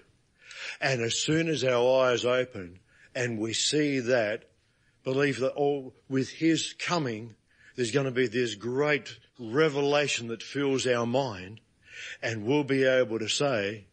And 0.80 1.02
as 1.02 1.18
soon 1.18 1.48
as 1.48 1.64
our 1.64 2.06
eyes 2.06 2.26
open 2.26 2.80
and 3.16 3.40
we 3.40 3.54
see 3.54 4.00
that, 4.00 4.50
believe 5.04 5.40
that 5.40 5.54
all 5.54 5.94
with 6.10 6.30
his 6.30 6.74
coming, 6.74 7.36
there's 7.76 7.92
going 7.92 8.06
to 8.06 8.12
be 8.12 8.28
this 8.28 8.56
great 8.56 9.18
revelation 9.40 10.28
that 10.28 10.44
fills 10.44 10.86
our 10.86 11.06
mind 11.06 11.62
and 12.22 12.46
we'll 12.46 12.64
be 12.64 12.84
able 12.84 13.20
to 13.20 13.28
say 13.28 13.86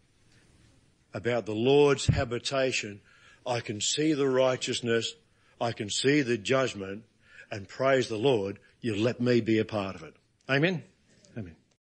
about 1.18 1.44
the 1.44 1.54
Lord's 1.54 2.06
habitation, 2.06 3.00
I 3.44 3.60
can 3.60 3.80
see 3.80 4.14
the 4.14 4.28
righteousness, 4.28 5.14
I 5.60 5.72
can 5.72 5.90
see 5.90 6.22
the 6.22 6.38
judgment, 6.38 7.02
and 7.50 7.68
praise 7.68 8.08
the 8.08 8.16
Lord, 8.16 8.58
you 8.80 8.96
let 8.96 9.20
me 9.20 9.42
be 9.42 9.58
a 9.58 9.64
part 9.64 9.96
of 9.96 10.02
it. 10.04 10.14
Amen? 10.48 10.84